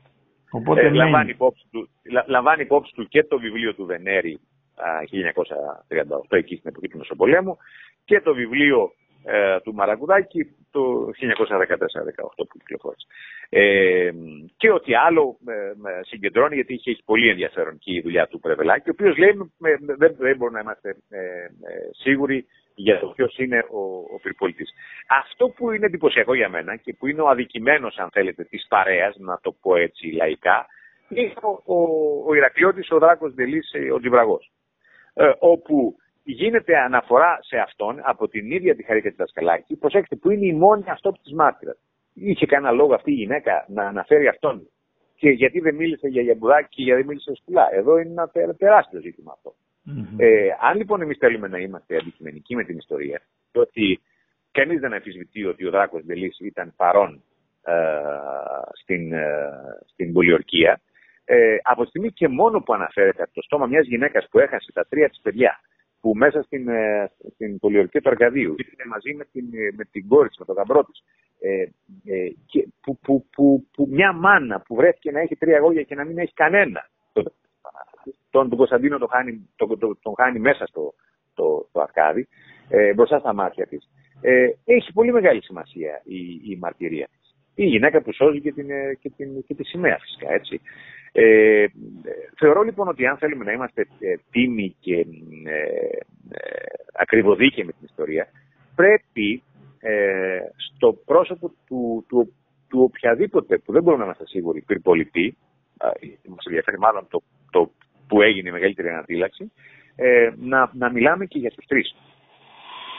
Οπότε, 0.52 0.82
ε, 0.82 0.90
ναι. 0.90 0.96
λαμβάνει, 0.96 1.30
υπόψη 1.30 1.66
του, 1.72 1.90
λαμβάνει 2.28 2.62
υπόψη 2.62 2.94
του 2.96 3.08
και 3.08 3.24
το 3.24 3.40
βιβλίο 3.40 3.74
του 3.74 3.86
Βενέρη 3.86 4.40
1938, 4.76 6.38
εκεί 6.38 6.56
στην 6.56 6.70
εποχή 6.70 6.88
του 6.88 6.98
Μεσοπολέμου, 6.98 7.58
και 8.06 8.22
το 8.22 8.34
βιβλίο 8.34 8.92
ε, 9.24 9.60
του 9.60 9.74
Μαραγκουδάκη 9.74 10.56
το 10.72 11.06
1914-18 11.06 12.46
που 12.50 12.58
κυκλοφόρησε. 12.58 13.08
Ε, 13.50 14.12
και 14.58 14.72
ότι 14.72 14.96
άλλο 14.96 15.38
ε, 15.48 16.02
συγκεντρώνει, 16.02 16.56
γιατί 16.56 16.74
είχε 16.74 16.92
έχει 16.92 17.04
πολύ 17.06 17.30
ενδιαφέρον 17.30 17.78
και 17.78 17.94
η 17.94 18.02
δουλειά 18.02 18.28
του 18.28 18.40
Πρεβελάκη, 18.40 18.90
ο 18.90 18.94
οποίος 18.98 19.18
λέει 19.18 19.52
δεν, 19.98 20.16
δεν 20.18 20.38
μπορούμε 20.38 20.58
να 20.58 20.64
είμαστε 20.64 20.90
ε, 21.10 21.20
ε, 21.20 21.50
σίγουροι 21.92 22.46
για 22.76 23.00
το 23.00 23.08
ποιος 23.08 23.38
είναι 23.38 23.58
ο, 23.58 23.80
ο 24.16 24.20
πυρπολιτής. 24.22 24.70
Αυτό 25.08 25.50
που 25.50 25.72
είναι 25.72 25.86
εντυπωσιακό 25.86 26.34
για 26.34 26.50
μένα 26.50 26.76
και 26.76 26.94
που 26.94 27.08
είναι 27.08 27.22
ο 27.22 27.28
αδικημένος, 27.28 27.98
αν 27.98 28.10
θέλετε, 28.12 28.44
της 28.44 28.66
παρέας, 28.70 29.16
να 29.18 29.40
το 29.42 29.52
πω 29.62 29.76
έτσι 29.76 30.08
λαϊκά, 30.08 30.66
είναι 31.10 31.34
ο, 31.42 31.76
ο, 31.76 31.78
ο 32.28 32.34
Ηρακλειώτης, 32.34 32.92
ο 32.92 33.00
Δράκος 33.00 33.34
Δελής, 33.34 33.72
ο 33.94 34.00
Τζιμπραγός. 34.00 34.52
Ε, 35.14 35.32
όπου 35.40 35.96
γίνεται 36.24 36.78
αναφορά 36.78 37.40
σε 37.42 37.58
αυτόν 37.58 38.00
από 38.04 38.28
την 38.28 38.52
ίδια 38.52 38.76
τη 38.76 38.84
Χαρίκα 38.84 39.14
Δασκαλάκη, 39.18 39.76
προσέξτε, 39.76 40.16
που 40.16 40.30
είναι 40.30 40.46
η 40.46 40.54
μόνη 40.54 40.84
τη 41.24 41.36
μάρτυρας. 41.36 41.78
Είχε 42.14 42.46
κανένα 42.46 42.72
λόγο 42.72 42.94
αυτή 42.94 43.12
η 43.12 43.16
γυναίκα 43.16 43.66
να 43.68 43.88
αναφέρει 43.88 44.28
αυτόν; 44.28 44.70
Και 45.16 45.30
γιατί 45.30 45.60
δεν 45.60 45.76
μίλησε 45.76 46.08
για 46.08 46.22
Γιαμπουδάκη 46.22 46.68
και 46.70 46.84
γιατί 46.84 47.00
δεν 47.00 47.08
μίλησε 47.08 47.32
για 47.32 47.42
Σκουλά; 47.42 47.68
Εδώ 47.74 47.98
είναι 47.98 48.14
ένα 48.34 48.56
τεράστιο 48.58 49.00
ζήτημα 49.00 49.32
αυτό. 49.36 49.54
Mm-hmm. 49.88 50.16
Ε, 50.18 50.50
αν 50.62 50.78
λοιπόν 50.78 51.02
εμείς 51.02 51.18
θέλουμε 51.18 51.48
να 51.48 51.58
είμαστε 51.58 51.98
αντικειμενικοί 51.98 52.56
με 52.56 52.64
την 52.64 52.78
ιστορία, 52.78 53.22
και 53.52 53.60
ότι 53.60 54.02
κανείς 54.52 54.80
δεν 54.80 54.94
αμφισβητεί 54.94 55.46
ότι 55.46 55.66
ο 55.66 55.72
Δράκος 55.72 56.04
Μπελής 56.06 56.40
ήταν 56.40 56.74
παρόν 56.76 57.24
ε, 57.64 57.74
στην, 58.82 59.14
ε, 59.14 59.50
στην 59.86 60.14
πολιορκία, 60.14 60.82
ε, 61.26 61.58
από 61.62 61.84
τη 61.84 61.90
στιγμή 61.90 62.12
και 62.12 62.28
μόνο 62.28 62.60
που 62.62 62.74
αναφέρεται 62.74 63.24
από 63.24 63.34
το 63.34 63.42
στόμα 63.42 63.66
μιας 63.66 63.88
γυναίκας 63.88 64.28
που 64.32 64.40
έχασε 64.40 64.72
τα 64.72 64.86
τρία 64.90 65.10
της 65.10 65.20
παιδιά, 65.22 65.60
που 66.02 66.14
μέσα 66.16 66.42
στην, 66.42 66.68
ε, 66.68 67.12
στην 67.34 67.60
πολιορκία 67.60 68.02
του 68.02 68.10
Αρκαδίου 68.10 68.56
ήταν 68.58 68.88
μαζί 68.88 69.14
με 69.14 69.26
την, 69.32 69.46
ε, 69.54 69.72
με 69.76 69.86
την 69.92 70.08
κόρη 70.08 70.30
με 70.40 70.46
τον 70.46 70.56
γαμπρό 70.56 70.84
της. 70.84 71.04
Ε, 71.40 71.62
ε, 72.06 72.32
που, 72.82 73.00
που, 73.00 73.26
που, 73.32 73.68
που, 73.74 73.88
μια 73.92 74.14
μάνα 74.14 74.62
που 74.62 74.76
βρέθηκε 74.76 75.12
να 75.12 75.20
έχει 75.20 75.36
τρία 75.36 75.58
αγόρια 75.58 75.84
και 75.84 75.96
να 75.96 76.06
μην 76.06 76.18
έχει 76.18 76.34
κανένα. 76.34 76.90
Τον, 78.32 78.50
τον 78.50 78.58
Κωνσταντίνο 78.58 78.98
τον 78.98 79.10
χάνει, 79.12 79.50
τον, 79.56 79.80
τον, 79.80 80.00
τον 80.02 80.14
χάνει 80.18 80.40
μέσα 80.40 80.66
στο 80.66 80.94
το, 81.34 81.70
το 81.72 81.82
Αρκάδι, 81.82 82.28
ε, 82.70 82.94
μπροστά 82.94 83.20
στα 83.20 83.34
μάτια 83.34 83.68
της. 83.68 83.90
Ε, 84.22 84.48
έχει 84.66 84.94
πολύ 84.94 85.12
μεγάλη 85.12 85.44
σημασία 85.44 86.02
η, 86.04 86.20
η 86.52 86.58
μαρτυρία 86.60 87.08
της. 87.12 87.36
Η 87.56 87.66
γυναίκα 87.66 88.02
που 88.02 88.14
σώζει 88.14 88.42
και, 88.42 88.52
την, 88.52 88.68
και, 89.00 89.10
την, 89.10 89.44
και 89.48 89.56
τη 89.56 89.64
σημαία 89.64 89.98
φυσικά, 90.02 90.34
έτσι. 90.34 90.62
Ε, 91.12 91.66
θεωρώ 92.38 92.62
λοιπόν 92.62 92.88
ότι 92.88 93.06
αν 93.06 93.18
θέλουμε 93.18 93.44
να 93.44 93.52
είμαστε 93.52 93.82
ε, 94.00 94.16
τίμοι 94.32 94.76
και 94.80 94.96
ε, 95.46 95.62
ε, 96.30 96.66
ακριβοδίκαιοι 96.94 97.64
με 97.64 97.72
την 97.72 97.86
ιστορία, 97.90 98.28
πρέπει 98.76 99.44
ε, 99.80 100.40
στο 100.56 100.94
πρόσωπο 100.94 101.52
του, 101.68 102.06
του, 102.08 102.34
του 102.70 102.82
οποιαδήποτε, 102.82 103.58
που 103.58 103.72
δεν 103.72 103.84
μπορούμε 103.84 104.04
να 104.04 104.06
είμαστε 104.06 104.28
σίγουροι, 104.28 104.62
πυρπολιτή, 104.62 105.38
μας 106.28 106.46
ενδιαφέρει 106.46 106.80
μάλλον 106.80 107.08
το, 107.10 107.22
το 107.52 107.72
που 108.12 108.22
έγινε 108.22 108.50
η 108.50 108.52
μεγαλύτερη 108.52 108.88
ανατήλαξη, 108.90 109.52
ε, 109.96 110.30
να, 110.38 110.72
να 110.74 110.92
μιλάμε 110.92 111.26
και 111.26 111.40
για 111.40 111.52
τους 111.52 111.66
τρεις. 111.66 111.96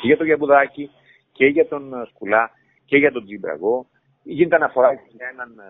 Και 0.01 0.07
για 0.07 0.17
τον 0.17 0.27
Γιαμπουδάκη, 0.27 0.91
και 1.33 1.47
για 1.47 1.69
τον 1.69 1.93
Σκουλά, 2.09 2.51
και 2.85 2.97
για 2.97 3.13
τον 3.13 3.25
Τζιμπραγό, 3.25 3.87
Γίνεται 4.25 4.57
αναφορά 4.57 4.93
για 4.93 5.29
έναν 5.33 5.51
ε, 5.59 5.63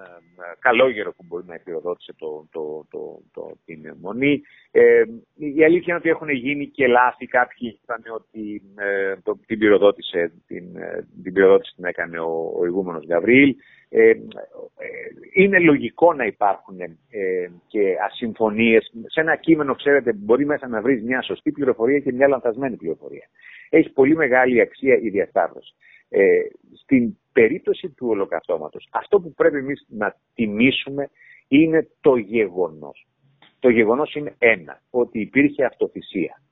ε, 0.43 0.55
καλόγερο 0.59 1.13
που 1.13 1.25
μπορεί 1.29 1.45
να 1.47 1.55
επιρροδότησε 1.55 2.13
το, 2.19 2.49
το, 2.51 2.87
το, 2.91 3.23
το, 3.33 3.51
την 3.65 3.95
μονή. 4.01 4.43
Ε, 4.71 5.03
η 5.37 5.65
αλήθεια 5.65 5.87
είναι 5.87 5.97
ότι 5.97 6.09
έχουν 6.09 6.29
γίνει 6.29 6.67
και 6.67 6.87
λάθη. 6.87 7.27
Κάποιοι 7.27 7.79
είπαν 7.83 8.03
ότι 8.15 8.63
ε, 8.77 9.17
το, 9.23 9.39
την, 9.47 9.59
πυροδότησε, 9.59 10.33
την, 10.47 10.77
ε, 10.77 11.07
την 11.23 11.33
πυροδότηση 11.33 11.75
την 11.75 11.85
έκανε 11.85 12.19
ο, 12.19 12.53
ο 12.59 12.65
ηγούμενος 12.65 13.07
Γαβρίλ. 13.07 13.55
Ε, 13.95 14.13
είναι 15.33 15.59
λογικό 15.59 16.13
να 16.13 16.25
υπάρχουν 16.25 16.79
και 17.67 17.97
ασυμφωνίες. 18.11 18.93
Σε 19.07 19.21
ένα 19.21 19.37
κείμενο, 19.37 19.75
ξέρετε, 19.75 20.13
μπορεί 20.13 20.47
μέσα 20.47 20.69
να 20.69 20.81
βρεις 20.81 21.03
μια 21.03 21.23
σωστή 21.23 21.53
πληροφορία 21.53 21.99
και 21.99 22.13
μια 22.13 22.29
λανθασμένη 22.29 22.77
πληροφορία. 22.77 23.29
Έχει 23.71 23.93
πολύ 23.93 24.17
μεγάλη 24.17 24.61
αξία 24.61 24.97
η 24.97 25.09
διασταύρωση. 25.09 25.75
Ε, 26.09 26.41
στην 26.83 27.17
περίπτωση 27.33 27.89
του 27.89 28.07
ολοκαυτώματος, 28.09 28.89
αυτό 28.93 29.21
που 29.21 29.33
πρέπει 29.35 29.57
εμείς 29.57 29.87
να 29.89 30.17
τιμήσουμε 30.35 31.11
είναι 31.49 31.89
το 32.01 32.17
γεγονός. 32.17 33.07
Το 33.59 33.69
γεγονός 33.69 34.15
είναι 34.15 34.35
ένα, 34.39 34.81
ότι 34.91 35.21
υπήρχε 35.21 35.65
αυτοθυσία, 35.65 36.43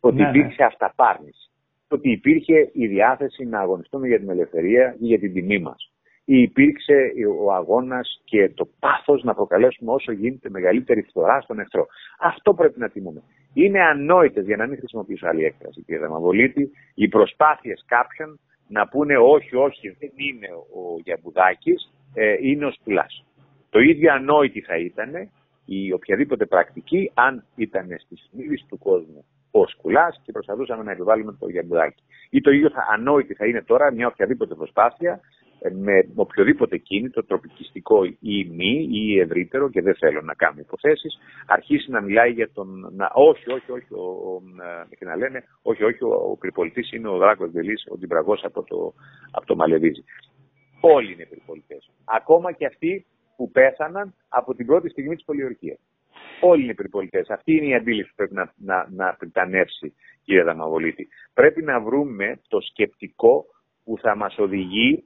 ότι 0.00 0.16
ναι, 0.16 0.30
ναι. 0.30 0.38
υπήρχε 0.38 0.64
αυταπάρνηση, 0.64 1.50
ότι 1.88 2.10
υπήρχε 2.10 2.70
η 2.72 2.86
διάθεση 2.86 3.44
να 3.44 3.60
αγωνιστούμε 3.60 4.08
για 4.08 4.18
την 4.18 4.30
ελευθερία 4.30 4.96
και 4.98 5.06
για 5.06 5.18
την 5.18 5.32
τιμή 5.32 5.58
μας. 5.58 5.90
Υπήρξε 6.28 7.12
ο 7.44 7.52
αγώνας 7.52 8.20
και 8.24 8.50
το 8.54 8.68
πάθος 8.78 9.22
να 9.22 9.34
προκαλέσουμε 9.34 9.92
όσο 9.92 10.12
γίνεται 10.12 10.50
μεγαλύτερη 10.50 11.02
φθορά 11.02 11.40
στον 11.40 11.58
εχθρό. 11.58 11.86
Αυτό 12.20 12.54
πρέπει 12.54 12.78
να 12.78 12.88
τιμούμε. 12.88 13.22
Είναι 13.52 13.80
ανόητες, 13.80 14.44
για 14.44 14.56
να 14.56 14.66
μην 14.66 14.78
χρησιμοποιήσω 14.78 15.26
άλλη 15.26 15.44
έκφραση, 15.44 15.82
κύριε 15.82 16.00
Δαμαβολίτη, 16.00 16.70
οι 16.94 17.08
προσπάθειες 17.08 17.84
κάποιων 17.86 18.38
να 18.68 18.88
πούνε 18.88 19.16
όχι, 19.18 19.56
όχι, 19.56 19.96
δεν 19.98 20.10
είναι 20.16 20.48
ο 20.52 21.00
Γιαμπουδάκης, 21.04 21.92
ε, 22.14 22.36
είναι 22.40 22.66
ο 22.66 22.70
Σκουλάς. 22.70 23.24
Το 23.70 23.78
ίδιο 23.78 24.12
ανόητη 24.12 24.60
θα 24.60 24.76
ήταν 24.76 25.30
η 25.64 25.92
οποιαδήποτε 25.92 26.46
πρακτική 26.46 27.10
αν 27.14 27.44
ήταν 27.56 27.86
στη 27.98 28.16
συνείδηση 28.16 28.64
του 28.68 28.78
κόσμου 28.78 29.24
ο 29.50 29.66
Σκουλάς 29.66 30.20
και 30.24 30.32
προσπαθούσαμε 30.32 30.82
να 30.82 30.90
επιβάλλουμε 30.90 31.36
το 31.38 31.48
Γιαμπουδάκη. 31.48 32.02
Ή 32.30 32.40
το 32.40 32.50
ίδιο 32.50 32.70
θα, 32.70 32.86
ανόητη 32.92 33.34
θα 33.34 33.46
είναι 33.46 33.62
τώρα 33.62 33.92
μια 33.92 34.06
οποιαδήποτε 34.06 34.54
προσπάθεια 34.54 35.12
ε, 35.12 35.20
με 35.72 36.08
οποιοδήποτε 36.14 36.76
κίνητο, 36.76 37.24
τροπικιστικό 37.24 38.04
ή 38.04 38.44
μη 38.44 38.88
ή 38.90 39.18
ευρύτερο 39.20 39.70
και 39.70 39.82
δεν 39.82 39.94
θέλω 39.94 40.20
να 40.22 40.34
κάνω 40.34 40.60
υποθέσεις, 40.60 41.18
αρχίσει 41.46 41.90
να 41.90 42.00
μιλάει 42.00 42.30
για 42.30 42.50
τον... 42.52 42.92
Να, 42.96 43.10
όχι, 43.14 43.52
όχι, 43.52 43.72
όχι, 43.72 43.94
ο, 43.94 44.02
ο, 44.02 44.42
και 44.98 45.04
να 45.04 45.16
λένε, 45.16 45.44
όχι, 45.62 45.84
όχι, 45.84 46.04
ο, 46.04 46.08
ο 46.30 46.36
Πριπολιτής 46.36 46.92
είναι 46.92 47.08
ο 47.08 47.16
Δράκος 47.16 47.50
Δελής, 47.50 47.86
ο 47.88 47.96
Τιμπραγός 47.96 48.44
από 48.44 48.62
το, 48.62 48.94
από 49.30 49.46
το 49.46 49.56
Μαλεβίζι. 49.56 50.04
Όλοι 50.80 51.12
είναι 51.12 51.26
Πριπολιτές. 51.26 51.90
Ακόμα 52.04 52.52
και 52.52 52.66
αυτοί 52.66 53.06
που 53.36 53.50
πέθαναν 53.50 54.14
από 54.28 54.54
την 54.54 54.66
πρώτη 54.66 54.88
στιγμή 54.88 55.14
της 55.14 55.24
πολιορκίας. 55.24 55.78
Όλοι 56.40 56.64
είναι 56.64 56.74
περιπολιτές. 56.74 57.30
Αυτή 57.30 57.56
είναι 57.56 57.66
η 57.66 57.74
αντίληψη 57.74 58.10
που 58.10 58.16
πρέπει 58.16 58.34
να, 58.34 58.52
να, 58.56 58.88
να 58.90 59.14
πριτανεύσει, 59.14 59.94
κύριε 60.24 60.42
Δαμαβολίτη. 60.42 61.08
Πρέπει 61.34 61.62
να 61.62 61.80
βρούμε 61.80 62.40
το 62.48 62.60
σκεπτικό 62.60 63.44
που 63.84 63.98
θα 63.98 64.16
μας 64.16 64.38
οδηγεί 64.38 65.04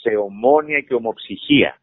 σε 0.00 0.16
ομόνια 0.16 0.80
και 0.80 0.94
ομοψυχία. 0.94 1.76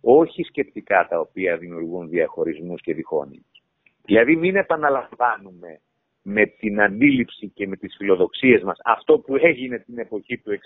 Όχι 0.00 0.42
σκεπτικά 0.42 1.06
τα 1.10 1.20
οποία 1.20 1.56
δημιουργούν 1.56 2.08
διαχωρισμούς 2.08 2.80
και 2.80 2.94
διχόνοιες. 2.94 3.62
Δηλαδή 4.04 4.36
μην 4.36 4.56
επαναλαμβάνουμε 4.56 5.80
με 6.22 6.46
την 6.46 6.80
αντίληψη 6.80 7.48
και 7.54 7.66
με 7.66 7.76
τις 7.76 7.94
φιλοδοξίες 7.96 8.62
μας 8.62 8.78
αυτό 8.84 9.18
που 9.18 9.36
έγινε 9.36 9.78
την 9.78 9.98
εποχή 9.98 10.38
του 10.38 10.50
66-69. 10.50 10.56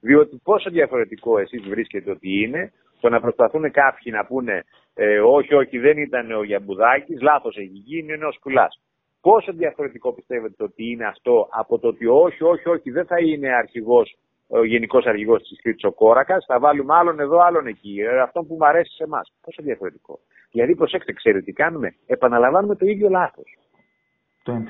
Διότι 0.00 0.40
πόσο 0.42 0.70
διαφορετικό 0.70 1.38
εσείς 1.38 1.62
βρίσκετε 1.68 2.10
ότι 2.10 2.42
είναι 2.42 2.72
το 3.00 3.08
να 3.08 3.20
προσπαθούν 3.20 3.70
κάποιοι 3.70 4.12
να 4.16 4.24
πούνε 4.24 4.64
ε, 4.94 5.20
όχι, 5.20 5.54
όχι, 5.54 5.78
δεν 5.78 5.98
ήταν 5.98 6.32
ο 6.32 6.42
Γιαμπουδάκης, 6.42 7.20
λάθος 7.20 7.56
έχει 7.56 7.82
γίνει, 7.84 8.12
είναι 8.12 8.24
ο 8.24 8.32
Σκουλάς. 8.32 8.80
Πόσο 9.20 9.52
διαφορετικό 9.52 10.12
πιστεύετε 10.12 10.62
ότι 10.62 10.90
είναι 10.90 11.06
αυτό 11.06 11.48
από 11.50 11.78
το 11.78 11.88
ότι 11.88 12.06
όχι, 12.06 12.44
όχι, 12.44 12.68
όχι, 12.68 12.90
δεν 12.90 13.06
θα 13.06 13.20
είναι 13.20 13.48
αρχηγός, 13.48 14.16
ο 14.50 14.64
γενικός 14.64 15.06
αρχηγός 15.06 15.42
της 15.42 15.62
Κρήτης 15.62 15.84
ο 15.84 15.92
Κόρακας, 15.92 16.44
θα 16.44 16.58
βάλουμε 16.58 16.94
άλλον 16.94 17.20
εδώ, 17.20 17.38
άλλον 17.38 17.66
εκεί. 17.66 18.00
Ε, 18.00 18.20
αυτόν 18.20 18.46
που 18.46 18.56
μου 18.58 18.66
αρέσει 18.66 18.94
σε 18.94 19.04
εμάς. 19.04 19.32
Πόσο 19.40 19.62
διαφορετικό. 19.62 20.18
Δηλαδή, 20.50 20.74
προσέξτε, 20.74 21.12
ξέρετε 21.12 21.44
τι 21.44 21.52
κάνουμε; 21.52 21.94
Επαναλαμβάνουμε 22.06 22.76
το 22.76 22.86
ίδιο 22.86 23.08
λάθος. 23.08 23.58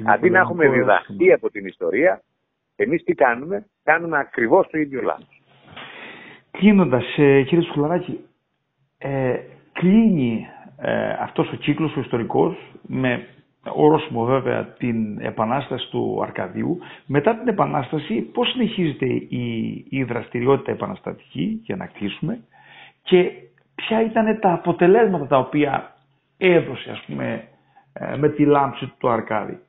Αντί 0.05 0.31
να 0.31 0.39
έχουμε 0.39 0.69
διδαχθεί 0.69 1.33
από 1.33 1.51
την 1.51 1.67
ιστορία, 1.67 2.23
εμείς 2.77 3.05
τι 3.05 3.15
κάνουμε, 3.15 3.67
κάνουμε 3.83 4.19
ακριβώς 4.19 4.69
το 4.71 4.79
ίδιο 4.79 5.03
λάθος. 5.03 5.43
Κλείνοντας, 6.51 7.05
ε, 7.17 7.43
κύριε 7.43 7.65
Σουλαράκη, 7.73 8.25
ε, 8.99 9.41
κλείνει 9.73 10.47
ε, 10.77 11.11
αυτός 11.11 11.53
ο 11.53 11.57
κύκλος 11.57 11.97
ο 11.97 12.01
ιστορικός 12.01 12.57
με 12.83 13.27
όροσμο 13.65 14.25
βέβαια 14.25 14.65
την 14.65 15.21
επανάσταση 15.21 15.91
του 15.91 16.21
Αρκαδίου. 16.23 16.79
Μετά 17.07 17.39
την 17.39 17.49
επανάσταση 17.49 18.21
πώς 18.21 18.51
συνεχίζεται 18.51 19.07
η, 19.29 19.85
η 19.89 20.05
δραστηριότητα 20.05 20.71
επαναστατική 20.71 21.61
για 21.63 21.77
να 21.77 21.87
κλείσουμε 21.87 22.45
και 23.03 23.31
ποια 23.75 24.03
ήταν 24.03 24.41
τα 24.41 24.53
αποτελέσματα 24.53 25.27
τα 25.27 25.39
οποία 25.39 25.95
έδωσε 26.37 26.91
ας 26.91 27.03
πούμε 27.07 27.49
ε, 27.93 28.17
με 28.17 28.29
τη 28.29 28.45
λάμψη 28.45 28.93
του 28.99 29.09
Αρκάδη; 29.09 29.61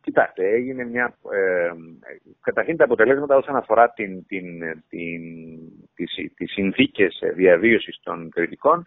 Κοιτάξτε, 0.00 0.48
έγινε 0.48 0.84
μια. 0.84 1.18
Ε, 1.32 1.70
καταρχήν 2.40 2.76
τα 2.76 2.84
αποτελέσματα 2.84 3.36
όσον 3.36 3.56
αφορά 3.56 3.90
την, 3.90 4.26
την, 4.26 4.44
την, 4.88 5.22
τις, 5.94 6.14
τις 6.34 6.52
συνθήκες 6.52 7.22
διαβίωσης 7.34 8.00
των 8.02 8.30
κριτικών 8.30 8.86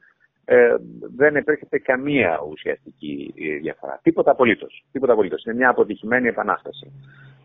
ε, 0.50 0.76
δεν 1.16 1.36
επέρχεται 1.36 1.80
καμία 1.80 2.40
ουσιαστική 2.50 3.34
διαφορά. 3.62 4.00
Τίποτα 4.04 4.32
απολύτως. 4.32 4.86
Τίποτα 4.92 5.14
απολύτως. 5.14 5.44
Είναι 5.44 5.56
μια 5.56 5.70
αποτυχημένη 5.70 6.28
επανάσταση. 6.28 6.92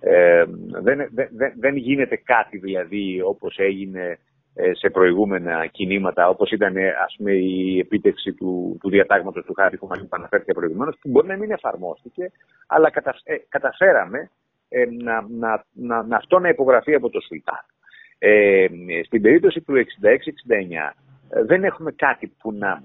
Ε, 0.01 0.45
δεν, 0.83 1.09
δεν, 1.13 1.53
δεν 1.59 1.77
γίνεται 1.77 2.17
κάτι 2.17 2.59
δηλαδή 2.59 3.21
όπως 3.25 3.59
έγινε 3.59 4.19
ε, 4.55 4.75
σε 4.75 4.91
προηγούμενα 4.91 5.67
κινήματα, 5.67 6.29
όπως 6.29 6.51
ήταν 6.51 6.77
ας 7.05 7.15
πούμε, 7.17 7.33
η 7.33 7.79
επίτευξη 7.79 8.33
του, 8.33 8.79
του 8.81 8.91
διατάγματος 8.91 9.45
του 9.45 9.55
Χάρη 9.55 9.77
που 9.77 9.89
αναφέρθηκε 10.09 10.53
προηγουμένως, 10.53 10.97
που 11.01 11.09
μπορεί 11.11 11.27
να 11.27 11.37
μην 11.37 11.51
εφαρμόστηκε, 11.51 12.31
αλλά 12.67 12.93
ε, 13.25 13.37
καταφέραμε 13.49 14.31
ε, 14.69 14.85
να, 15.03 15.27
να, 15.29 15.65
να, 15.73 16.03
να, 16.03 16.17
αυτό 16.17 16.39
να 16.39 16.49
υπογραφεί 16.49 16.95
από 16.95 17.11
το 17.11 17.21
Σουλτάν. 17.21 17.65
Ε, 18.19 18.67
στην 19.05 19.23
περίπτωση 19.23 19.61
του 19.61 19.75
66-69 19.75 19.83
δεν 21.45 21.65
έχουμε 21.65 21.93
κάτι 21.93 22.33
που 22.39 22.53
να 22.53 22.83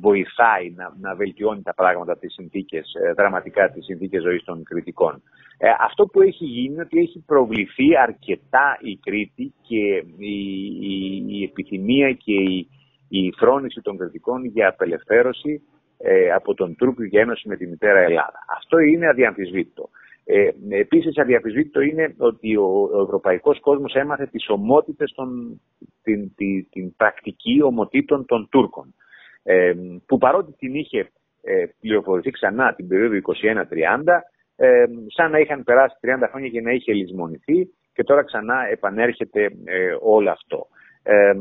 βοηθάει 0.00 0.72
να, 0.76 0.94
να 1.00 1.14
βελτιώνει 1.14 1.62
τα 1.62 1.74
πράγματα, 1.74 2.18
τις 2.18 2.32
συνθήκες, 2.32 2.92
δραματικά 3.16 3.70
τις 3.70 3.84
συνθήκες 3.84 4.22
ζωής 4.22 4.44
των 4.44 4.62
κριτικών. 4.62 5.22
Ε, 5.58 5.68
αυτό 5.80 6.06
που 6.06 6.20
έχει 6.20 6.44
γίνει 6.44 6.72
είναι 6.72 6.82
ότι 6.82 6.98
έχει 6.98 7.22
προβληθεί 7.26 7.96
αρκετά 7.96 8.78
η 8.80 8.96
Κρήτη 8.96 9.54
και 9.62 10.04
η, 10.18 10.36
η, 10.80 11.24
η 11.26 11.42
επιθυμία 11.42 12.12
και 12.12 12.32
η, 12.32 12.68
η 13.08 13.32
φρόνηση 13.38 13.80
των 13.80 13.98
κριτικών 13.98 14.44
για 14.44 14.68
απελευθέρωση 14.68 15.62
ε, 15.98 16.30
από 16.30 16.54
τον 16.54 16.76
Τούρκο 16.76 17.04
για 17.04 17.20
ένωση 17.20 17.48
με 17.48 17.56
τη 17.56 17.66
μητέρα 17.66 17.98
Ελλάδα. 17.98 18.44
Αυτό 18.56 18.78
είναι 18.78 19.08
αδιαμφισβήτητο. 19.08 19.88
Ε, 20.30 20.50
επίσης 20.68 21.18
αδιαμφισβήτητο 21.18 21.80
είναι 21.80 22.14
ότι 22.18 22.56
ο, 22.56 22.90
ο 22.92 23.02
ευρωπαϊκός 23.02 23.60
κόσμος 23.60 23.94
έμαθε 23.94 24.26
τις 24.26 24.48
ομότητες, 24.48 25.12
των, 25.12 25.60
την, 26.02 26.34
την, 26.34 26.68
την 26.70 26.96
πρακτική 26.96 27.62
ομοτήτων 27.62 28.24
των 28.24 28.48
Τούρκων. 28.50 28.94
Ε, 29.42 29.74
που 30.06 30.18
παρότι 30.18 30.52
την 30.52 30.74
είχε 30.74 31.10
ε, 31.42 31.64
πληροφορηθεί 31.80 32.30
ξανά 32.30 32.74
την 32.74 32.88
περίοδο 32.88 33.16
21-30, 33.16 34.20
ε, 34.56 34.84
σαν 35.06 35.30
να 35.30 35.38
είχαν 35.38 35.64
περάσει 35.64 35.96
30 36.00 36.28
χρόνια 36.30 36.48
και 36.48 36.60
να 36.60 36.70
είχε 36.70 36.92
λησμονηθεί 36.92 37.68
και 37.92 38.04
τώρα 38.04 38.24
ξανά 38.24 38.68
επανέρχεται 38.70 39.44
ε, 39.64 39.96
όλο 40.00 40.30
αυτό. 40.30 40.66
Ε, 41.02 41.32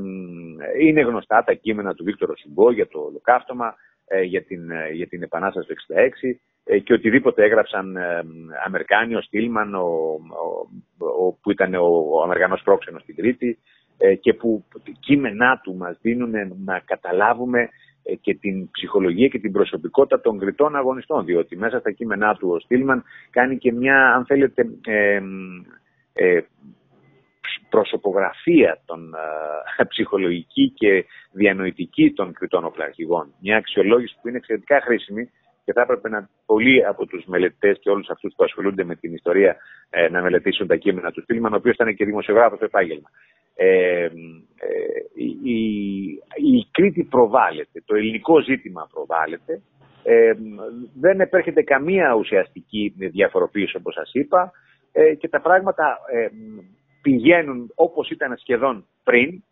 είναι 0.80 1.02
γνωστά 1.02 1.44
τα 1.44 1.54
κείμενα 1.54 1.94
του 1.94 2.04
Βίκτορο 2.04 2.36
Σιμπό 2.36 2.72
για 2.72 2.88
το 2.88 3.00
ολοκαύτωμα, 3.00 3.76
ε, 4.08 4.22
για, 4.22 4.44
την, 4.44 4.72
ε, 4.72 4.90
για 4.92 5.08
την 5.08 5.22
Επανάσταση 5.24 5.68
του 5.68 5.74
1966 5.74 6.40
και 6.84 6.94
οτιδήποτε 6.94 7.44
έγραψαν 7.44 7.98
Αμερικάνοι, 8.66 9.16
ο 9.16 9.22
Στίλμαν, 9.22 9.76
ο, 9.76 9.86
ο, 10.98 11.34
που 11.42 11.52
ήταν 11.52 11.74
ο, 11.74 11.86
ο 12.12 12.22
Αμερικανός 12.24 12.62
πρόξενος 12.64 13.02
στην 13.02 13.16
Κρήτη 13.16 13.60
και 14.20 14.34
που 14.34 14.64
κείμενά 15.00 15.60
του 15.64 15.76
μας 15.76 15.98
δίνουν 16.02 16.34
να 16.66 16.80
καταλάβουμε 16.80 17.70
ε, 18.08 18.16
και 18.16 18.34
την 18.34 18.72
ψυχολογία 18.72 19.28
και 19.28 19.40
την 19.40 19.52
προσωπικότητα 19.52 20.22
των 20.22 20.40
κριτών 20.40 20.76
αγωνιστών. 20.76 21.26
Διότι 21.26 21.58
μέσα 21.58 21.80
στα 21.80 21.92
κείμενά 21.92 22.36
του 22.36 22.50
ο 22.50 22.60
Στίλμαν 22.60 23.04
κάνει 23.30 23.58
και 23.58 23.72
μια, 23.72 24.14
αν 24.14 24.26
θέλετε, 24.26 24.68
ε, 24.86 25.22
ε, 26.14 26.42
προσωπογραφία 27.70 28.82
των 28.86 29.14
ε, 29.78 29.84
ψυχολογική 29.84 30.70
και 30.76 31.06
διανοητική 31.32 32.12
των 32.12 32.34
κριτών 32.34 32.66
οπλαρχηγών. 32.66 33.34
Μια 33.42 33.58
αξιολόγηση 33.58 34.18
που 34.22 34.28
είναι 34.28 34.38
εξαιρετικά 34.38 34.82
χρήσιμη 34.82 35.30
και 35.68 35.74
θα 35.74 35.82
έπρεπε 35.82 36.10
να 36.10 36.30
πολλοί 36.46 36.86
από 36.86 37.06
τους 37.06 37.26
μελετητές 37.26 37.80
και 37.80 37.90
όλους 37.90 38.10
αυτούς 38.10 38.34
που 38.36 38.44
ασχολούνται 38.44 38.84
με 38.84 38.96
την 38.96 39.14
ιστορία 39.14 39.56
ε, 39.90 40.10
να 40.10 40.22
μελετήσουν 40.22 40.68
τα 40.68 40.76
κείμενα 40.76 41.12
του 41.12 41.22
Στίλμαν, 41.22 41.54
ο 41.54 41.56
οποίος 41.56 41.76
ήταν 41.76 41.96
και 41.96 42.06
δημοσιογράφος 42.06 42.58
στο 42.58 42.66
επάγγελμα. 42.66 43.10
Ε, 43.56 44.04
ε, 44.04 44.10
η, 45.44 45.62
η 46.36 46.68
Κρήτη 46.72 47.04
προβάλλεται, 47.04 47.82
το 47.86 47.96
ελληνικό 47.96 48.42
ζήτημα 48.42 48.90
προβάλλεται, 48.94 49.62
ε, 50.04 50.34
δεν 51.00 51.20
επέρχεται 51.20 51.62
καμία 51.62 52.16
ουσιαστική 52.16 52.94
διαφοροποίηση 52.98 53.78
όπως 53.78 53.94
σας 53.94 54.10
είπα 54.14 54.52
ε, 54.92 55.16
και 55.16 55.30
τα 55.30 55.42
πράγματα 55.42 55.98
ε, 56.12 56.28
πηγαίνουν 57.02 57.72
όπως 57.76 58.10
ήταν 58.10 58.38
σχεδόν 58.38 58.86
πριν 59.04 59.44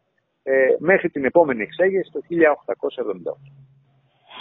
ε, 0.43 0.75
μέχρι 0.79 1.09
την 1.09 1.25
επόμενη 1.25 1.61
εξέγερση 1.61 2.11
το 2.11 2.19
1878. 2.29 3.64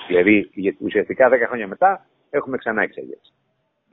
Δηλαδή 0.07 0.51
ουσιαστικά 0.79 1.29
10 1.29 1.33
χρόνια 1.47 1.67
μετά 1.67 2.07
έχουμε 2.31 2.57
ξανά 2.57 2.83
εξέγερση. 2.83 3.33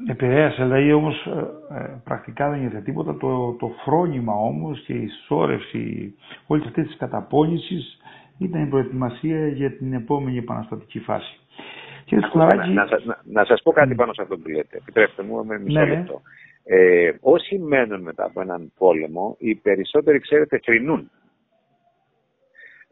Επηρέασε, 0.07 0.64
δηλαδή 0.64 0.91
όμως 0.93 1.26
ε, 1.26 1.76
ε, 1.78 2.01
πρακτικά 2.03 2.49
δεν 2.49 2.62
είναι 2.62 2.82
τίποτα. 2.82 3.18
Το, 3.18 3.55
το 3.59 3.72
φρόνημα 3.86 4.34
όμως 4.34 4.84
και 4.86 4.93
η 4.93 5.07
σώρευση 5.28 6.16
όλης 6.47 6.66
αυτής 6.66 6.88
της 6.88 6.97
καταπώνησης 6.97 7.97
ήταν 8.38 8.64
η 8.64 8.68
προετοιμασία 8.68 9.47
για 9.47 9.72
την 9.72 9.93
επόμενη 9.93 10.38
επαναστατική 10.38 10.99
φάση. 10.99 11.39
Κύριε 12.05 12.28
Σκουλαράκη... 12.28 12.70
Να, 12.70 12.86
να, 12.86 13.22
να, 13.24 13.45
σας 13.45 13.62
πω 13.62 13.72
κάτι 13.72 13.95
πάνω 13.95 14.14
σε 14.14 14.22
αυτό 14.22 14.38
που 14.38 14.49
λέτε. 14.49 14.78
Επιτρέψτε 14.78 15.24
μου 15.24 15.45
με 15.45 15.59
μισό 15.59 15.80
ναι, 15.80 15.86
ναι. 15.86 15.95
λεπτό. 15.95 16.22
Ε, 16.64 17.12
όσοι 17.22 17.57
μένουν 17.57 18.01
μετά 18.01 18.26
από 18.26 18.41
έναν 18.41 18.72
πόλεμο, 18.78 19.36
οι 19.39 19.55
περισσότεροι, 19.55 20.20
ξέρετε, 20.20 20.59
θρυνούν. 20.64 21.12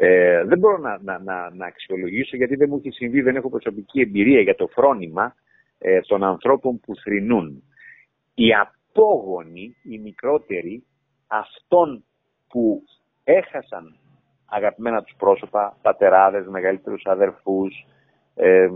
Ε, 0.02 0.44
δεν 0.44 0.60
μπορώ 0.60 0.78
να, 0.78 1.00
να, 1.02 1.20
να, 1.20 1.50
να 1.54 1.66
αξιολογήσω 1.66 2.36
γιατί 2.38 2.56
δεν 2.56 2.70
μου 2.72 2.78
έχει 2.78 2.92
συμβεί, 2.92 3.22
δεν 3.22 3.36
έχω 3.36 3.50
προσωπική 3.50 4.02
εμπειρία 4.02 4.42
για 4.42 4.56
το 4.56 4.68
φρόνημα 4.68 5.36
ε, 5.78 6.00
των 6.00 6.24
ανθρώπων 6.24 6.80
που 6.80 6.96
θρηνούν. 6.96 7.64
Οι 8.34 8.48
απόγονοι, 8.54 9.76
οι 9.84 9.98
μικρότεροι, 9.98 10.84
αυτών 11.28 12.04
που 12.48 12.84
έχασαν 13.24 13.96
αγαπημένα 14.46 15.04
τους 15.04 15.16
πρόσωπα, 15.18 15.78
πατεράδες, 15.82 16.48
μεγαλύτερους 16.48 17.06
αδερφούς, 17.06 17.86
ε, 18.36 18.70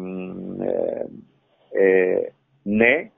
ε, 1.71 2.19
ναι, 2.63 3.11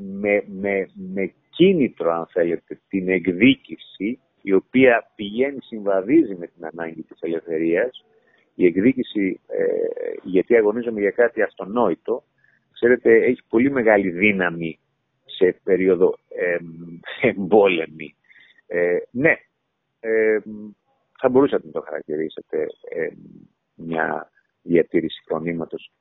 με, 0.00 0.44
με, 0.46 0.88
με 0.94 1.32
κίνητρο 1.50 2.12
αν 2.12 2.26
θέλετε 2.26 2.80
την 2.88 3.08
εκδίκηση 3.08 4.20
η 4.42 4.52
οποία 4.52 5.10
πηγαίνει, 5.14 5.58
συμβαδίζει 5.60 6.34
με 6.34 6.46
την 6.46 6.64
ανάγκη 6.66 7.02
της 7.02 7.20
ελευθερίας, 7.20 8.04
η 8.54 8.66
εκδίκηση, 8.66 9.40
ε, 9.46 9.64
γιατί 10.22 10.56
αγωνίζομαι 10.56 11.00
για 11.00 11.10
κάτι 11.10 11.42
αυτονόητο, 11.42 12.24
ξέρετε, 12.72 13.24
έχει 13.24 13.40
πολύ 13.48 13.70
μεγάλη 13.70 14.10
δύναμη 14.10 14.78
σε 15.24 15.60
περίοδο 15.62 16.18
ε, 16.28 16.56
εμπόλεμη. 17.28 18.16
Ε, 18.66 18.96
ναι, 19.10 19.36
ε, 20.00 20.38
θα 21.18 21.28
μπορούσατε 21.28 21.66
να 21.66 21.72
το 21.72 21.80
χαρακτηρίσετε 21.80 22.66
μια 23.74 24.30
διατήρηση 24.62 25.22
φωνήματος. 25.26 25.92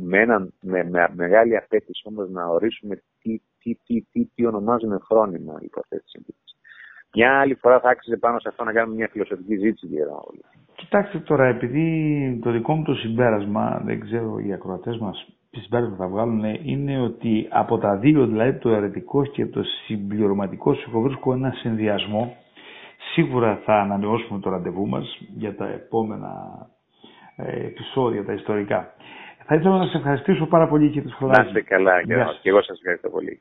Με, 0.00 0.26
με, 0.60 0.84
με, 0.84 1.08
μεγάλη 1.12 1.56
απέτηση 1.56 2.02
όμως 2.04 2.30
να 2.30 2.46
ορίσουμε 2.46 3.02
τι, 3.22 3.40
τι, 3.58 3.74
τι, 3.74 4.02
τι, 4.12 4.24
τι 4.34 4.46
ονομάζουμε 4.46 4.98
χρόνιμα 4.98 5.58
υπό 5.62 5.80
αυτές 5.80 6.02
τις 6.02 6.12
Μια 7.14 7.40
άλλη 7.40 7.54
φορά 7.54 7.80
θα 7.80 7.88
άξιζε 7.88 8.16
πάνω 8.16 8.38
σε 8.38 8.48
αυτό 8.48 8.64
να 8.64 8.72
κάνουμε 8.72 8.96
μια 8.96 9.08
φιλοσοφική 9.12 9.56
ζήτηση 9.56 9.86
για 9.86 10.06
όλοι. 10.06 10.44
Κοιτάξτε 10.74 11.18
τώρα, 11.18 11.46
επειδή 11.46 12.38
το 12.42 12.50
δικό 12.50 12.74
μου 12.74 12.82
το 12.82 12.94
συμπέρασμα, 12.94 13.82
δεν 13.84 14.00
ξέρω 14.00 14.38
οι 14.38 14.52
ακροατές 14.52 14.98
μας 14.98 15.26
τι 15.52 15.60
συμπέρασμα 15.60 15.96
θα 15.96 16.06
βγάλουν, 16.08 16.44
είναι 16.62 17.00
ότι 17.00 17.48
από 17.50 17.78
τα 17.78 17.96
δύο, 17.96 18.26
δηλαδή 18.26 18.58
το 18.58 18.68
αιρετικό 18.70 19.24
και 19.24 19.46
το 19.46 19.62
συμπληρωματικό 19.62 20.76
βρίσκω 20.92 21.32
ένα 21.32 21.50
συνδυασμό. 21.50 22.36
Σίγουρα 23.12 23.60
θα 23.64 23.74
ανανεώσουμε 23.80 24.40
το 24.40 24.50
ραντεβού 24.50 24.88
μας 24.88 25.18
για 25.36 25.54
τα 25.56 25.68
επόμενα 25.68 26.30
ε, 27.36 27.66
επεισόδια, 27.66 28.24
τα 28.24 28.32
ιστορικά. 28.32 28.94
Θα 29.46 29.54
ήθελα 29.54 29.76
να 29.78 29.84
σας 29.84 29.94
ευχαριστήσω 29.94 30.46
πάρα 30.46 30.68
πολύ 30.68 30.88
κύριε 30.90 31.10
Σχολάκη. 31.10 31.40
Να 31.40 31.46
είστε 31.46 31.60
καλά 31.60 32.02
και 32.42 32.48
εγώ 32.48 32.62
σας 32.62 32.78
ευχαριστώ 32.78 33.08
πολύ. 33.08 33.40